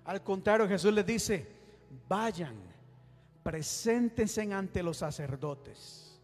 Al 0.05 0.23
contrario, 0.23 0.67
Jesús 0.67 0.91
les 0.91 1.05
dice, 1.05 1.47
vayan, 2.07 2.55
preséntense 3.43 4.51
ante 4.51 4.81
los 4.81 4.97
sacerdotes. 4.97 6.19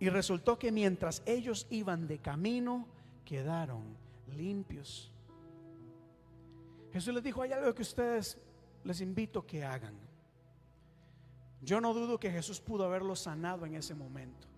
Y 0.00 0.08
resultó 0.08 0.58
que 0.58 0.72
mientras 0.72 1.22
ellos 1.26 1.68
iban 1.70 2.08
de 2.08 2.18
camino, 2.18 2.88
quedaron 3.24 3.96
limpios. 4.36 5.10
Jesús 6.92 7.14
les 7.14 7.22
dijo, 7.22 7.42
hay 7.42 7.52
algo 7.52 7.74
que 7.74 7.82
ustedes 7.82 8.38
les 8.84 9.00
invito 9.00 9.46
que 9.46 9.64
hagan. 9.64 9.94
Yo 11.60 11.80
no 11.80 11.94
dudo 11.94 12.18
que 12.18 12.30
Jesús 12.30 12.60
pudo 12.60 12.84
haberlos 12.84 13.20
sanado 13.20 13.64
en 13.64 13.74
ese 13.74 13.94
momento. 13.94 14.48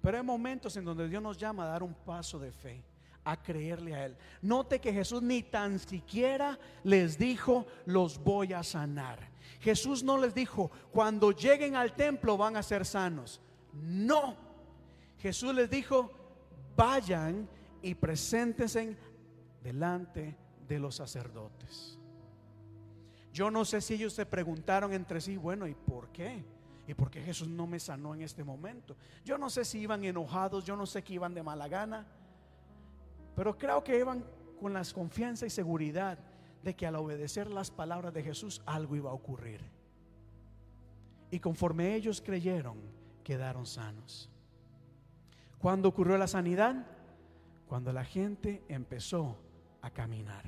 Pero 0.00 0.16
hay 0.16 0.24
momentos 0.24 0.76
en 0.76 0.84
donde 0.84 1.08
Dios 1.08 1.22
nos 1.22 1.38
llama 1.38 1.64
a 1.64 1.68
dar 1.68 1.82
un 1.82 1.94
paso 1.94 2.38
de 2.38 2.50
fe 2.50 2.84
a 3.24 3.40
creerle 3.40 3.94
a 3.94 4.06
Él. 4.06 4.16
Note 4.40 4.80
que 4.80 4.92
Jesús 4.92 5.22
ni 5.22 5.42
tan 5.42 5.78
siquiera 5.78 6.58
les 6.82 7.18
dijo, 7.18 7.66
los 7.86 8.18
voy 8.18 8.52
a 8.52 8.62
sanar. 8.62 9.30
Jesús 9.60 10.02
no 10.02 10.18
les 10.18 10.34
dijo, 10.34 10.70
cuando 10.90 11.30
lleguen 11.30 11.76
al 11.76 11.94
templo 11.94 12.36
van 12.36 12.56
a 12.56 12.62
ser 12.62 12.84
sanos. 12.84 13.40
No. 13.72 14.36
Jesús 15.18 15.54
les 15.54 15.70
dijo, 15.70 16.10
vayan 16.76 17.48
y 17.82 17.94
preséntense 17.94 18.96
delante 19.62 20.36
de 20.68 20.78
los 20.78 20.96
sacerdotes. 20.96 21.98
Yo 23.32 23.50
no 23.50 23.64
sé 23.64 23.80
si 23.80 23.94
ellos 23.94 24.12
se 24.12 24.26
preguntaron 24.26 24.92
entre 24.92 25.20
sí, 25.20 25.36
bueno, 25.36 25.66
¿y 25.66 25.74
por 25.74 26.08
qué? 26.12 26.44
¿Y 26.86 26.94
por 26.94 27.10
qué 27.10 27.22
Jesús 27.22 27.48
no 27.48 27.66
me 27.66 27.78
sanó 27.78 28.14
en 28.14 28.22
este 28.22 28.44
momento? 28.44 28.96
Yo 29.24 29.38
no 29.38 29.48
sé 29.48 29.64
si 29.64 29.78
iban 29.78 30.04
enojados, 30.04 30.64
yo 30.64 30.76
no 30.76 30.84
sé 30.84 31.02
que 31.02 31.14
iban 31.14 31.32
de 31.32 31.42
mala 31.42 31.68
gana. 31.68 32.06
Pero 33.34 33.56
creo 33.56 33.82
que 33.82 33.98
iban 33.98 34.24
con 34.60 34.72
la 34.72 34.82
confianza 34.92 35.46
y 35.46 35.50
seguridad 35.50 36.18
de 36.62 36.76
que 36.76 36.86
al 36.86 36.96
obedecer 36.96 37.50
las 37.50 37.70
palabras 37.70 38.12
de 38.12 38.22
Jesús 38.22 38.62
algo 38.66 38.96
iba 38.96 39.10
a 39.10 39.14
ocurrir. 39.14 39.60
Y 41.30 41.40
conforme 41.40 41.94
ellos 41.94 42.20
creyeron, 42.20 42.78
quedaron 43.24 43.64
sanos. 43.64 44.31
¿Cuándo 45.62 45.88
ocurrió 45.88 46.18
la 46.18 46.26
sanidad? 46.26 46.84
Cuando 47.66 47.92
la 47.92 48.04
gente 48.04 48.62
empezó 48.68 49.38
a 49.80 49.90
caminar. 49.90 50.44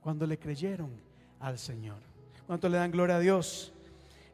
Cuando 0.00 0.26
le 0.26 0.38
creyeron 0.38 0.90
al 1.38 1.58
Señor. 1.58 1.98
¿Cuánto 2.46 2.68
le 2.68 2.78
dan 2.78 2.90
gloria 2.90 3.16
a 3.16 3.20
Dios? 3.20 3.72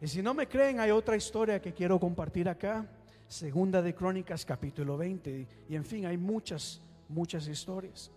Y 0.01 0.09
si 0.09 0.23
no 0.23 0.33
me 0.33 0.49
creen, 0.49 0.81
hay 0.81 0.91
otra 0.91 1.17
historia 1.17 1.61
que 1.61 1.75
quiero 1.75 2.01
compartir 2.01 2.49
acá. 2.49 2.87
Segunda 3.29 3.83
de 3.83 3.95
Crónicas 3.95 4.47
capítulo 4.47 4.97
20. 4.97 5.47
Y 5.69 5.77
en 5.77 5.85
fin, 5.85 6.07
hay 6.07 6.17
muchas 6.17 6.81
muchas 7.11 7.47
historias. 7.49 8.11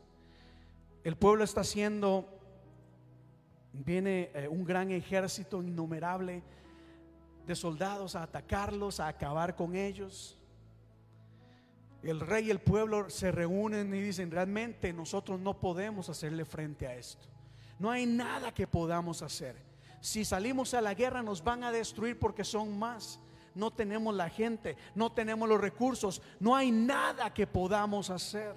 El 1.03 1.17
pueblo 1.17 1.43
está 1.43 1.61
haciendo, 1.61 2.25
viene 3.73 4.29
eh, 4.33 4.47
un 4.47 4.63
gran 4.63 4.91
ejército 4.91 5.61
innumerable 5.61 6.43
de 7.45 7.55
soldados 7.55 8.15
a 8.15 8.23
atacarlos, 8.23 8.99
a 8.99 9.07
acabar 9.07 9.55
con 9.55 9.75
ellos. 9.75 10.39
El 12.03 12.19
rey 12.19 12.47
y 12.47 12.51
el 12.51 12.59
pueblo 12.59 13.09
se 13.09 13.31
reúnen 13.31 13.93
y 13.93 14.01
dicen, 14.01 14.29
realmente 14.29 14.91
nosotros 14.91 15.39
no 15.39 15.59
podemos 15.59 16.09
hacerle 16.09 16.43
frente 16.43 16.85
a 16.85 16.95
esto. 16.95 17.27
No 17.79 17.89
hay 17.89 18.05
nada 18.05 18.53
que 18.53 18.67
podamos 18.67 19.21
hacer. 19.21 19.55
Si 20.01 20.25
salimos 20.25 20.73
a 20.73 20.81
la 20.81 20.93
guerra 20.93 21.23
nos 21.23 21.41
van 21.43 21.63
a 21.63 21.71
destruir 21.71 22.19
porque 22.19 22.43
son 22.43 22.77
más. 22.77 23.19
No 23.55 23.71
tenemos 23.71 24.13
la 24.13 24.29
gente, 24.29 24.75
no 24.95 25.11
tenemos 25.11 25.47
los 25.47 25.61
recursos, 25.61 26.21
no 26.39 26.55
hay 26.55 26.71
nada 26.71 27.33
que 27.33 27.47
podamos 27.47 28.09
hacer. 28.09 28.55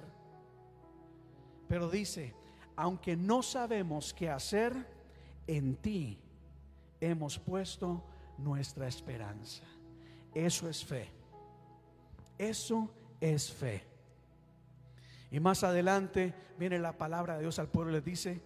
Pero 1.68 1.88
dice, 1.88 2.34
aunque 2.74 3.16
no 3.16 3.42
sabemos 3.42 4.12
qué 4.12 4.28
hacer, 4.28 4.74
en 5.46 5.76
ti 5.76 6.18
hemos 7.00 7.38
puesto 7.38 8.02
nuestra 8.38 8.88
esperanza. 8.88 9.62
Eso 10.34 10.68
es 10.68 10.84
fe. 10.84 11.08
Eso 12.38 12.90
es 13.20 13.52
fe. 13.52 13.84
Y 15.30 15.40
más 15.40 15.64
adelante 15.64 16.34
viene 16.58 16.78
la 16.78 16.96
palabra 16.96 17.34
de 17.34 17.42
Dios 17.42 17.58
al 17.58 17.68
pueblo 17.68 17.92
les 17.92 18.04
dice, 18.04 18.40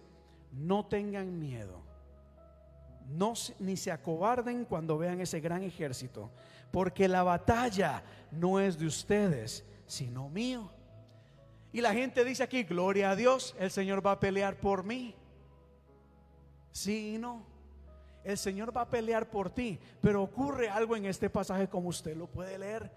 no 0.51 0.85
tengan 0.85 1.39
miedo. 1.39 1.81
No, 3.09 3.33
ni 3.59 3.77
se 3.77 3.91
acobarden 3.91 4.65
cuando 4.65 4.97
vean 4.97 5.19
ese 5.21 5.39
gran 5.41 5.63
ejército, 5.63 6.31
porque 6.71 7.07
la 7.07 7.23
batalla 7.23 8.03
no 8.31 8.59
es 8.59 8.79
de 8.79 8.85
ustedes, 8.85 9.65
sino 9.85 10.29
mío. 10.29 10.71
Y 11.73 11.81
la 11.81 11.93
gente 11.93 12.23
dice 12.23 12.43
aquí, 12.43 12.63
gloria 12.63 13.11
a 13.11 13.15
Dios, 13.15 13.55
el 13.59 13.71
Señor 13.71 14.05
va 14.05 14.13
a 14.13 14.19
pelear 14.19 14.55
por 14.59 14.83
mí. 14.83 15.15
Sí 16.71 17.15
y 17.15 17.17
no. 17.17 17.45
El 18.23 18.37
Señor 18.37 18.75
va 18.75 18.81
a 18.81 18.89
pelear 18.89 19.29
por 19.29 19.49
ti, 19.49 19.79
pero 19.99 20.21
ocurre 20.21 20.69
algo 20.69 20.95
en 20.95 21.05
este 21.05 21.29
pasaje 21.29 21.67
como 21.67 21.89
usted 21.89 22.15
lo 22.15 22.27
puede 22.27 22.57
leer. 22.57 22.91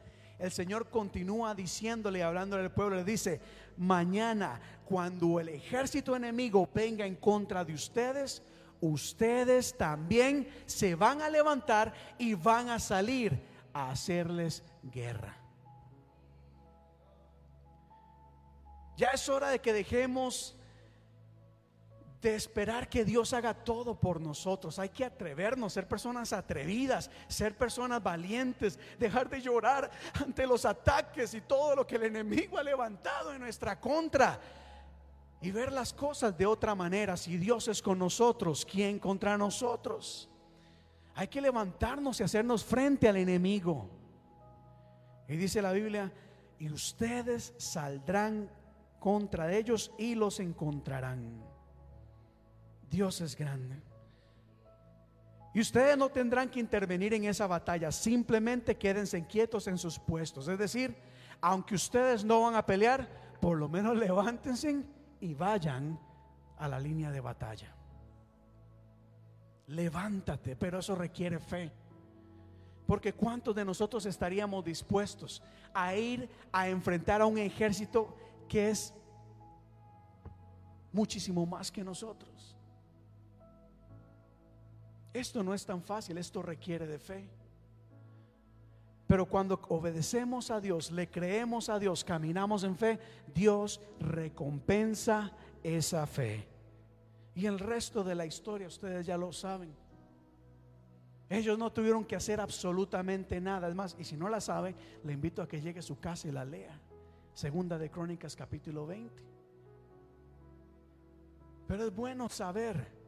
El 0.44 0.52
Señor 0.52 0.90
continúa 0.90 1.54
diciéndole, 1.54 2.22
hablándole 2.22 2.64
al 2.64 2.70
pueblo, 2.70 2.96
le 2.96 3.04
dice, 3.04 3.40
mañana 3.78 4.60
cuando 4.84 5.40
el 5.40 5.48
ejército 5.48 6.14
enemigo 6.14 6.68
venga 6.74 7.06
en 7.06 7.14
contra 7.14 7.64
de 7.64 7.72
ustedes, 7.72 8.42
ustedes 8.82 9.74
también 9.74 10.46
se 10.66 10.96
van 10.96 11.22
a 11.22 11.30
levantar 11.30 11.94
y 12.18 12.34
van 12.34 12.68
a 12.68 12.78
salir 12.78 13.40
a 13.72 13.90
hacerles 13.90 14.62
guerra. 14.82 15.34
Ya 18.98 19.08
es 19.14 19.26
hora 19.30 19.48
de 19.48 19.60
que 19.60 19.72
dejemos 19.72 20.58
de 22.24 22.34
esperar 22.34 22.88
que 22.88 23.04
Dios 23.04 23.34
haga 23.34 23.52
todo 23.52 23.94
por 23.94 24.18
nosotros. 24.18 24.78
Hay 24.78 24.88
que 24.88 25.04
atrevernos, 25.04 25.74
ser 25.74 25.86
personas 25.86 26.32
atrevidas, 26.32 27.10
ser 27.28 27.54
personas 27.54 28.02
valientes, 28.02 28.78
dejar 28.98 29.28
de 29.28 29.42
llorar 29.42 29.90
ante 30.14 30.46
los 30.46 30.64
ataques 30.64 31.34
y 31.34 31.42
todo 31.42 31.76
lo 31.76 31.86
que 31.86 31.96
el 31.96 32.04
enemigo 32.04 32.56
ha 32.56 32.62
levantado 32.62 33.30
en 33.34 33.42
nuestra 33.42 33.78
contra 33.78 34.40
y 35.42 35.50
ver 35.50 35.70
las 35.70 35.92
cosas 35.92 36.36
de 36.36 36.46
otra 36.46 36.74
manera. 36.74 37.14
Si 37.18 37.36
Dios 37.36 37.68
es 37.68 37.82
con 37.82 37.98
nosotros, 37.98 38.64
¿quién 38.64 38.98
contra 38.98 39.36
nosotros? 39.36 40.30
Hay 41.14 41.28
que 41.28 41.42
levantarnos 41.42 42.18
y 42.20 42.22
hacernos 42.22 42.64
frente 42.64 43.06
al 43.06 43.18
enemigo. 43.18 43.90
Y 45.28 45.36
dice 45.36 45.60
la 45.60 45.72
Biblia, 45.72 46.10
y 46.58 46.70
ustedes 46.70 47.52
saldrán 47.58 48.50
contra 48.98 49.54
ellos 49.54 49.92
y 49.98 50.14
los 50.14 50.40
encontrarán. 50.40 51.53
Dios 52.94 53.20
es 53.20 53.36
grande. 53.36 53.82
Y 55.52 55.60
ustedes 55.60 55.98
no 55.98 56.10
tendrán 56.10 56.48
que 56.48 56.60
intervenir 56.60 57.12
en 57.12 57.24
esa 57.24 57.48
batalla, 57.48 57.90
simplemente 57.90 58.76
quédense 58.76 59.26
quietos 59.26 59.66
en 59.66 59.78
sus 59.78 59.98
puestos. 59.98 60.46
Es 60.46 60.58
decir, 60.58 60.96
aunque 61.40 61.74
ustedes 61.74 62.24
no 62.24 62.42
van 62.42 62.54
a 62.54 62.64
pelear, 62.64 63.08
por 63.40 63.58
lo 63.58 63.68
menos 63.68 63.96
levántense 64.06 64.84
y 65.20 65.34
vayan 65.34 65.98
a 66.56 66.68
la 66.68 66.78
línea 66.78 67.10
de 67.10 67.20
batalla. 67.20 67.74
Levántate, 69.66 70.54
pero 70.54 70.78
eso 70.78 70.94
requiere 70.94 71.40
fe. 71.40 71.72
Porque 72.86 73.12
¿cuántos 73.12 73.56
de 73.56 73.64
nosotros 73.64 74.06
estaríamos 74.06 74.64
dispuestos 74.64 75.42
a 75.72 75.96
ir 75.96 76.28
a 76.52 76.68
enfrentar 76.68 77.22
a 77.22 77.26
un 77.26 77.38
ejército 77.38 78.16
que 78.48 78.70
es 78.70 78.94
muchísimo 80.92 81.44
más 81.44 81.72
que 81.72 81.82
nosotros? 81.82 82.54
Esto 85.14 85.44
no 85.44 85.54
es 85.54 85.64
tan 85.64 85.80
fácil, 85.80 86.18
esto 86.18 86.42
requiere 86.42 86.88
de 86.88 86.98
fe. 86.98 87.30
Pero 89.06 89.26
cuando 89.26 89.60
obedecemos 89.68 90.50
a 90.50 90.60
Dios, 90.60 90.90
le 90.90 91.08
creemos 91.08 91.68
a 91.68 91.78
Dios, 91.78 92.02
caminamos 92.02 92.64
en 92.64 92.76
fe, 92.76 92.98
Dios 93.32 93.80
recompensa 94.00 95.30
esa 95.62 96.04
fe. 96.08 96.48
Y 97.36 97.46
el 97.46 97.60
resto 97.60 98.02
de 98.02 98.16
la 98.16 98.26
historia 98.26 98.66
ustedes 98.66 99.06
ya 99.06 99.16
lo 99.16 99.32
saben. 99.32 99.72
Ellos 101.30 101.58
no 101.58 101.72
tuvieron 101.72 102.04
que 102.04 102.16
hacer 102.16 102.40
absolutamente 102.40 103.40
nada. 103.40 103.68
Es 103.68 103.74
más, 103.74 103.94
y 103.98 104.04
si 104.04 104.16
no 104.16 104.28
la 104.28 104.40
sabe, 104.40 104.74
le 105.04 105.12
invito 105.12 105.42
a 105.42 105.48
que 105.48 105.60
llegue 105.60 105.78
a 105.78 105.82
su 105.82 106.00
casa 106.00 106.26
y 106.26 106.32
la 106.32 106.44
lea. 106.44 106.76
Segunda 107.34 107.78
de 107.78 107.88
Crónicas 107.88 108.34
capítulo 108.34 108.84
20. 108.84 109.22
Pero 111.68 111.84
es 111.84 111.94
bueno 111.94 112.28
saber 112.28 113.03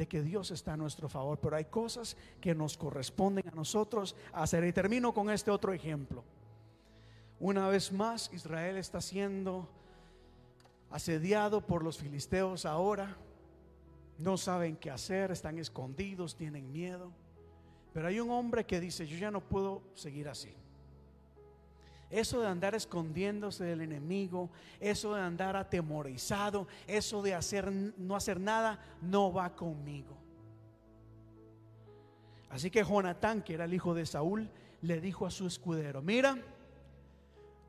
de 0.00 0.08
que 0.08 0.22
Dios 0.22 0.50
está 0.50 0.72
a 0.72 0.76
nuestro 0.78 1.10
favor, 1.10 1.38
pero 1.38 1.56
hay 1.56 1.66
cosas 1.66 2.16
que 2.40 2.54
nos 2.54 2.78
corresponden 2.78 3.46
a 3.46 3.54
nosotros 3.54 4.16
hacer. 4.32 4.64
Y 4.64 4.72
termino 4.72 5.12
con 5.12 5.28
este 5.28 5.50
otro 5.50 5.74
ejemplo. 5.74 6.24
Una 7.38 7.68
vez 7.68 7.92
más, 7.92 8.30
Israel 8.32 8.78
está 8.78 9.02
siendo 9.02 9.68
asediado 10.90 11.60
por 11.60 11.84
los 11.84 11.98
filisteos 11.98 12.64
ahora. 12.64 13.14
No 14.16 14.38
saben 14.38 14.74
qué 14.76 14.90
hacer, 14.90 15.32
están 15.32 15.58
escondidos, 15.58 16.34
tienen 16.34 16.72
miedo. 16.72 17.12
Pero 17.92 18.08
hay 18.08 18.20
un 18.20 18.30
hombre 18.30 18.64
que 18.64 18.80
dice, 18.80 19.06
yo 19.06 19.18
ya 19.18 19.30
no 19.30 19.42
puedo 19.42 19.82
seguir 19.92 20.30
así. 20.30 20.54
Eso 22.10 22.40
de 22.40 22.48
andar 22.48 22.74
escondiéndose 22.74 23.62
del 23.64 23.82
enemigo, 23.82 24.50
eso 24.80 25.14
de 25.14 25.22
andar 25.22 25.54
atemorizado, 25.54 26.66
eso 26.88 27.22
de 27.22 27.34
hacer 27.34 27.70
no 27.70 28.16
hacer 28.16 28.40
nada, 28.40 28.80
no 29.00 29.32
va 29.32 29.54
conmigo. 29.54 30.16
Así 32.50 32.68
que 32.68 32.82
Jonatán, 32.82 33.42
que 33.42 33.54
era 33.54 33.64
el 33.64 33.74
hijo 33.74 33.94
de 33.94 34.04
Saúl, 34.06 34.50
le 34.82 35.00
dijo 35.00 35.24
a 35.24 35.30
su 35.30 35.46
escudero, 35.46 36.02
mira, 36.02 36.36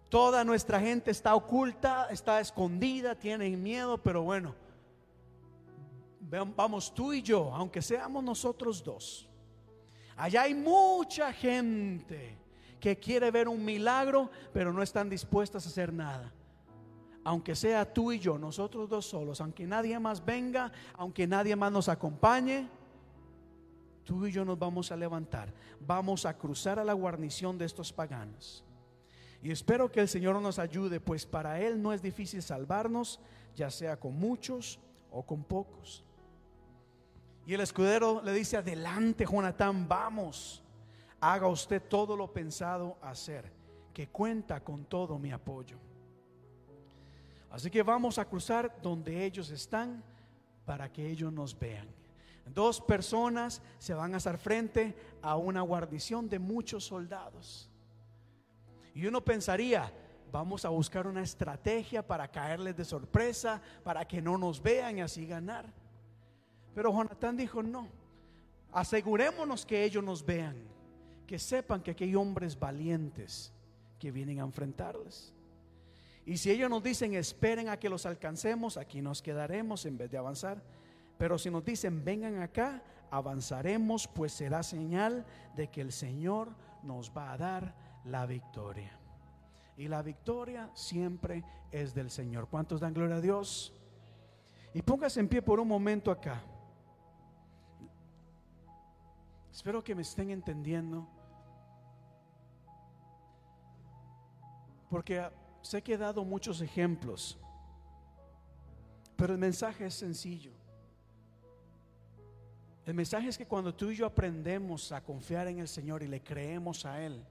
toda 0.09 0.43
nuestra 0.43 0.79
gente 0.79 1.11
está 1.11 1.35
oculta, 1.35 2.07
está 2.09 2.39
escondida, 2.39 3.13
tienen 3.13 3.61
miedo, 3.61 3.99
pero 3.99 4.23
bueno, 4.23 4.55
vamos 6.55 6.93
tú 6.93 7.13
y 7.13 7.21
yo, 7.21 7.53
aunque 7.53 7.81
seamos 7.81 8.23
nosotros 8.23 8.83
dos. 8.83 9.27
Allá 10.15 10.43
hay 10.43 10.55
mucha 10.55 11.31
gente 11.31 12.40
que 12.81 12.97
quiere 12.97 13.29
ver 13.31 13.47
un 13.47 13.63
milagro, 13.63 14.29
pero 14.51 14.73
no 14.73 14.81
están 14.81 15.07
dispuestas 15.07 15.65
a 15.65 15.69
hacer 15.69 15.93
nada. 15.93 16.33
Aunque 17.23 17.55
sea 17.55 17.93
tú 17.93 18.11
y 18.11 18.19
yo, 18.19 18.39
nosotros 18.39 18.89
dos 18.89 19.05
solos, 19.05 19.39
aunque 19.39 19.67
nadie 19.67 19.97
más 19.99 20.25
venga, 20.25 20.71
aunque 20.95 21.27
nadie 21.27 21.55
más 21.55 21.71
nos 21.71 21.87
acompañe, 21.87 22.67
tú 24.03 24.25
y 24.25 24.31
yo 24.31 24.43
nos 24.43 24.57
vamos 24.57 24.91
a 24.91 24.97
levantar. 24.97 25.53
Vamos 25.79 26.25
a 26.25 26.35
cruzar 26.35 26.79
a 26.79 26.83
la 26.83 26.93
guarnición 26.93 27.59
de 27.59 27.65
estos 27.65 27.93
paganos. 27.93 28.65
Y 29.43 29.51
espero 29.51 29.91
que 29.91 30.01
el 30.01 30.07
Señor 30.07 30.41
nos 30.41 30.57
ayude, 30.57 30.99
pues 30.99 31.27
para 31.27 31.61
Él 31.61 31.81
no 31.81 31.93
es 31.93 32.01
difícil 32.01 32.41
salvarnos, 32.41 33.19
ya 33.55 33.69
sea 33.69 33.99
con 33.99 34.15
muchos 34.15 34.79
o 35.11 35.23
con 35.23 35.43
pocos. 35.43 36.03
Y 37.45 37.53
el 37.53 37.61
escudero 37.61 38.23
le 38.23 38.33
dice, 38.33 38.57
adelante, 38.57 39.25
Jonatán, 39.25 39.87
vamos 39.87 40.63
haga 41.21 41.47
usted 41.47 41.81
todo 41.87 42.17
lo 42.17 42.33
pensado 42.33 42.97
hacer, 43.01 43.51
que 43.93 44.09
cuenta 44.09 44.63
con 44.63 44.85
todo 44.85 45.19
mi 45.19 45.31
apoyo. 45.31 45.77
Así 47.51 47.69
que 47.69 47.83
vamos 47.83 48.17
a 48.17 48.25
cruzar 48.25 48.81
donde 48.81 49.23
ellos 49.23 49.51
están 49.51 50.03
para 50.65 50.91
que 50.91 51.07
ellos 51.07 51.31
nos 51.31 51.57
vean. 51.57 51.87
Dos 52.47 52.81
personas 52.81 53.61
se 53.77 53.93
van 53.93 54.13
a 54.13 54.17
hacer 54.17 54.37
frente 54.37 54.95
a 55.21 55.37
una 55.37 55.61
guarnición 55.61 56.27
de 56.27 56.39
muchos 56.39 56.85
soldados. 56.85 57.69
Y 58.95 59.05
uno 59.05 59.23
pensaría, 59.23 59.93
vamos 60.31 60.65
a 60.65 60.69
buscar 60.69 61.05
una 61.05 61.21
estrategia 61.21 62.05
para 62.05 62.29
caerles 62.29 62.75
de 62.75 62.83
sorpresa, 62.83 63.61
para 63.83 64.05
que 64.05 64.21
no 64.21 64.37
nos 64.37 64.61
vean 64.61 64.97
y 64.97 65.01
así 65.01 65.27
ganar. 65.27 65.71
Pero 66.73 66.91
Jonatán 66.91 67.37
dijo, 67.37 67.61
no, 67.61 67.87
asegurémonos 68.71 69.65
que 69.65 69.83
ellos 69.83 70.03
nos 70.03 70.25
vean 70.25 70.70
que 71.31 71.39
sepan 71.39 71.81
que 71.81 71.91
aquí 71.91 72.03
hay 72.03 72.13
hombres 72.13 72.59
valientes 72.59 73.53
que 73.97 74.11
vienen 74.11 74.41
a 74.41 74.43
enfrentarles. 74.43 75.33
Y 76.25 76.35
si 76.35 76.51
ellos 76.51 76.69
nos 76.69 76.83
dicen, 76.83 77.13
esperen 77.13 77.69
a 77.69 77.79
que 77.79 77.87
los 77.87 78.05
alcancemos, 78.05 78.75
aquí 78.75 79.01
nos 79.01 79.21
quedaremos 79.21 79.85
en 79.85 79.97
vez 79.97 80.11
de 80.11 80.17
avanzar. 80.17 80.61
Pero 81.17 81.37
si 81.37 81.49
nos 81.49 81.63
dicen, 81.63 82.03
vengan 82.03 82.41
acá, 82.41 82.83
avanzaremos, 83.09 84.09
pues 84.09 84.33
será 84.33 84.61
señal 84.61 85.25
de 85.55 85.69
que 85.69 85.79
el 85.79 85.93
Señor 85.93 86.53
nos 86.83 87.13
va 87.15 87.31
a 87.31 87.37
dar 87.37 87.75
la 88.03 88.25
victoria. 88.25 88.99
Y 89.77 89.87
la 89.87 90.01
victoria 90.01 90.69
siempre 90.73 91.45
es 91.71 91.93
del 91.93 92.11
Señor. 92.11 92.49
¿Cuántos 92.49 92.81
dan 92.81 92.93
gloria 92.93 93.15
a 93.15 93.21
Dios? 93.21 93.73
Y 94.73 94.81
póngase 94.81 95.21
en 95.21 95.29
pie 95.29 95.41
por 95.41 95.61
un 95.61 95.67
momento 95.69 96.11
acá. 96.11 96.43
Espero 99.49 99.81
que 99.81 99.95
me 99.95 100.01
estén 100.01 100.29
entendiendo. 100.29 101.20
Porque 104.91 105.25
sé 105.61 105.81
que 105.81 105.93
he 105.93 105.97
dado 105.97 106.25
muchos 106.25 106.59
ejemplos, 106.59 107.37
pero 109.15 109.31
el 109.31 109.39
mensaje 109.39 109.85
es 109.85 109.93
sencillo. 109.93 110.51
El 112.85 112.93
mensaje 112.93 113.29
es 113.29 113.37
que 113.37 113.47
cuando 113.47 113.73
tú 113.73 113.89
y 113.89 113.95
yo 113.95 114.05
aprendemos 114.05 114.91
a 114.91 115.01
confiar 115.01 115.47
en 115.47 115.59
el 115.59 115.69
Señor 115.69 116.03
y 116.03 116.09
le 116.09 116.21
creemos 116.21 116.85
a 116.85 117.01
Él, 117.01 117.23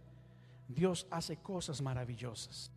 Dios 0.69 1.07
hace 1.11 1.37
cosas 1.37 1.83
maravillosas. 1.83 2.73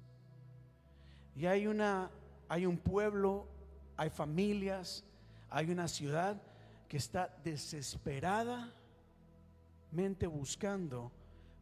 Y 1.34 1.46
hay 1.46 1.66
una 1.66 2.12
hay 2.50 2.66
un 2.66 2.78
pueblo, 2.78 3.48
hay 3.96 4.10
familias, 4.10 5.06
hay 5.50 5.72
una 5.72 5.88
ciudad 5.88 6.42
que 6.90 6.98
está 6.98 7.34
desesperadamente 7.42 10.28
buscando 10.28 11.10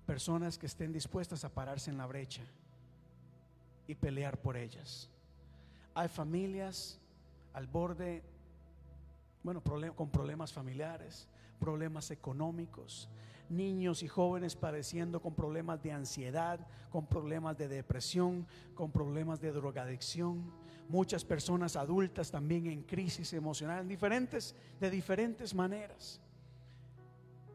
personas 0.08 0.58
que 0.58 0.66
estén 0.66 0.92
dispuestas 0.92 1.46
a 1.46 1.54
pararse 1.54 1.92
en 1.92 2.00
la 2.00 2.08
brecha 2.08 2.42
y 3.88 3.96
pelear 3.96 4.40
por 4.40 4.58
ellas. 4.58 5.10
Hay 5.94 6.08
familias 6.08 7.00
al 7.54 7.68
borde, 7.68 8.24
bueno, 9.44 9.62
con 9.96 10.10
problemas 10.10 10.54
familiares, 10.54 11.28
problemas 11.60 12.12
económicos, 12.12 13.10
niños 13.50 14.02
y 14.02 14.08
jóvenes 14.08 14.56
padeciendo 14.56 15.22
con 15.22 15.36
problemas 15.36 15.84
de 15.84 15.92
ansiedad, 15.92 16.66
con 16.90 17.06
problemas 17.06 17.58
de 17.58 17.68
depresión, 17.68 18.48
con 18.74 18.92
problemas 18.92 19.42
de 19.42 19.52
drogadicción, 19.52 20.52
muchas 20.88 21.24
personas 21.24 21.76
adultas 21.76 22.32
también 22.32 22.68
en 22.68 22.84
crisis 22.84 23.34
emocional, 23.34 23.88
diferentes, 23.88 24.56
de 24.80 24.90
diferentes 24.90 25.54
maneras, 25.54 26.20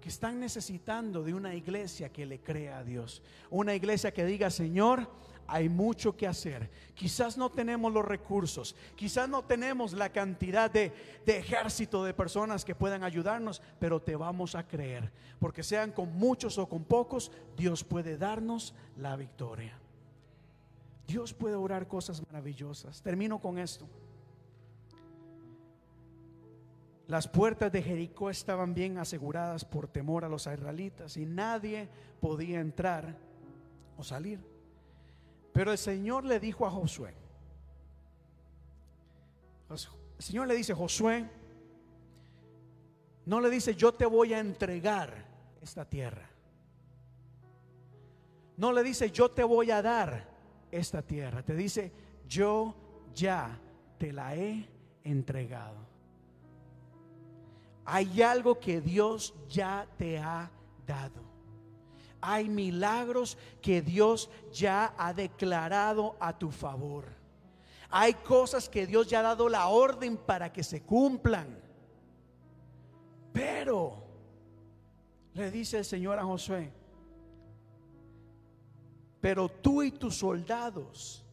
que 0.00 0.08
están 0.08 0.38
necesitando 0.38 1.22
de 1.22 1.34
una 1.34 1.54
iglesia 1.54 2.10
que 2.10 2.26
le 2.26 2.40
crea 2.40 2.78
a 2.78 2.84
Dios, 2.84 3.22
una 3.50 3.74
iglesia 3.74 4.12
que 4.12 4.24
diga, 4.24 4.50
Señor, 4.50 5.10
hay 5.48 5.68
mucho 5.68 6.16
que 6.16 6.26
hacer. 6.26 6.70
Quizás 6.94 7.36
no 7.36 7.50
tenemos 7.50 7.92
los 7.92 8.04
recursos, 8.04 8.74
quizás 8.94 9.28
no 9.28 9.44
tenemos 9.44 9.92
la 9.92 10.10
cantidad 10.10 10.70
de, 10.70 10.92
ejército 11.26 12.04
de 12.04 12.14
personas 12.14 12.64
que 12.64 12.74
puedan 12.74 13.04
ayudarnos, 13.04 13.62
pero 13.78 14.00
te 14.00 14.16
vamos 14.16 14.54
a 14.54 14.66
creer, 14.66 15.12
porque 15.38 15.62
sean 15.62 15.92
con 15.92 16.16
muchos 16.16 16.58
o 16.58 16.68
con 16.68 16.84
pocos, 16.84 17.30
Dios 17.56 17.84
puede 17.84 18.16
darnos 18.16 18.74
la 18.96 19.16
victoria. 19.16 19.78
Dios 21.06 21.32
puede 21.32 21.54
orar 21.54 21.86
cosas 21.86 22.20
maravillosas. 22.26 23.00
Termino 23.00 23.38
con 23.38 23.58
esto. 23.58 23.86
Las 27.06 27.28
puertas 27.28 27.70
de 27.70 27.82
Jericó 27.82 28.30
estaban 28.30 28.74
bien 28.74 28.98
aseguradas 28.98 29.64
por 29.64 29.86
temor 29.86 30.24
a 30.24 30.28
los 30.28 30.48
israelitas 30.48 31.16
y 31.16 31.24
nadie 31.24 31.88
podía 32.20 32.60
entrar 32.60 33.16
o 33.96 34.02
salir. 34.02 34.55
Pero 35.56 35.72
el 35.72 35.78
Señor 35.78 36.26
le 36.26 36.38
dijo 36.38 36.66
a 36.66 36.70
Josué, 36.70 37.14
el 39.70 39.78
Señor 40.22 40.48
le 40.48 40.54
dice, 40.54 40.74
Josué, 40.74 41.26
no 43.24 43.40
le 43.40 43.48
dice, 43.48 43.74
yo 43.74 43.94
te 43.94 44.04
voy 44.04 44.34
a 44.34 44.38
entregar 44.38 45.14
esta 45.62 45.86
tierra. 45.86 46.28
No 48.58 48.70
le 48.70 48.82
dice, 48.82 49.10
yo 49.10 49.30
te 49.30 49.44
voy 49.44 49.70
a 49.70 49.80
dar 49.80 50.28
esta 50.70 51.00
tierra. 51.00 51.42
Te 51.42 51.54
dice, 51.54 51.90
yo 52.28 52.74
ya 53.14 53.58
te 53.96 54.12
la 54.12 54.36
he 54.36 54.68
entregado. 55.04 55.78
Hay 57.86 58.20
algo 58.20 58.60
que 58.60 58.82
Dios 58.82 59.32
ya 59.48 59.88
te 59.96 60.18
ha 60.18 60.50
dado 60.86 61.25
hay 62.20 62.48
milagros 62.48 63.36
que 63.60 63.82
Dios 63.82 64.30
ya 64.52 64.94
ha 64.96 65.12
declarado 65.12 66.16
a 66.20 66.36
tu 66.38 66.50
favor. 66.50 67.04
Hay 67.90 68.14
cosas 68.14 68.68
que 68.68 68.86
Dios 68.86 69.06
ya 69.08 69.20
ha 69.20 69.22
dado 69.22 69.48
la 69.48 69.68
orden 69.68 70.16
para 70.16 70.52
que 70.52 70.62
se 70.62 70.82
cumplan. 70.82 71.58
Pero, 73.32 74.02
le 75.34 75.50
dice 75.50 75.78
el 75.78 75.84
Señor 75.84 76.18
a 76.18 76.24
Josué, 76.24 76.72
pero 79.20 79.48
tú 79.48 79.82
y 79.82 79.90
tus 79.90 80.16
soldados 80.16 81.25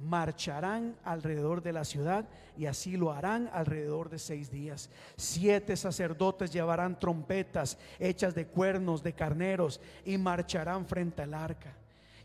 marcharán 0.00 0.96
alrededor 1.04 1.62
de 1.62 1.72
la 1.72 1.84
ciudad 1.84 2.26
y 2.56 2.66
así 2.66 2.96
lo 2.96 3.12
harán 3.12 3.50
alrededor 3.52 4.08
de 4.10 4.18
seis 4.18 4.50
días. 4.50 4.90
Siete 5.16 5.76
sacerdotes 5.76 6.52
llevarán 6.52 6.98
trompetas 6.98 7.78
hechas 7.98 8.34
de 8.34 8.46
cuernos 8.46 9.02
de 9.02 9.14
carneros 9.14 9.80
y 10.04 10.18
marcharán 10.18 10.86
frente 10.86 11.22
al 11.22 11.34
arca. 11.34 11.74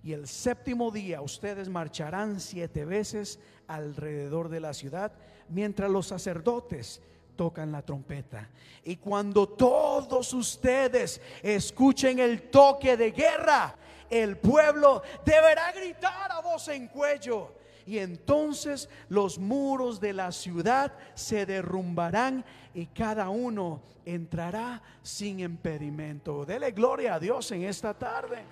Y 0.04 0.14
el 0.14 0.28
séptimo 0.28 0.90
día 0.92 1.22
ustedes 1.22 1.70
marcharán 1.70 2.40
siete 2.40 2.86
veces 2.86 3.40
alrededor 3.68 4.50
de 4.50 4.60
la 4.60 4.74
ciudad 4.74 5.12
mientras 5.50 5.92
los 5.92 6.08
sacerdotes 6.08 7.02
tocan 7.36 7.72
la 7.72 7.84
trompeta. 7.84 8.50
Y 8.84 8.98
cuando 8.98 9.48
todos 9.48 10.34
ustedes 10.34 11.22
escuchen 11.42 12.20
el 12.20 12.50
toque 12.50 12.98
de 12.98 13.12
guerra, 13.12 13.76
el 14.10 14.38
pueblo 14.38 15.04
deberá 15.24 15.72
gritar 15.72 16.32
a 16.32 16.42
voz 16.42 16.68
en 16.68 16.88
cuello 16.88 17.61
y 17.86 17.98
entonces 17.98 18.90
los 19.10 19.40
muros 19.40 20.00
de 20.00 20.14
la 20.14 20.32
ciudad 20.32 20.94
se 21.14 21.46
derrumbarán 21.46 22.46
y 22.74 22.88
cada 22.88 23.30
uno 23.30 23.82
entrará 24.06 24.82
sin 25.02 25.40
impedimento. 25.40 26.46
Dele 26.46 26.72
gloria 26.72 27.16
a 27.16 27.20
Dios 27.20 27.52
en 27.52 27.64
esta 27.64 27.94
tarde. 27.94 28.44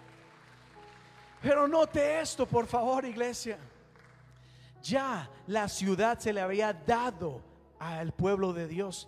Pero 1.41 1.67
note 1.67 2.19
esto, 2.19 2.45
por 2.45 2.67
favor, 2.67 3.05
iglesia. 3.05 3.57
Ya 4.83 5.29
la 5.47 5.67
ciudad 5.67 6.19
se 6.19 6.33
le 6.33 6.41
había 6.41 6.73
dado 6.73 7.41
al 7.79 8.11
pueblo 8.11 8.53
de 8.53 8.67
Dios. 8.67 9.07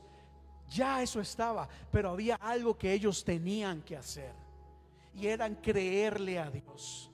Ya 0.69 1.02
eso 1.02 1.19
estaba, 1.19 1.68
pero 1.91 2.11
había 2.11 2.35
algo 2.35 2.77
que 2.77 2.93
ellos 2.93 3.23
tenían 3.26 3.81
que 3.81 3.98
hacer. 3.98 4.34
Y 5.14 5.27
eran 5.27 5.56
creerle 5.56 6.39
a 6.39 6.49
Dios. 6.49 7.11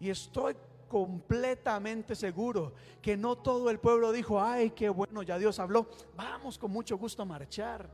Y 0.00 0.08
estoy 0.08 0.56
completamente 0.92 2.14
seguro 2.14 2.74
que 3.00 3.16
no 3.16 3.36
todo 3.36 3.70
el 3.70 3.80
pueblo 3.80 4.12
dijo, 4.12 4.42
ay, 4.42 4.72
qué 4.72 4.90
bueno, 4.90 5.22
ya 5.22 5.38
Dios 5.38 5.58
habló, 5.58 5.88
vamos 6.14 6.58
con 6.58 6.70
mucho 6.70 6.98
gusto 6.98 7.22
a 7.22 7.24
marchar. 7.24 7.88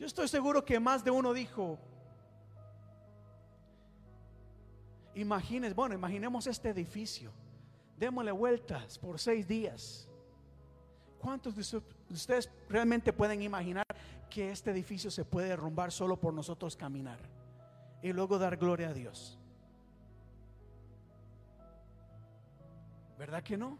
Yo 0.00 0.06
estoy 0.06 0.26
seguro 0.26 0.64
que 0.64 0.80
más 0.80 1.04
de 1.04 1.12
uno 1.12 1.32
dijo, 1.32 1.78
imagines, 5.14 5.76
bueno, 5.76 5.94
imaginemos 5.94 6.48
este 6.48 6.70
edificio, 6.70 7.30
démosle 7.96 8.32
vueltas 8.32 8.98
por 8.98 9.20
seis 9.20 9.46
días. 9.46 10.08
¿Cuántos 11.20 11.54
de 11.54 11.82
ustedes 12.12 12.50
realmente 12.68 13.12
pueden 13.12 13.42
imaginar 13.42 13.86
que 14.28 14.50
este 14.50 14.72
edificio 14.72 15.08
se 15.08 15.24
puede 15.24 15.50
derrumbar 15.50 15.92
solo 15.92 16.16
por 16.18 16.34
nosotros 16.34 16.74
caminar 16.74 17.20
y 18.02 18.12
luego 18.12 18.40
dar 18.40 18.56
gloria 18.56 18.88
a 18.88 18.92
Dios? 18.92 19.39
¿Verdad 23.20 23.42
que 23.42 23.58
no? 23.58 23.76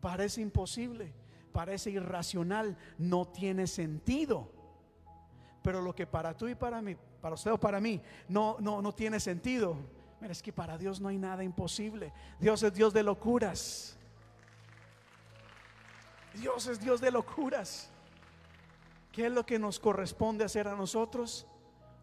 Parece 0.00 0.40
imposible, 0.40 1.12
parece 1.52 1.90
irracional, 1.90 2.76
no 2.98 3.24
tiene 3.24 3.68
sentido. 3.68 4.50
Pero 5.62 5.80
lo 5.80 5.94
que 5.94 6.08
para 6.08 6.36
tú 6.36 6.48
y 6.48 6.56
para 6.56 6.82
mí, 6.82 6.96
para 7.20 7.36
usted 7.36 7.52
o 7.52 7.60
para 7.60 7.78
mí, 7.78 8.02
no, 8.26 8.56
no, 8.58 8.82
no 8.82 8.92
tiene 8.92 9.20
sentido. 9.20 9.76
Mira, 10.20 10.32
es 10.32 10.42
que 10.42 10.52
para 10.52 10.76
Dios 10.76 11.00
no 11.00 11.06
hay 11.06 11.18
nada 11.18 11.44
imposible. 11.44 12.12
Dios 12.40 12.64
es 12.64 12.74
Dios 12.74 12.92
de 12.92 13.04
locuras. 13.04 13.96
Dios 16.34 16.66
es 16.66 16.80
Dios 16.80 17.00
de 17.00 17.12
locuras. 17.12 17.92
¿Qué 19.12 19.26
es 19.26 19.32
lo 19.32 19.46
que 19.46 19.60
nos 19.60 19.78
corresponde 19.78 20.42
hacer 20.42 20.66
a 20.66 20.74
nosotros? 20.74 21.46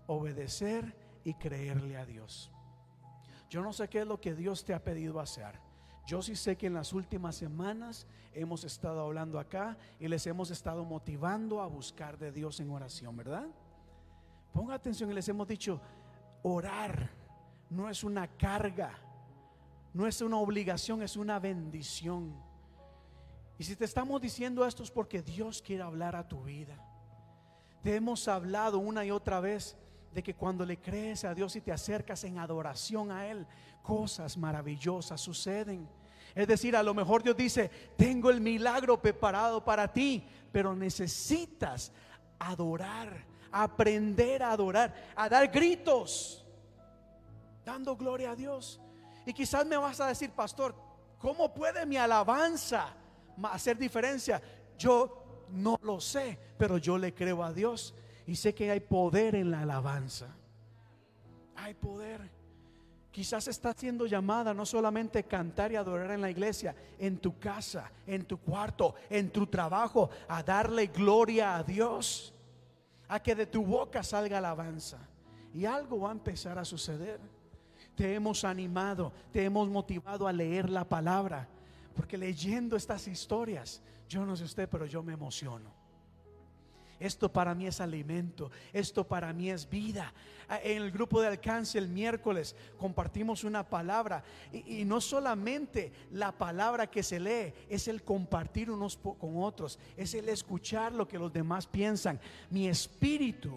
Obedecer 0.07 0.95
y 1.25 1.33
creerle 1.33 1.97
a 1.97 2.05
Dios. 2.05 2.49
Yo 3.49 3.61
no 3.61 3.73
sé 3.73 3.89
qué 3.89 3.99
es 3.99 4.07
lo 4.07 4.21
que 4.21 4.33
Dios 4.33 4.63
te 4.63 4.73
ha 4.73 4.81
pedido 4.81 5.19
hacer. 5.19 5.67
Yo 6.09 6.23
sí 6.23 6.35
sé 6.35 6.57
que 6.57 6.65
en 6.65 6.73
las 6.73 6.91
últimas 6.91 7.35
semanas 7.35 8.07
hemos 8.33 8.63
estado 8.63 8.99
hablando 8.99 9.37
acá 9.37 9.77
y 9.99 10.07
les 10.07 10.25
hemos 10.25 10.49
estado 10.49 10.83
motivando 10.83 11.61
a 11.61 11.67
buscar 11.67 12.17
de 12.17 12.31
Dios 12.31 12.59
en 12.59 12.71
oración, 12.71 13.15
¿verdad? 13.15 13.45
Ponga 14.51 14.73
atención 14.73 15.11
y 15.11 15.13
les 15.13 15.29
hemos 15.29 15.47
dicho, 15.47 15.79
orar 16.41 17.11
no 17.69 17.87
es 17.91 18.03
una 18.03 18.27
carga, 18.27 18.97
no 19.93 20.07
es 20.07 20.19
una 20.21 20.37
obligación, 20.37 21.03
es 21.03 21.15
una 21.15 21.37
bendición. 21.37 22.33
Y 23.59 23.63
si 23.63 23.75
te 23.75 23.85
estamos 23.85 24.19
diciendo 24.19 24.65
esto 24.65 24.81
es 24.81 24.89
porque 24.89 25.21
Dios 25.21 25.61
quiere 25.61 25.83
hablar 25.83 26.15
a 26.15 26.27
tu 26.27 26.41
vida. 26.41 26.83
Te 27.83 27.95
hemos 27.95 28.27
hablado 28.27 28.79
una 28.79 29.05
y 29.05 29.11
otra 29.11 29.41
vez 29.41 29.77
de 30.11 30.23
que 30.23 30.33
cuando 30.33 30.65
le 30.65 30.81
crees 30.81 31.23
a 31.23 31.35
Dios 31.35 31.55
y 31.55 31.61
te 31.61 31.71
acercas 31.71 32.23
en 32.23 32.39
adoración 32.39 33.11
a 33.11 33.27
Él, 33.27 33.45
cosas 33.83 34.37
maravillosas 34.37 35.21
suceden. 35.21 35.98
Es 36.35 36.47
decir, 36.47 36.75
a 36.75 36.83
lo 36.83 36.93
mejor 36.93 37.23
Dios 37.23 37.35
dice, 37.35 37.69
tengo 37.97 38.29
el 38.29 38.41
milagro 38.41 39.01
preparado 39.01 39.63
para 39.63 39.91
ti, 39.91 40.25
pero 40.51 40.75
necesitas 40.75 41.91
adorar, 42.37 43.25
aprender 43.51 44.43
a 44.43 44.51
adorar, 44.51 44.93
a 45.15 45.27
dar 45.29 45.47
gritos, 45.49 46.45
dando 47.65 47.95
gloria 47.95 48.31
a 48.31 48.35
Dios. 48.35 48.79
Y 49.25 49.33
quizás 49.33 49.65
me 49.65 49.77
vas 49.77 49.99
a 49.99 50.07
decir, 50.07 50.31
pastor, 50.31 50.75
¿cómo 51.17 51.53
puede 51.53 51.85
mi 51.85 51.97
alabanza 51.97 52.93
hacer 53.43 53.77
diferencia? 53.77 54.41
Yo 54.77 55.45
no 55.49 55.79
lo 55.81 55.99
sé, 55.99 56.39
pero 56.57 56.77
yo 56.77 56.97
le 56.97 57.13
creo 57.13 57.43
a 57.43 57.53
Dios 57.53 57.93
y 58.25 58.35
sé 58.35 58.53
que 58.53 58.71
hay 58.71 58.79
poder 58.79 59.35
en 59.35 59.51
la 59.51 59.61
alabanza. 59.61 60.27
Hay 61.55 61.73
poder. 61.73 62.38
Quizás 63.11 63.47
está 63.47 63.73
siendo 63.73 64.05
llamada 64.05 64.53
no 64.53 64.65
solamente 64.65 65.23
cantar 65.23 65.71
y 65.71 65.75
adorar 65.75 66.11
en 66.11 66.21
la 66.21 66.29
iglesia, 66.29 66.75
en 66.99 67.17
tu 67.17 67.39
casa, 67.39 67.91
en 68.05 68.25
tu 68.25 68.37
cuarto, 68.37 68.93
en 69.09 69.31
tu 69.31 69.47
trabajo, 69.47 70.11
a 70.27 70.43
darle 70.43 70.87
gloria 70.87 71.55
a 71.55 71.63
Dios, 71.63 72.33
a 73.07 73.19
que 73.19 73.33
de 73.33 73.47
tu 73.47 73.65
boca 73.65 74.03
salga 74.03 74.37
alabanza. 74.37 74.99
Y 75.53 75.65
algo 75.65 76.01
va 76.01 76.09
a 76.09 76.13
empezar 76.13 76.59
a 76.59 76.65
suceder. 76.65 77.19
Te 77.95 78.13
hemos 78.13 78.43
animado, 78.43 79.11
te 79.31 79.43
hemos 79.43 79.67
motivado 79.69 80.27
a 80.27 80.33
leer 80.33 80.69
la 80.69 80.87
palabra, 80.87 81.47
porque 81.95 82.17
leyendo 82.17 82.75
estas 82.77 83.07
historias, 83.07 83.81
yo 84.07 84.23
no 84.23 84.35
sé 84.37 84.43
usted, 84.43 84.69
pero 84.69 84.85
yo 84.85 85.01
me 85.01 85.13
emociono. 85.13 85.78
Esto 86.99 87.31
para 87.31 87.55
mí 87.55 87.65
es 87.65 87.79
alimento, 87.79 88.51
esto 88.73 89.07
para 89.07 89.31
mí 89.31 89.49
es 89.49 89.69
vida. 89.69 90.13
Ah, 90.49 90.59
En 90.61 90.83
el 90.83 90.91
grupo 90.91 91.21
de 91.21 91.27
alcance 91.27 91.77
el 91.77 91.87
miércoles 91.87 92.55
compartimos 92.77 93.43
una 93.43 93.67
palabra 93.67 94.23
y, 94.51 94.83
no 94.83 94.99
solamente 94.99 95.93
la 96.11 96.31
palabra 96.31 96.87
que 96.87 97.01
se 97.01 97.19
lee, 97.19 97.53
es 97.69 97.87
el 97.87 98.03
compartir 98.03 98.69
unos 98.69 98.97
con 98.97 99.41
otros, 99.41 99.79
es 99.95 100.13
el 100.13 100.27
escuchar 100.27 100.91
lo 100.91 101.07
que 101.07 101.17
los 101.17 101.31
demás 101.31 101.67
piensan. 101.67 102.19
Mi 102.49 102.67
espíritu 102.67 103.53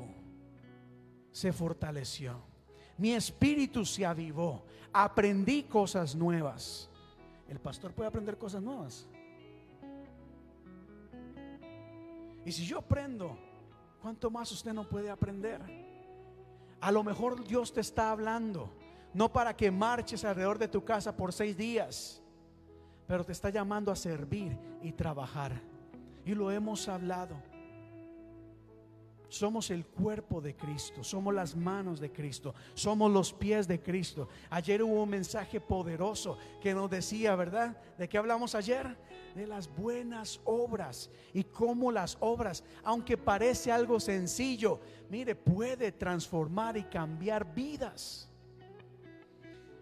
se 1.32 1.52
fortaleció, 1.52 2.40
mi 2.96 3.12
espíritu 3.12 3.84
se 3.84 4.06
avivó, 4.06 4.64
aprendí 4.92 5.64
cosas 5.64 6.14
nuevas. 6.14 6.88
El 7.48 7.58
pastor 7.58 7.92
puede 7.92 8.08
aprender 8.08 8.38
cosas 8.38 8.62
nuevas. 8.62 9.06
Y 12.44 12.52
si 12.52 12.64
yo 12.66 12.78
aprendo, 12.78 13.36
¿cuánto 14.00 14.30
más 14.30 14.50
usted 14.52 14.72
no 14.72 14.88
puede 14.88 15.10
aprender? 15.10 15.60
A 16.80 16.90
lo 16.90 17.04
mejor 17.04 17.46
Dios 17.46 17.72
te 17.72 17.80
está 17.80 18.10
hablando, 18.10 18.68
no 19.14 19.32
para 19.32 19.56
que 19.56 19.70
marches 19.70 20.24
alrededor 20.24 20.58
de 20.58 20.68
tu 20.68 20.84
casa 20.84 21.16
por 21.16 21.32
seis 21.32 21.56
días, 21.56 22.20
pero 23.06 23.24
te 23.24 23.32
está 23.32 23.50
llamando 23.50 23.92
a 23.92 23.96
servir 23.96 24.58
y 24.82 24.92
trabajar. 24.92 25.60
Y 26.24 26.34
lo 26.34 26.50
hemos 26.50 26.88
hablado. 26.88 27.36
Somos 29.28 29.70
el 29.70 29.86
cuerpo 29.86 30.42
de 30.42 30.54
Cristo, 30.54 31.02
somos 31.02 31.32
las 31.32 31.56
manos 31.56 32.00
de 32.00 32.12
Cristo, 32.12 32.54
somos 32.74 33.10
los 33.10 33.32
pies 33.32 33.66
de 33.66 33.80
Cristo. 33.80 34.28
Ayer 34.50 34.82
hubo 34.82 35.02
un 35.02 35.08
mensaje 35.08 35.58
poderoso 35.58 36.36
que 36.60 36.74
nos 36.74 36.90
decía, 36.90 37.34
¿verdad? 37.34 37.74
¿De 37.96 38.08
qué 38.08 38.18
hablamos 38.18 38.54
ayer? 38.54 38.94
De 39.34 39.46
las 39.46 39.74
buenas 39.74 40.40
obras 40.44 41.10
y 41.32 41.44
cómo 41.44 41.90
las 41.90 42.18
obras, 42.20 42.62
aunque 42.84 43.16
parece 43.16 43.72
algo 43.72 43.98
sencillo, 43.98 44.80
mire, 45.08 45.34
puede 45.34 45.92
transformar 45.92 46.76
y 46.76 46.84
cambiar 46.84 47.54
vidas. 47.54 48.28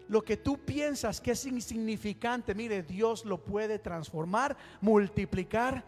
Lo 0.07 0.21
que 0.23 0.37
tú 0.37 0.57
piensas 0.57 1.21
que 1.21 1.31
es 1.31 1.45
insignificante, 1.45 2.53
mire, 2.53 2.83
Dios 2.83 3.25
lo 3.25 3.43
puede 3.43 3.79
transformar, 3.79 4.57
multiplicar 4.81 5.85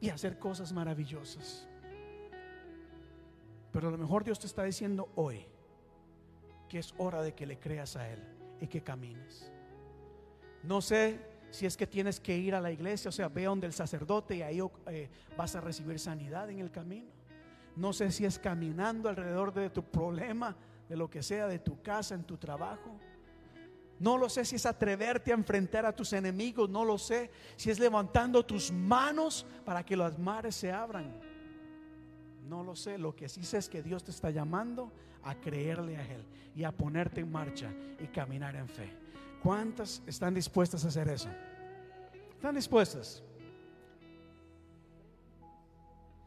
y 0.00 0.08
hacer 0.08 0.38
cosas 0.38 0.72
maravillosas. 0.72 1.68
Pero 3.72 3.88
a 3.88 3.90
lo 3.90 3.98
mejor 3.98 4.24
Dios 4.24 4.38
te 4.38 4.46
está 4.46 4.64
diciendo 4.64 5.10
hoy 5.16 5.46
que 6.68 6.78
es 6.78 6.94
hora 6.98 7.22
de 7.22 7.34
que 7.34 7.46
le 7.46 7.58
creas 7.58 7.96
a 7.96 8.08
Él 8.08 8.22
y 8.60 8.66
que 8.68 8.82
camines. 8.82 9.50
No 10.62 10.80
sé 10.80 11.20
si 11.56 11.64
es 11.64 11.74
que 11.74 11.86
tienes 11.86 12.20
que 12.20 12.36
ir 12.36 12.54
a 12.54 12.60
la 12.60 12.70
iglesia, 12.70 13.08
o 13.08 13.12
sea, 13.12 13.30
ve 13.30 13.44
donde 13.44 13.66
el 13.66 13.72
sacerdote 13.72 14.36
y 14.36 14.42
ahí 14.42 14.60
eh, 14.88 15.08
vas 15.38 15.56
a 15.56 15.62
recibir 15.62 15.98
sanidad 15.98 16.50
en 16.50 16.58
el 16.58 16.70
camino. 16.70 17.08
No 17.76 17.94
sé 17.94 18.12
si 18.12 18.26
es 18.26 18.38
caminando 18.38 19.08
alrededor 19.08 19.54
de 19.54 19.70
tu 19.70 19.82
problema, 19.82 20.54
de 20.86 20.96
lo 20.96 21.08
que 21.08 21.22
sea, 21.22 21.46
de 21.46 21.58
tu 21.58 21.80
casa, 21.80 22.14
en 22.14 22.24
tu 22.24 22.36
trabajo. 22.36 22.94
No 23.98 24.18
lo 24.18 24.28
sé 24.28 24.44
si 24.44 24.56
es 24.56 24.66
atreverte 24.66 25.30
a 25.30 25.34
enfrentar 25.34 25.86
a 25.86 25.96
tus 25.96 26.12
enemigos, 26.12 26.68
no 26.68 26.84
lo 26.84 26.98
sé 26.98 27.30
si 27.56 27.70
es 27.70 27.78
levantando 27.78 28.44
tus 28.44 28.70
manos 28.70 29.46
para 29.64 29.82
que 29.82 29.96
los 29.96 30.18
mares 30.18 30.56
se 30.56 30.70
abran. 30.70 31.18
No 32.46 32.64
lo 32.64 32.76
sé, 32.76 32.98
lo 32.98 33.16
que 33.16 33.30
sí 33.30 33.42
sé 33.44 33.56
es 33.56 33.70
que 33.70 33.82
Dios 33.82 34.04
te 34.04 34.10
está 34.10 34.30
llamando 34.30 34.92
a 35.22 35.34
creerle 35.34 35.96
a 35.96 36.02
Él 36.06 36.22
y 36.54 36.64
a 36.64 36.70
ponerte 36.70 37.22
en 37.22 37.32
marcha 37.32 37.72
y 37.98 38.08
caminar 38.08 38.56
en 38.56 38.68
fe. 38.68 39.05
¿Cuántas 39.42 40.02
están 40.06 40.34
dispuestas 40.34 40.84
a 40.84 40.88
hacer 40.88 41.08
eso? 41.08 41.28
¿Están 42.34 42.54
dispuestas? 42.54 43.22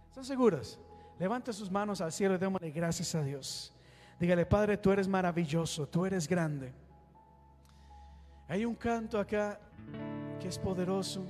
¿Están 0.09 0.23
seguras? 0.23 0.79
Levanta 1.19 1.51
sus 1.53 1.69
manos 1.69 2.01
al 2.01 2.11
cielo 2.11 2.35
y 2.35 2.37
démosle 2.37 2.71
gracias 2.71 3.13
a 3.15 3.21
Dios. 3.23 3.73
Dígale, 4.19 4.45
Padre, 4.45 4.77
tú 4.77 4.91
eres 4.91 5.07
maravilloso, 5.07 5.87
tú 5.87 6.05
eres 6.05 6.27
grande. 6.27 6.73
Hay 8.47 8.65
un 8.65 8.75
canto 8.75 9.19
acá 9.19 9.59
que 10.39 10.47
es 10.47 10.57
poderoso. 10.57 11.23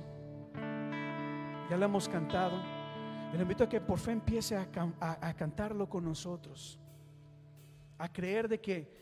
Ya 1.68 1.76
lo 1.76 1.84
hemos 1.84 2.08
cantado. 2.08 2.58
Le 3.32 3.42
invito 3.42 3.62
a 3.64 3.68
que 3.68 3.80
por 3.80 3.98
fe 3.98 4.12
empiece 4.12 4.56
a- 4.56 4.68
a 5.00 5.34
cantarlo 5.34 5.88
con 5.88 6.04
nosotros. 6.04 6.78
A 7.98 8.10
creer 8.10 8.48
de 8.48 8.60
que 8.60 9.00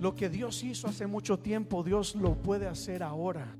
lo 0.00 0.14
que 0.14 0.30
Dios 0.30 0.64
hizo 0.64 0.88
hace 0.88 1.06
mucho 1.06 1.38
tiempo, 1.38 1.82
Dios 1.84 2.14
lo 2.14 2.34
puede 2.34 2.66
hacer 2.66 3.02
ahora. 3.02 3.54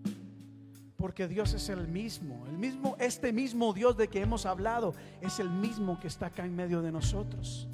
Porque 0.96 1.28
Dios 1.28 1.52
es 1.52 1.68
el 1.68 1.86
mismo. 1.86 2.46
El 2.46 2.58
mismo, 2.58 2.96
este 2.98 3.32
mismo 3.32 3.72
Dios 3.74 3.96
de 3.96 4.08
que 4.08 4.22
hemos 4.22 4.46
hablado, 4.46 4.94
es 5.20 5.38
el 5.38 5.50
mismo 5.50 6.00
que 6.00 6.08
está 6.08 6.26
acá 6.26 6.44
en 6.44 6.56
medio 6.56 6.80
de 6.80 6.92
nosotros. 6.92 7.68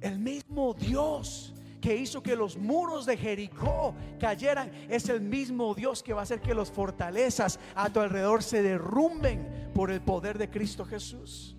El 0.00 0.18
mismo 0.18 0.74
Dios 0.74 1.52
que 1.82 1.94
hizo 1.94 2.22
que 2.22 2.34
los 2.34 2.56
muros 2.56 3.04
de 3.04 3.18
Jericó 3.18 3.94
cayeran, 4.18 4.72
es 4.88 5.10
el 5.10 5.20
mismo 5.20 5.74
Dios 5.74 6.02
que 6.02 6.14
va 6.14 6.20
a 6.20 6.22
hacer 6.22 6.40
que 6.40 6.54
las 6.54 6.70
fortalezas 6.70 7.60
a 7.74 7.90
tu 7.90 8.00
alrededor 8.00 8.42
se 8.42 8.62
derrumben 8.62 9.70
por 9.74 9.90
el 9.90 10.00
poder 10.00 10.38
de 10.38 10.48
Cristo 10.48 10.86
Jesús. 10.86 11.54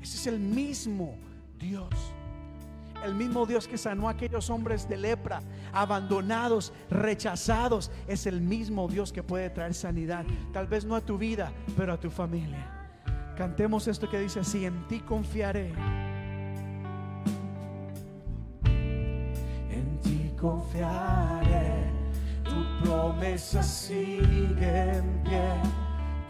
Ese 0.00 0.16
es 0.16 0.26
el 0.28 0.38
mismo 0.38 1.18
Dios. 1.58 2.13
El 3.04 3.14
mismo 3.14 3.44
Dios 3.44 3.68
que 3.68 3.76
sanó 3.76 4.08
a 4.08 4.12
aquellos 4.12 4.48
hombres 4.48 4.88
de 4.88 4.96
lepra, 4.96 5.42
abandonados, 5.74 6.72
rechazados, 6.88 7.90
es 8.08 8.26
el 8.26 8.40
mismo 8.40 8.88
Dios 8.88 9.12
que 9.12 9.22
puede 9.22 9.50
traer 9.50 9.74
sanidad. 9.74 10.24
Tal 10.54 10.66
vez 10.66 10.86
no 10.86 10.96
a 10.96 11.02
tu 11.02 11.18
vida, 11.18 11.52
pero 11.76 11.92
a 11.92 12.00
tu 12.00 12.08
familia. 12.10 12.66
Cantemos 13.36 13.88
esto 13.88 14.08
que 14.08 14.18
dice 14.18 14.40
así, 14.40 14.64
en 14.64 14.88
ti 14.88 15.00
confiaré. 15.00 15.74
En 18.64 20.00
ti 20.02 20.32
confiaré, 20.40 21.90
tu 22.42 22.84
promesa 22.84 23.62
sigue 23.62 24.92
en 24.96 25.22
pie, 25.24 25.52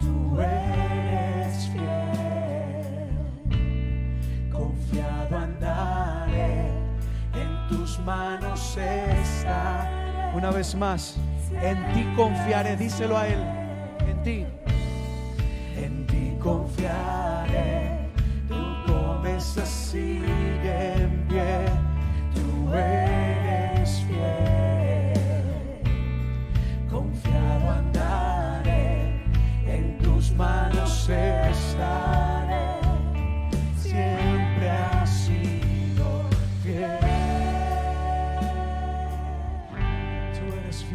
tú 0.01 0.41
eres 0.41 0.94
manos 8.05 8.77
está. 8.77 10.31
Una 10.35 10.51
vez 10.51 10.75
más, 10.75 11.15
en 11.61 11.93
ti 11.93 12.05
confiaré, 12.15 12.75
díselo 12.75 13.17
a 13.17 13.27
él, 13.27 13.43
en 14.07 14.23
ti. 14.23 14.45
En 15.75 16.05
ti 16.05 16.37
confiaré, 16.39 18.09
tu 18.47 18.85
promesa 18.85 19.65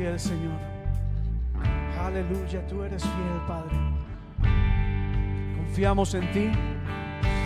fiel, 0.01 0.18
Señor. 0.18 0.59
Aleluya, 2.02 2.66
tú 2.66 2.82
eres 2.82 3.02
fiel, 3.02 3.40
Padre. 3.47 3.77
Confiamos 5.56 6.14
en 6.14 6.32
ti, 6.32 6.51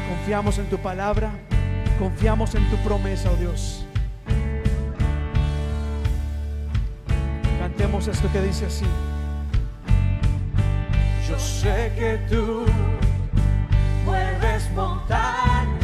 confiamos 0.09 0.59
en 0.59 0.66
tu 0.66 0.78
palabra, 0.78 1.32
confiamos 1.98 2.55
en 2.55 2.64
tu 2.70 2.76
promesa, 2.76 3.28
oh 3.32 3.36
Dios. 3.36 3.85
Cantemos 7.59 8.06
esto 8.06 8.31
que 8.32 8.40
dice 8.43 8.66
así. 8.66 8.86
Yo 11.28 11.36
sé 11.36 11.93
que 11.98 12.20
tú 12.31 12.66
mueves 14.05 14.70
montañas, 14.76 15.84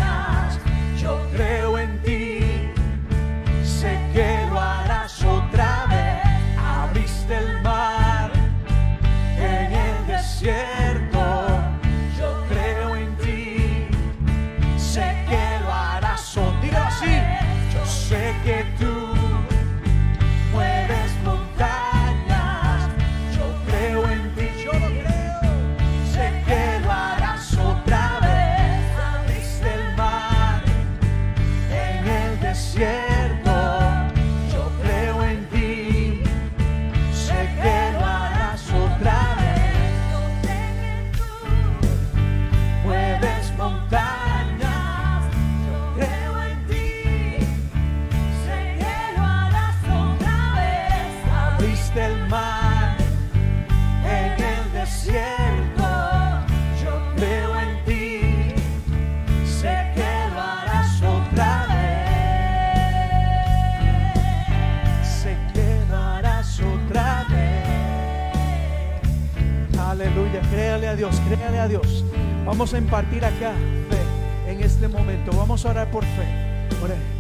impartir 72.81 73.25
acá 73.25 73.53
fe 73.89 74.51
en 74.51 74.63
este 74.63 74.89
momento. 74.89 75.31
Vamos 75.37 75.65
a 75.65 75.71
orar 75.71 75.91
por 75.91 76.05
fe, 76.05 76.27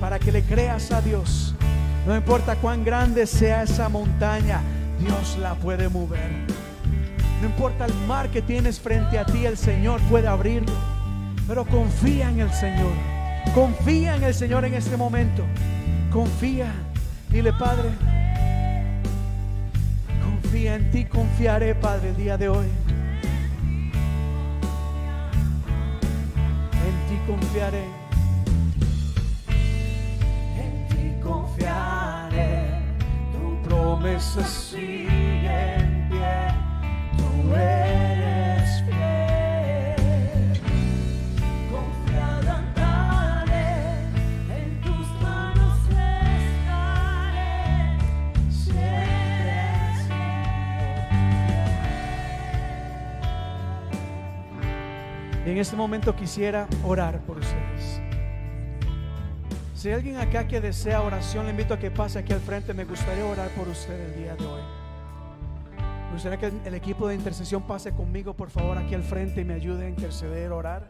para 0.00 0.18
que 0.18 0.32
le 0.32 0.42
creas 0.42 0.90
a 0.90 1.00
Dios. 1.00 1.54
No 2.06 2.16
importa 2.16 2.56
cuán 2.56 2.84
grande 2.84 3.26
sea 3.26 3.62
esa 3.62 3.88
montaña, 3.88 4.62
Dios 4.98 5.36
la 5.38 5.54
puede 5.54 5.88
mover. 5.88 6.30
No 7.40 7.46
importa 7.46 7.86
el 7.86 7.94
mar 8.06 8.30
que 8.30 8.42
tienes 8.42 8.80
frente 8.80 9.18
a 9.18 9.24
ti, 9.24 9.46
el 9.46 9.56
Señor 9.56 10.00
puede 10.10 10.28
abrirlo. 10.28 10.74
Pero 11.46 11.64
confía 11.64 12.30
en 12.30 12.40
el 12.40 12.52
Señor. 12.52 12.92
Confía 13.54 14.16
en 14.16 14.24
el 14.24 14.34
Señor 14.34 14.64
en 14.64 14.74
este 14.74 14.96
momento. 14.96 15.44
Confía. 16.10 16.72
Dile, 17.30 17.52
Padre, 17.52 17.90
confía 20.22 20.74
en 20.74 20.90
ti, 20.90 21.04
confiaré, 21.04 21.74
Padre, 21.76 22.10
el 22.10 22.16
día 22.16 22.36
de 22.36 22.48
hoy. 22.48 22.66
Confiaré. 27.50 27.84
En 30.56 30.86
ti 30.88 31.20
confiaré. 31.20 32.80
Tu 33.32 33.68
promesa 33.68 34.44
sigue 34.44 35.74
en 35.74 36.08
pie. 36.08 36.38
Tú 37.16 37.54
eres 37.54 38.84
fiel. 38.84 40.60
Confiado 41.72 42.50
andaré. 42.52 43.72
En 44.48 44.80
tus 44.82 45.06
manos 45.20 45.78
estaré. 45.88 47.52
Siempre 48.48 49.50
has 49.60 50.06
Y 55.44 55.50
en 55.50 55.58
este 55.58 55.74
momento 55.74 56.14
quisiera 56.14 56.68
orar 56.84 57.18
por. 57.22 57.39
Si 59.80 59.88
hay 59.88 59.94
alguien 59.94 60.18
acá 60.18 60.46
que 60.46 60.60
desea 60.60 61.00
oración, 61.00 61.46
le 61.46 61.52
invito 61.52 61.72
a 61.72 61.78
que 61.78 61.90
pase 61.90 62.18
aquí 62.18 62.34
al 62.34 62.40
frente. 62.40 62.74
Me 62.74 62.84
gustaría 62.84 63.24
orar 63.24 63.48
por 63.52 63.66
usted 63.66 63.98
el 63.98 64.14
día 64.14 64.36
de 64.36 64.44
hoy. 64.44 64.60
Me 66.08 66.12
gustaría 66.12 66.38
que 66.38 66.52
el 66.68 66.74
equipo 66.74 67.08
de 67.08 67.14
intercesión 67.14 67.62
pase 67.62 67.90
conmigo, 67.90 68.34
por 68.34 68.50
favor, 68.50 68.76
aquí 68.76 68.94
al 68.94 69.02
frente 69.02 69.40
y 69.40 69.44
me 69.46 69.54
ayude 69.54 69.86
a 69.86 69.88
interceder, 69.88 70.52
orar. 70.52 70.86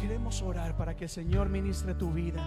Queremos 0.00 0.40
orar 0.40 0.74
para 0.78 0.96
que 0.96 1.04
el 1.04 1.10
Señor 1.10 1.50
ministre 1.50 1.92
tu 1.94 2.12
vida. 2.14 2.42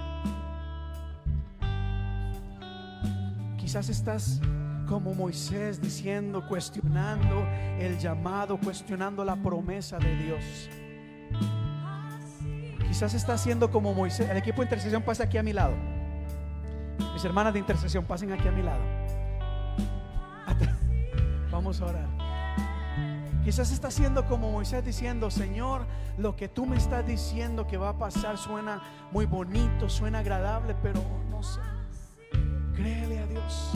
Quizás 3.55 3.87
estás 3.89 4.41
como 4.87 5.13
Moisés 5.13 5.79
diciendo, 5.79 6.43
cuestionando 6.47 7.45
el 7.77 7.99
llamado, 7.99 8.57
cuestionando 8.57 9.23
la 9.23 9.35
promesa 9.35 9.99
de 9.99 10.15
Dios. 10.15 10.69
Quizás 12.89 13.13
estás 13.13 13.39
siendo 13.39 13.69
como 13.69 13.93
Moisés. 13.93 14.27
El 14.27 14.37
equipo 14.37 14.57
de 14.57 14.63
intercesión 14.63 15.03
pasa 15.03 15.25
aquí 15.25 15.37
a 15.37 15.43
mi 15.43 15.53
lado. 15.53 15.75
Mis 17.13 17.23
hermanas 17.23 17.53
de 17.53 17.59
intercesión 17.59 18.03
pasen 18.03 18.31
aquí 18.31 18.47
a 18.47 18.51
mi 18.51 18.63
lado. 18.63 18.81
Vamos 21.51 21.79
a 21.81 21.85
orar. 21.85 22.07
Quizás 23.45 23.71
estás 23.71 23.93
siendo 23.93 24.25
como 24.25 24.51
Moisés 24.51 24.83
diciendo, 24.83 25.29
Señor, 25.29 25.85
lo 26.17 26.35
que 26.35 26.49
tú 26.49 26.65
me 26.65 26.77
estás 26.77 27.05
diciendo 27.05 27.67
que 27.67 27.77
va 27.77 27.89
a 27.89 27.97
pasar 27.99 28.39
suena 28.39 28.81
muy 29.11 29.27
bonito, 29.27 29.87
suena 29.87 30.19
agradable, 30.19 30.75
pero 30.81 30.99
no 31.29 31.43
sé. 31.43 31.61
Créele 32.73 33.19
a 33.19 33.27
Dios. 33.27 33.71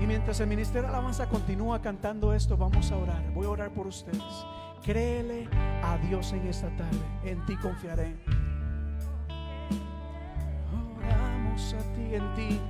Y 0.00 0.06
mientras 0.08 0.40
el 0.40 0.48
ministerio 0.48 0.82
de 0.82 0.88
alabanza 0.88 1.28
continúa 1.28 1.80
cantando 1.80 2.34
esto, 2.34 2.56
vamos 2.56 2.90
a 2.90 2.96
orar. 2.96 3.30
Voy 3.32 3.46
a 3.46 3.50
orar 3.50 3.70
por 3.70 3.86
ustedes. 3.86 4.24
Créele 4.82 5.46
a 5.82 5.98
Dios 5.98 6.32
en 6.32 6.46
esta 6.46 6.74
tarde. 6.76 6.98
En 7.24 7.44
ti 7.44 7.56
confiaré. 7.56 8.16
Oramos 10.96 11.74
a 11.74 11.94
ti, 11.94 12.14
en 12.14 12.34
ti. 12.34 12.60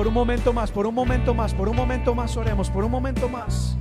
Por 0.00 0.08
un 0.08 0.14
momento 0.14 0.54
más, 0.54 0.72
por 0.72 0.86
un 0.86 0.94
momento 0.94 1.34
más, 1.34 1.52
por 1.52 1.68
un 1.68 1.76
momento 1.76 2.14
más 2.14 2.34
oremos, 2.38 2.70
por 2.70 2.84
un 2.84 2.90
momento 2.90 3.28
más. 3.28 3.76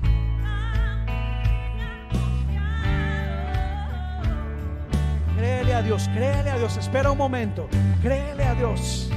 Créele 5.37 5.73
a 5.73 5.81
Dios, 5.81 6.09
créele 6.13 6.49
a 6.49 6.57
Dios, 6.57 6.75
espera 6.75 7.09
un 7.09 7.17
momento, 7.17 7.69
créele 8.01 8.43
a 8.43 8.53
Dios. 8.53 9.09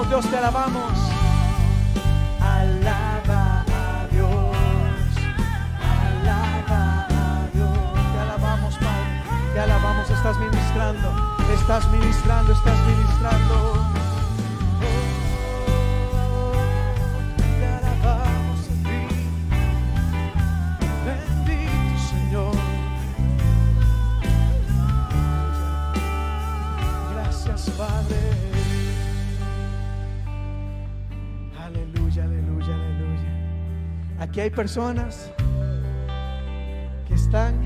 Alabamos, 0.00 0.08
Dios 0.08 0.30
te 0.30 0.36
alabamos. 0.36 0.92
Alaba 2.40 3.64
a 3.68 4.06
Dios, 4.10 4.56
alaba 5.82 7.06
a 7.08 7.48
Dios. 7.52 8.12
Te 8.12 8.20
alabamos, 8.20 8.74
Padre, 8.76 9.52
te 9.52 9.60
alabamos, 9.60 10.10
estás 10.10 10.36
ministrando, 10.38 11.36
estás 11.52 11.90
ministrando, 11.90 12.52
estás 12.52 12.78
ministrando. 12.86 13.99
Aquí 34.30 34.38
hay 34.38 34.50
personas 34.50 35.28
que 37.08 37.14
están 37.14 37.64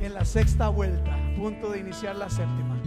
en 0.00 0.14
la 0.14 0.24
sexta 0.24 0.68
vuelta, 0.68 1.12
a 1.12 1.34
punto 1.34 1.68
de 1.68 1.80
iniciar 1.80 2.14
la 2.14 2.30
séptima. 2.30 2.78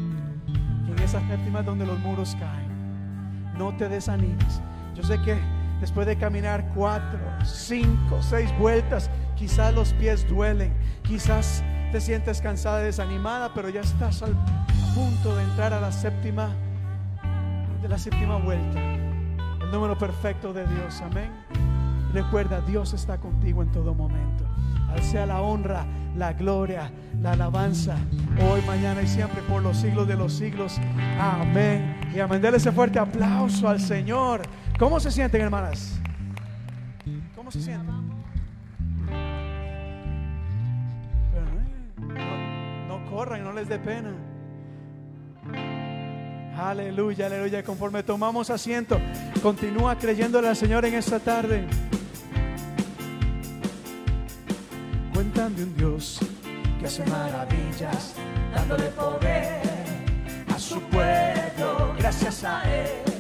Y 0.87 0.91
en 0.91 0.99
esa 0.99 1.19
séptima 1.27 1.59
es 1.59 1.65
donde 1.65 1.85
los 1.85 1.99
muros 1.99 2.33
caen. 2.39 3.57
No 3.57 3.75
te 3.75 3.89
desanimes. 3.89 4.61
Yo 4.95 5.03
sé 5.03 5.21
que 5.21 5.37
después 5.81 6.07
de 6.07 6.17
caminar 6.17 6.71
cuatro, 6.73 7.19
cinco, 7.43 8.21
seis 8.21 8.49
vueltas, 8.57 9.09
quizás 9.35 9.73
los 9.73 9.91
pies 9.95 10.25
duelen, 10.29 10.73
quizás 11.01 11.61
te 11.91 11.99
sientes 11.99 12.39
cansada 12.39 12.83
y 12.83 12.85
desanimada, 12.85 13.53
pero 13.53 13.67
ya 13.67 13.81
estás 13.81 14.23
al 14.23 14.33
punto 14.95 15.35
de 15.35 15.43
entrar 15.43 15.73
a 15.73 15.81
la 15.81 15.91
séptima, 15.91 16.51
de 17.81 17.89
la 17.89 17.97
séptima 17.97 18.37
vuelta. 18.37 18.79
El 19.61 19.71
número 19.73 19.97
perfecto 19.97 20.53
de 20.53 20.65
Dios. 20.67 21.01
Amén. 21.01 21.62
Recuerda, 22.13 22.61
Dios 22.61 22.93
está 22.93 23.17
contigo 23.17 23.63
en 23.63 23.71
todo 23.71 23.95
momento. 23.95 24.45
Al 24.89 25.01
sea 25.01 25.25
la 25.25 25.41
honra, 25.41 25.83
la 26.15 26.33
gloria, 26.33 26.91
la 27.19 27.31
alabanza, 27.31 27.97
hoy, 28.39 28.61
mañana 28.67 29.01
y 29.01 29.07
siempre, 29.07 29.41
por 29.41 29.63
los 29.63 29.77
siglos 29.77 30.07
de 30.07 30.15
los 30.15 30.33
siglos. 30.33 30.79
Amén. 31.19 31.99
Y 32.13 32.19
amén. 32.19 32.39
Dele 32.39 32.57
ese 32.57 32.71
fuerte 32.71 32.99
aplauso 32.99 33.67
al 33.67 33.79
Señor. 33.79 34.43
¿Cómo 34.77 34.99
se 34.99 35.09
sienten, 35.09 35.41
hermanas? 35.41 35.99
¿Cómo 37.35 37.49
se 37.49 37.59
sienten? 37.59 37.87
no, 41.97 42.87
no 42.87 43.09
corran, 43.09 43.43
no 43.43 43.53
les 43.53 43.67
dé 43.67 43.79
pena. 43.79 44.11
Aleluya, 46.55 47.25
aleluya. 47.25 47.63
Conforme 47.63 48.03
tomamos 48.03 48.51
asiento, 48.51 48.99
continúa 49.41 49.97
creyéndole 49.97 50.47
al 50.47 50.55
Señor 50.55 50.85
en 50.85 50.93
esta 50.93 51.19
tarde. 51.19 51.67
De 55.55 55.63
un 55.63 55.75
Dios 55.77 56.19
que 56.79 56.87
hace 56.87 57.05
maravillas, 57.05 58.15
dándole 58.55 58.85
poder 58.85 59.61
a 60.53 60.57
su 60.57 60.81
pueblo. 60.83 61.93
Gracias 61.97 62.43
a 62.43 62.63
Él 62.63 63.13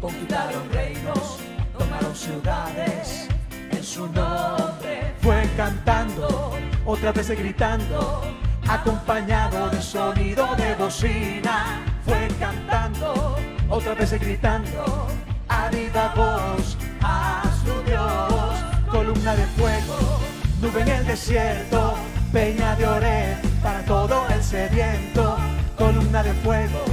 conquistaron 0.00 0.70
reinos, 0.72 1.38
tomaron 1.76 2.14
ciudades 2.14 3.28
en 3.70 3.84
su 3.84 4.06
nombre. 4.06 5.14
Fue 5.20 5.48
cantando, 5.56 6.52
otra 6.86 7.12
vez 7.12 7.30
gritando, 7.30 8.22
acompañado 8.68 9.68
de 9.70 9.82
sonido 9.82 10.46
de 10.56 10.74
bocina. 10.74 11.84
Fue 12.04 12.28
cantando, 12.38 13.36
otra 13.68 13.94
vez 13.94 14.12
gritando, 14.12 15.08
a 15.48 15.70
voz 16.16 16.76
a 17.02 17.42
su 17.64 17.82
Dios. 17.82 18.90
Columna 18.90 19.36
de 19.36 19.46
fuego, 19.46 20.20
nube 20.60 20.82
en 20.82 20.88
el 20.88 21.06
desierto, 21.06 21.94
peña 22.32 22.76
de 22.76 22.86
oré 22.86 23.36
para 23.62 23.84
todo 23.84 24.26
el 24.28 24.42
sediento. 24.42 25.36
Columna 25.76 26.22
de 26.22 26.32
fuego, 26.34 26.84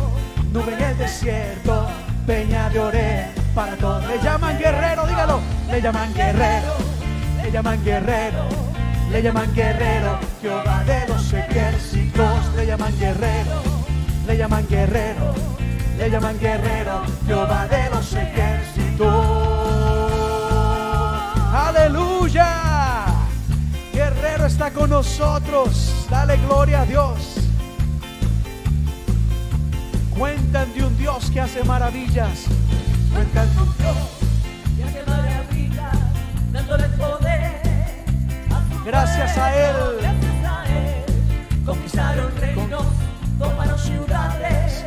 nube 0.54 0.74
en 0.74 0.82
el 0.82 0.98
desierto, 0.98 1.88
peña 2.26 2.70
de 2.70 2.80
oré 2.80 3.28
para 3.54 3.76
todo. 3.76 4.00
Le 4.08 4.22
llaman 4.24 4.58
guerrero, 4.58 5.06
dígalo, 5.06 5.42
le 5.70 5.82
llaman 5.82 6.14
guerrero, 6.14 6.74
le 7.44 7.52
llaman 7.52 7.84
guerrero, 7.84 8.46
le 9.12 9.22
llaman 9.22 9.54
guerrero, 9.54 10.20
Jehová 10.42 10.84
de 10.86 11.08
los 11.08 11.34
ejércitos, 11.34 12.56
le 12.56 12.66
llaman 12.66 12.98
guerrero, 12.98 13.62
le 14.26 14.38
llaman 14.38 14.68
guerrero, 14.68 15.34
le 15.98 16.10
llaman 16.10 16.40
guerrero, 16.40 17.02
Jehová 17.26 17.68
de 17.68 17.90
los 17.90 18.14
ejércitos. 18.14 19.38
Aleluya. 21.54 22.67
Guerrero 24.38 24.54
está 24.54 24.70
con 24.70 24.92
nosotros. 24.92 26.06
Dale 26.12 26.38
gloria 26.38 26.82
a 26.82 26.86
Dios. 26.86 27.38
Cuentan 30.16 30.72
de 30.76 30.86
un 30.86 30.96
Dios 30.96 31.32
que 31.32 31.42
hace 31.42 31.64
maravillas. 31.64 32.46
Cuentan 33.12 33.56
de 33.56 33.62
un 33.64 33.78
Dios. 33.78 33.98
Y 34.78 34.82
hace 34.84 35.04
maravillas, 35.08 35.98
dándole 36.52 36.88
poder 36.90 37.62
a 38.52 38.86
Gracias 38.86 39.38
a 39.40 39.56
Él. 39.56 39.76
Gracias 40.02 40.46
a 40.46 40.66
Él 40.66 41.04
conquistaron 41.66 42.32
reinos, 42.40 42.86
tomaron 43.40 43.80
ciudades 43.80 44.86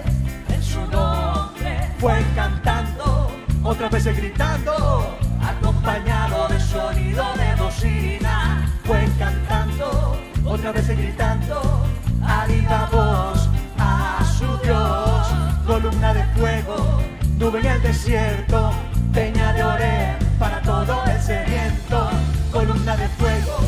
en 0.48 0.62
su 0.62 0.81
nombre. 0.86 1.90
Fue 1.98 2.24
cantando, 2.36 3.32
otra 3.64 3.89
vez 3.89 4.05
gritando, 4.16 5.18
acompañado 5.43 6.49
de 6.49 6.61
sonido 6.61 7.25
de 7.37 7.62
bocina. 7.62 8.69
Fue 8.85 9.09
cantando, 9.19 10.17
otra 10.45 10.73
vez 10.73 10.89
gritando, 10.89 11.87
a 12.23 12.47
viva 12.47 12.89
voz 12.93 13.49
a 13.79 14.25
su 14.39 14.57
Dios. 14.59 15.29
Columna 15.67 16.15
de 16.15 16.25
fuego, 16.39 17.01
nube 17.39 17.61
en 17.61 17.67
el 17.67 17.83
desierto, 17.83 18.73
peña 19.12 19.53
de 19.53 19.65
oré 19.65 20.17
para 20.39 20.61
todo 20.62 21.05
el 21.05 21.21
sediento. 21.21 22.11
Columna 22.53 22.97
de 22.97 23.09
fuego, 23.09 23.59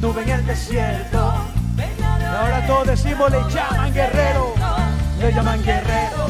nube 0.00 0.22
en 0.22 0.30
el 0.30 0.46
desierto. 0.46 1.32
Ahora 2.38 2.66
todos 2.66 2.86
decimos, 2.86 3.30
le 3.30 3.38
llaman 3.52 3.92
guerrero, 3.92 4.54
le 5.18 5.32
llaman 5.32 5.62
guerrero, 5.64 6.26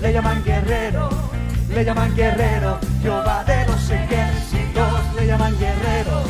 le 0.00 0.12
llaman 0.12 0.44
guerrero, 0.44 1.08
le 1.68 1.84
llaman 1.84 2.14
guerrero, 2.14 2.78
Jehová 3.02 3.42
de 3.44 3.66
los 3.66 3.71
ejércitos, 3.92 5.14
le 5.16 5.26
llaman 5.26 5.58
guerrero, 5.58 6.22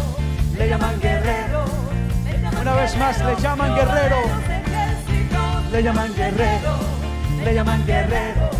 le 0.59 0.69
llaman 0.69 1.01
guerrero. 1.01 1.65
Una 2.61 2.75
vez 2.75 2.97
más, 2.97 3.19
le 3.25 3.37
llaman 3.41 3.75
guerrero, 3.75 4.17
le 5.73 5.83
llaman 5.83 6.15
guerrero, 6.15 6.75
le 7.45 7.55
llaman 7.55 7.87
guerrero, 7.87 8.51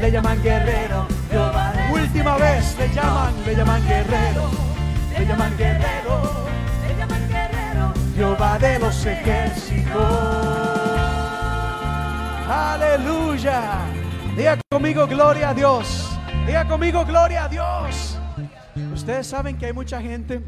le 0.00 0.10
llaman 0.10 0.42
guerrero. 0.42 1.06
Última 1.92 2.36
vez, 2.36 2.76
le 2.78 2.88
llaman, 2.94 3.32
le 3.46 3.54
llaman 3.54 3.86
guerrero, 3.86 4.50
le 5.16 5.26
llaman 5.26 5.56
guerrero. 5.56 6.48
Le 6.88 6.96
llaman 6.96 7.28
guerrero. 7.28 7.92
Jehová 8.16 8.58
de 8.58 8.78
los 8.78 9.06
ejércitos. 9.06 9.94
Aleluya. 12.48 13.62
Diga 14.36 14.58
conmigo 14.70 15.06
gloria 15.06 15.50
a 15.50 15.54
Dios. 15.54 16.08
Diga 16.46 16.66
conmigo 16.66 17.04
gloria 17.04 17.44
a 17.44 17.48
Dios. 17.48 18.17
Ustedes 19.08 19.28
saben 19.28 19.56
que 19.56 19.64
hay 19.64 19.72
mucha 19.72 20.02
gente 20.02 20.42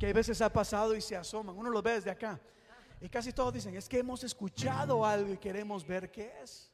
que 0.00 0.08
a 0.08 0.12
veces 0.12 0.40
ha 0.40 0.52
pasado 0.52 0.96
y 0.96 1.00
se 1.00 1.14
asoman. 1.14 1.56
Uno 1.56 1.70
lo 1.70 1.80
ve 1.80 1.92
desde 1.92 2.10
acá. 2.10 2.40
Y 3.00 3.08
casi 3.08 3.32
todos 3.32 3.54
dicen, 3.54 3.76
es 3.76 3.88
que 3.88 4.00
hemos 4.00 4.24
escuchado 4.24 5.06
algo 5.06 5.32
y 5.32 5.36
queremos 5.36 5.86
ver 5.86 6.10
qué 6.10 6.32
es. 6.42 6.72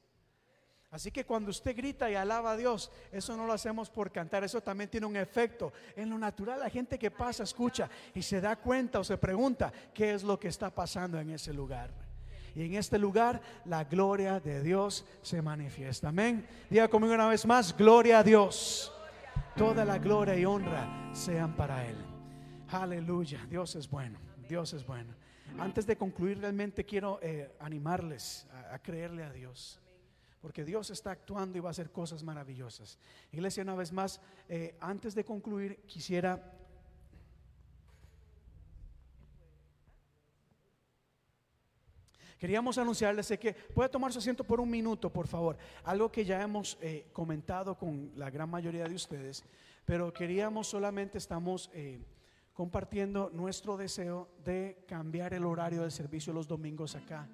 Así 0.91 1.11
que 1.11 1.27
cuando 1.27 1.51
usted 1.51 1.77
grita 1.77 2.11
y 2.11 2.15
alaba 2.15 2.53
a 2.53 2.57
Dios, 2.57 2.91
eso 3.13 3.37
no 3.37 3.45
lo 3.45 3.53
hacemos 3.53 3.91
por 3.91 4.11
cantar, 4.11 4.45
eso 4.45 4.63
también 4.63 4.89
tiene 4.89 5.05
un 5.05 5.15
efecto. 5.15 5.75
En 5.95 6.09
lo 6.09 6.17
natural, 6.17 6.59
la 6.59 6.71
gente 6.71 6.99
que 6.99 7.11
pasa, 7.11 7.43
escucha 7.43 7.91
y 8.15 8.23
se 8.23 8.41
da 8.41 8.57
cuenta 8.57 8.99
o 8.99 9.05
se 9.05 9.19
pregunta 9.19 9.71
qué 9.93 10.15
es 10.15 10.23
lo 10.23 10.41
que 10.41 10.49
está 10.49 10.75
pasando 10.75 11.21
en 11.21 11.29
ese 11.29 11.53
lugar. 11.53 11.91
Y 12.55 12.65
en 12.65 12.77
este 12.77 12.99
lugar 12.99 13.43
la 13.67 13.85
gloria 13.85 14.41
de 14.41 14.63
Dios 14.63 15.05
se 15.21 15.43
manifiesta. 15.43 16.09
Amén. 16.09 16.49
Diga 16.71 16.89
conmigo 16.89 17.13
una 17.13 17.29
vez 17.29 17.45
más, 17.45 17.77
gloria 17.77 18.21
a 18.21 18.23
Dios. 18.23 18.91
Toda 19.57 19.85
la 19.85 19.99
gloria 19.99 20.39
y 20.39 20.45
honra 20.45 21.11
sean 21.13 21.55
para 21.55 21.87
Él. 21.87 21.97
Aleluya. 22.69 23.45
Dios 23.49 23.75
es 23.77 23.91
bueno. 23.91 24.19
Dios 24.49 24.73
es 24.73 24.87
bueno. 24.87 25.15
Antes 25.59 25.87
de 25.87 25.97
concluir, 25.97 26.39
realmente 26.39 26.85
quiero 26.85 27.19
eh, 27.23 27.55
animarles 27.61 28.47
a, 28.71 28.79
creerle 28.79 29.25
a 29.25 29.33
Dios 29.33 29.81
porque 30.41 30.65
Dios 30.65 30.89
está 30.91 31.11
actuando 31.11 31.59
y 31.59 31.61
va 31.61 31.69
a 31.69 31.73
hacer 31.73 31.91
cosas 31.91 32.23
maravillosas. 32.23 32.99
Iglesia, 33.31 33.63
una 33.63 33.75
vez 33.75 33.93
más, 33.93 34.23
eh, 34.49 34.77
antes 34.81 35.15
de 35.15 35.25
concluir, 35.25 35.83
quisiera... 35.87 36.57
Queríamos 42.41 42.79
anunciarles 42.79 43.29
que 43.39 43.53
puede 43.53 43.91
tomar 43.91 44.11
su 44.15 44.19
asiento 44.19 44.45
por 44.45 44.61
un 44.61 44.71
minuto, 44.71 45.13
por 45.13 45.27
favor. 45.29 45.59
Algo 45.85 46.11
que 46.11 46.25
ya 46.25 46.41
hemos 46.41 46.79
eh, 46.81 47.07
comentado 47.13 47.77
con 47.77 48.11
la 48.17 48.31
gran 48.31 48.49
mayoría 48.49 48.85
de 48.89 48.95
ustedes, 48.95 49.45
pero 49.85 50.11
queríamos 50.11 50.67
solamente, 50.67 51.19
estamos 51.19 51.71
eh, 51.75 52.01
compartiendo 52.55 53.31
nuestro 53.35 53.77
deseo 53.77 54.31
de 54.43 54.83
cambiar 54.89 55.35
el 55.35 55.45
horario 55.45 55.83
del 55.83 55.93
servicio 55.93 56.33
los 56.33 56.49
domingos 56.49 56.95
acá. 56.97 57.29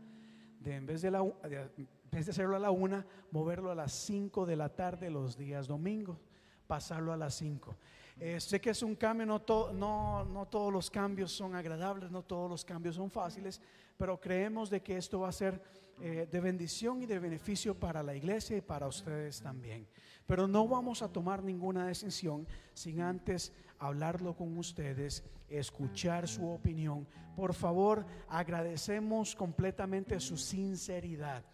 De 0.59 0.75
en 0.75 0.87
vez 0.87 1.03
de 1.03 1.13
la, 1.13 1.23
de, 1.49 1.71
en 1.77 1.89
vez 2.11 2.27
de 2.27 2.33
hacerlo 2.33 2.57
a 2.57 2.59
la 2.59 2.73
una, 2.73 3.07
moverlo 3.31 3.71
a 3.71 3.77
las 3.77 3.93
5 3.93 4.45
de 4.45 4.57
la 4.57 4.71
tarde 4.71 5.09
los 5.09 5.37
días 5.37 5.69
domingos, 5.69 6.19
pasarlo 6.67 7.13
a 7.13 7.17
las 7.17 7.35
5. 7.37 7.77
Eh, 8.19 8.41
sé 8.41 8.61
que 8.61 8.71
es 8.71 8.83
un 8.83 8.97
cambio, 8.97 9.25
no, 9.25 9.41
to- 9.43 9.73
no, 9.73 10.25
no 10.25 10.47
todos 10.47 10.73
los 10.73 10.91
cambios 10.91 11.31
son 11.31 11.55
agradables, 11.55 12.11
no 12.11 12.23
todos 12.25 12.51
los 12.51 12.65
cambios 12.65 12.97
son 12.97 13.09
fáciles, 13.11 13.61
pero 13.97 14.21
creemos 14.21 14.71
de 14.71 14.83
que 14.83 14.97
esto 14.97 15.21
va 15.21 15.29
a 15.29 15.33
ser 15.33 15.63
eh, 16.01 16.29
de 16.31 16.41
bendición 16.41 17.03
y 17.03 17.07
de 17.07 17.19
beneficio 17.19 17.75
para 17.79 18.03
la 18.03 18.15
iglesia 18.15 18.57
y 18.57 18.61
para 18.61 18.87
ustedes 18.87 19.41
también. 19.41 19.87
Pero 20.27 20.47
no 20.47 20.67
vamos 20.69 21.03
a 21.03 21.09
tomar 21.13 21.43
ninguna 21.43 21.87
decisión 21.87 22.47
sin 22.75 23.01
antes 23.01 23.53
hablarlo 23.79 24.35
con 24.37 24.57
ustedes, 24.59 25.25
escuchar 25.49 26.27
su 26.29 26.47
opinión. 26.49 27.07
Por 27.35 27.55
favor, 27.55 28.05
agradecemos 28.29 29.35
completamente 29.37 30.19
su 30.21 30.37
sinceridad. 30.37 31.45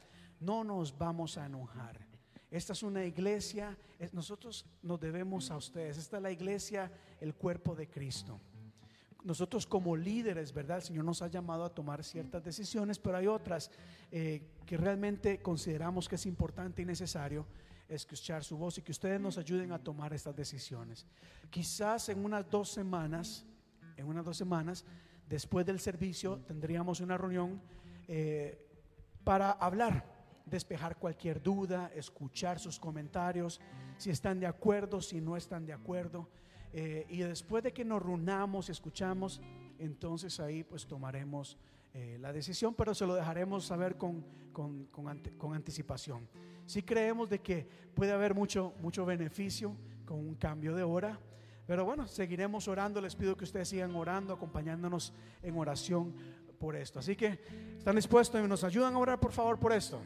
No 0.41 0.65
nos 0.65 0.97
vamos 0.97 1.39
a 1.39 1.47
enojar. 1.47 1.99
Esta 2.51 2.73
es 2.75 2.83
una 2.83 3.05
iglesia, 3.05 3.77
es- 3.99 4.13
nosotros 4.13 4.67
nos 4.83 5.01
debemos 5.01 5.51
a 5.51 5.57
ustedes. 5.57 5.97
Esta 5.99 6.17
es 6.19 6.23
la 6.23 6.31
iglesia, 6.31 6.91
el 7.21 7.35
cuerpo 7.35 7.75
de 7.75 7.89
Cristo. 7.89 8.41
Nosotros 9.25 9.67
como 9.67 9.97
líderes, 9.97 10.53
¿verdad? 10.53 10.79
El 10.79 10.83
Señor 10.83 11.05
nos 11.05 11.23
ha 11.23 11.29
llamado 11.29 11.65
a 11.65 11.73
tomar 11.73 12.03
ciertas 12.03 12.43
decisiones, 12.43 12.99
pero 12.99 13.17
hay 13.17 13.27
otras 13.27 13.71
eh, 14.11 14.43
que 14.67 14.77
realmente 14.77 15.41
consideramos 15.41 16.09
que 16.09 16.17
es 16.17 16.27
importante 16.27 16.83
y 16.83 16.85
necesario 16.85 17.47
escuchar 17.89 18.43
su 18.43 18.57
voz 18.57 18.79
y 18.79 18.83
que 18.83 18.93
ustedes 18.93 19.21
nos 19.21 19.39
ayuden 19.39 19.73
a 19.73 19.79
tomar 19.79 20.13
estas 20.13 20.35
decisiones. 20.35 21.07
Quizás 21.51 22.09
en 22.09 22.25
unas 22.25 22.49
dos 22.51 22.71
semanas, 22.71 23.45
en 23.97 24.07
unas 24.07 24.25
dos 24.25 24.37
semanas, 24.37 24.85
después 25.29 25.65
del 25.67 25.79
servicio, 25.79 26.39
tendríamos 26.47 27.01
una 27.01 27.17
reunión 27.17 27.61
eh, 28.09 28.67
para 29.25 29.53
hablar, 29.53 30.05
despejar 30.47 30.97
cualquier 30.97 31.43
duda, 31.43 31.91
escuchar 31.95 32.59
sus 32.59 32.79
comentarios, 32.79 33.61
si 33.99 34.11
están 34.11 34.41
de 34.41 34.47
acuerdo, 34.47 35.01
si 35.01 35.21
no 35.21 35.37
están 35.37 35.65
de 35.65 35.73
acuerdo. 35.73 36.29
Eh, 36.73 37.07
y 37.09 37.19
después 37.19 37.63
de 37.63 37.73
que 37.73 37.85
nos 37.85 38.03
reunamos 38.03 38.69
y 38.69 38.73
escuchamos, 38.73 39.41
entonces 39.79 40.41
ahí 40.41 40.65
pues 40.65 40.87
tomaremos 40.87 41.59
eh, 41.95 42.17
la 42.21 42.33
decisión, 42.33 42.75
pero 42.75 42.95
se 42.95 43.07
lo 43.07 43.15
dejaremos 43.15 43.67
saber 43.67 43.97
con, 43.97 44.25
con, 44.53 44.87
con, 44.87 45.55
anticipación. 45.55 46.27
Si 46.65 46.83
creemos 46.83 47.29
de 47.29 47.41
que 47.41 47.69
puede 47.95 48.13
haber 48.13 48.35
mucho, 48.35 48.73
mucho 48.81 49.05
beneficio 49.05 49.77
con 50.07 50.19
un 50.19 50.35
cambio 50.35 50.75
de 50.75 50.83
hora, 50.83 51.19
pero 51.67 51.85
bueno, 51.85 52.07
seguiremos 52.07 52.67
orando. 52.69 53.01
Les 53.01 53.15
pido 53.15 53.37
que 53.37 53.45
ustedes 53.45 53.69
sigan 53.69 53.95
orando, 53.95 54.33
acompañándonos 54.33 55.13
en 55.43 55.57
oración 55.59 56.15
por 56.59 56.77
esto. 56.77 56.99
Así 57.01 57.15
que, 57.15 57.41
¿están 57.77 57.97
dispuestos 57.97 58.43
y 58.43 58.49
nos 58.49 58.65
ayudan 58.65 58.95
a 58.95 58.99
orar, 58.99 59.21
por 59.21 59.33
favor, 59.33 59.59
por 59.59 59.73
esto? 59.73 60.01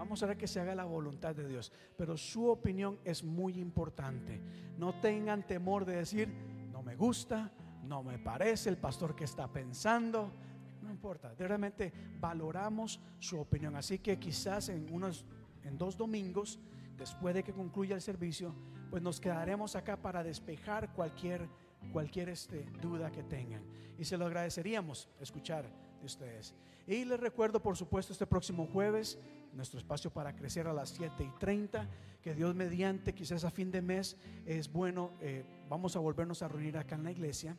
Vamos 0.00 0.22
a 0.22 0.26
ver 0.26 0.38
que 0.38 0.48
se 0.48 0.58
haga 0.58 0.74
la 0.74 0.86
voluntad 0.86 1.36
de 1.36 1.46
Dios. 1.46 1.70
Pero 1.94 2.16
su 2.16 2.48
opinión 2.48 2.98
es 3.04 3.22
muy 3.22 3.60
importante. 3.60 4.40
No 4.78 4.98
tengan 4.98 5.46
temor 5.46 5.84
de 5.84 5.96
decir, 5.96 6.26
no 6.72 6.82
me 6.82 6.96
gusta, 6.96 7.52
no 7.84 8.02
me 8.02 8.18
parece 8.18 8.70
el 8.70 8.78
pastor 8.78 9.14
que 9.14 9.24
está 9.24 9.46
pensando. 9.46 10.32
No 10.80 10.90
importa, 10.90 11.34
realmente 11.38 11.92
valoramos 12.18 12.98
su 13.18 13.38
opinión. 13.38 13.76
Así 13.76 13.98
que 13.98 14.18
quizás 14.18 14.70
en 14.70 14.90
unos, 14.90 15.26
en 15.64 15.76
dos 15.76 15.98
domingos, 15.98 16.58
después 16.96 17.34
de 17.34 17.42
que 17.42 17.52
concluya 17.52 17.94
el 17.94 18.00
servicio, 18.00 18.54
pues 18.88 19.02
nos 19.02 19.20
quedaremos 19.20 19.76
acá 19.76 19.98
para 19.98 20.24
despejar 20.24 20.94
cualquier, 20.94 21.46
cualquier 21.92 22.30
este, 22.30 22.64
duda 22.80 23.12
que 23.12 23.22
tengan. 23.22 23.62
Y 23.98 24.06
se 24.06 24.16
lo 24.16 24.24
agradeceríamos 24.24 25.10
escuchar 25.20 25.66
de 26.00 26.06
ustedes. 26.06 26.54
Y 26.86 27.04
les 27.04 27.20
recuerdo, 27.20 27.60
por 27.60 27.76
supuesto, 27.76 28.14
este 28.14 28.26
próximo 28.26 28.66
jueves 28.72 29.18
nuestro 29.52 29.78
espacio 29.78 30.10
para 30.10 30.34
crecer 30.34 30.66
a 30.66 30.72
las 30.72 30.90
7 30.90 31.24
y 31.24 31.38
30, 31.38 31.88
que 32.22 32.34
Dios 32.34 32.54
mediante, 32.54 33.14
quizás 33.14 33.44
a 33.44 33.50
fin 33.50 33.70
de 33.70 33.82
mes, 33.82 34.16
es 34.46 34.70
bueno, 34.70 35.12
eh, 35.20 35.44
vamos 35.68 35.96
a 35.96 36.00
volvernos 36.00 36.42
a 36.42 36.48
reunir 36.48 36.76
acá 36.76 36.94
en 36.94 37.04
la 37.04 37.10
iglesia, 37.10 37.56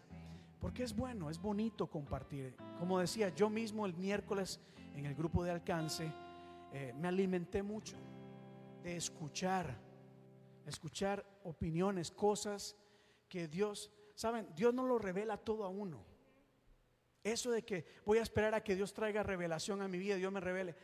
porque 0.59 0.84
es 0.84 0.95
bueno, 0.95 1.30
es 1.30 1.39
bonito 1.39 1.88
compartir. 1.88 2.55
Como 2.80 2.99
decía, 2.99 3.30
yo 3.30 3.49
mismo 3.49 3.85
el 3.85 3.95
miércoles 3.95 4.59
en 4.95 5.05
el 5.05 5.15
grupo 5.15 5.43
de 5.43 5.51
alcance 5.51 6.11
eh, 6.73 6.93
me 6.97 7.07
alimenté 7.07 7.63
mucho 7.63 7.97
de 8.84 8.95
escuchar, 8.95 9.76
escuchar 10.65 11.26
opiniones, 11.43 12.11
cosas 12.11 12.76
que 13.27 13.47
Dios, 13.47 13.91
saben, 14.15 14.47
Dios 14.55 14.73
no 14.73 14.85
lo 14.85 14.99
revela 14.99 15.38
todo 15.38 15.65
a 15.65 15.69
uno. 15.69 16.03
Eso 17.23 17.51
de 17.51 17.63
que 17.63 17.85
voy 18.05 18.18
a 18.18 18.23
esperar 18.23 18.55
a 18.55 18.63
que 18.63 18.76
Dios 18.76 18.93
traiga 18.93 19.22
revelación 19.22 19.81
a 19.81 19.88
mi 19.88 19.97
vida, 19.97 20.15
Dios 20.15 20.31
me 20.31 20.39
revele. 20.39 20.76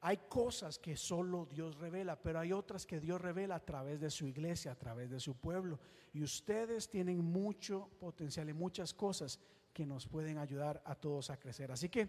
Hay 0.00 0.18
cosas 0.28 0.78
que 0.78 0.96
solo 0.96 1.46
Dios 1.50 1.76
revela, 1.78 2.20
pero 2.20 2.38
hay 2.38 2.52
otras 2.52 2.86
que 2.86 3.00
Dios 3.00 3.20
revela 3.20 3.56
a 3.56 3.64
través 3.64 4.00
de 4.00 4.10
su 4.10 4.26
iglesia, 4.26 4.72
a 4.72 4.78
través 4.78 5.10
de 5.10 5.20
su 5.20 5.34
pueblo. 5.34 5.78
Y 6.12 6.22
ustedes 6.22 6.88
tienen 6.88 7.24
mucho 7.24 7.88
potencial 7.98 8.48
y 8.48 8.52
muchas 8.52 8.94
cosas 8.94 9.40
que 9.72 9.84
nos 9.84 10.06
pueden 10.06 10.38
ayudar 10.38 10.82
a 10.84 10.94
todos 10.94 11.30
a 11.30 11.38
crecer. 11.38 11.72
Así 11.72 11.88
que 11.88 12.08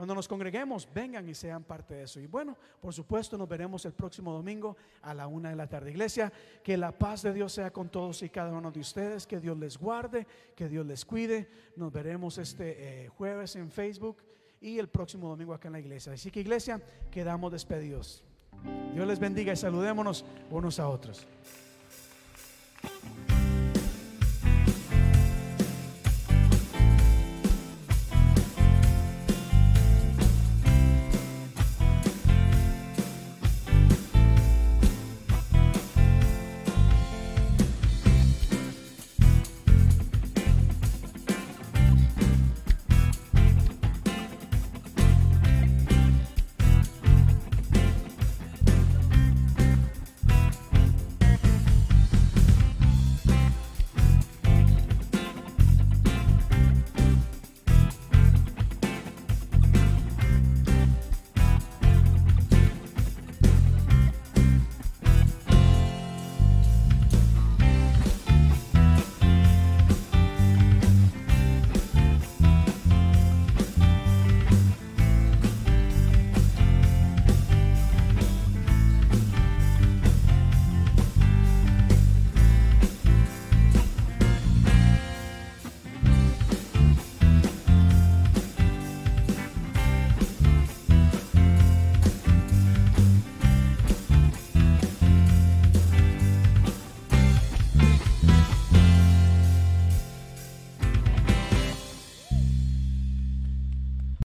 cuando 0.00 0.14
nos 0.14 0.28
congreguemos, 0.28 0.88
vengan 0.94 1.28
y 1.28 1.34
sean 1.34 1.62
parte 1.62 1.92
de 1.92 2.04
eso. 2.04 2.20
Y 2.20 2.26
bueno, 2.26 2.56
por 2.80 2.94
supuesto, 2.94 3.36
nos 3.36 3.46
veremos 3.46 3.84
el 3.84 3.92
próximo 3.92 4.32
domingo 4.32 4.74
a 5.02 5.12
la 5.12 5.26
una 5.26 5.50
de 5.50 5.56
la 5.56 5.66
tarde. 5.66 5.90
Iglesia, 5.90 6.32
que 6.62 6.78
la 6.78 6.90
paz 6.90 7.20
de 7.20 7.34
Dios 7.34 7.52
sea 7.52 7.70
con 7.70 7.90
todos 7.90 8.22
y 8.22 8.30
cada 8.30 8.50
uno 8.50 8.70
de 8.70 8.80
ustedes, 8.80 9.26
que 9.26 9.40
Dios 9.40 9.58
les 9.58 9.76
guarde, 9.76 10.26
que 10.56 10.70
Dios 10.70 10.86
les 10.86 11.04
cuide. 11.04 11.50
Nos 11.76 11.92
veremos 11.92 12.38
este 12.38 13.04
eh, 13.04 13.08
jueves 13.08 13.56
en 13.56 13.70
Facebook 13.70 14.22
y 14.60 14.78
el 14.78 14.88
próximo 14.88 15.28
domingo 15.28 15.54
acá 15.54 15.68
en 15.68 15.72
la 15.72 15.80
iglesia. 15.80 16.12
Así 16.12 16.30
que 16.30 16.40
iglesia, 16.40 16.80
quedamos 17.10 17.50
despedidos. 17.52 18.22
Dios 18.92 19.06
les 19.06 19.18
bendiga 19.18 19.52
y 19.52 19.56
saludémonos 19.56 20.24
unos 20.50 20.78
a 20.78 20.88
otros. 20.88 21.26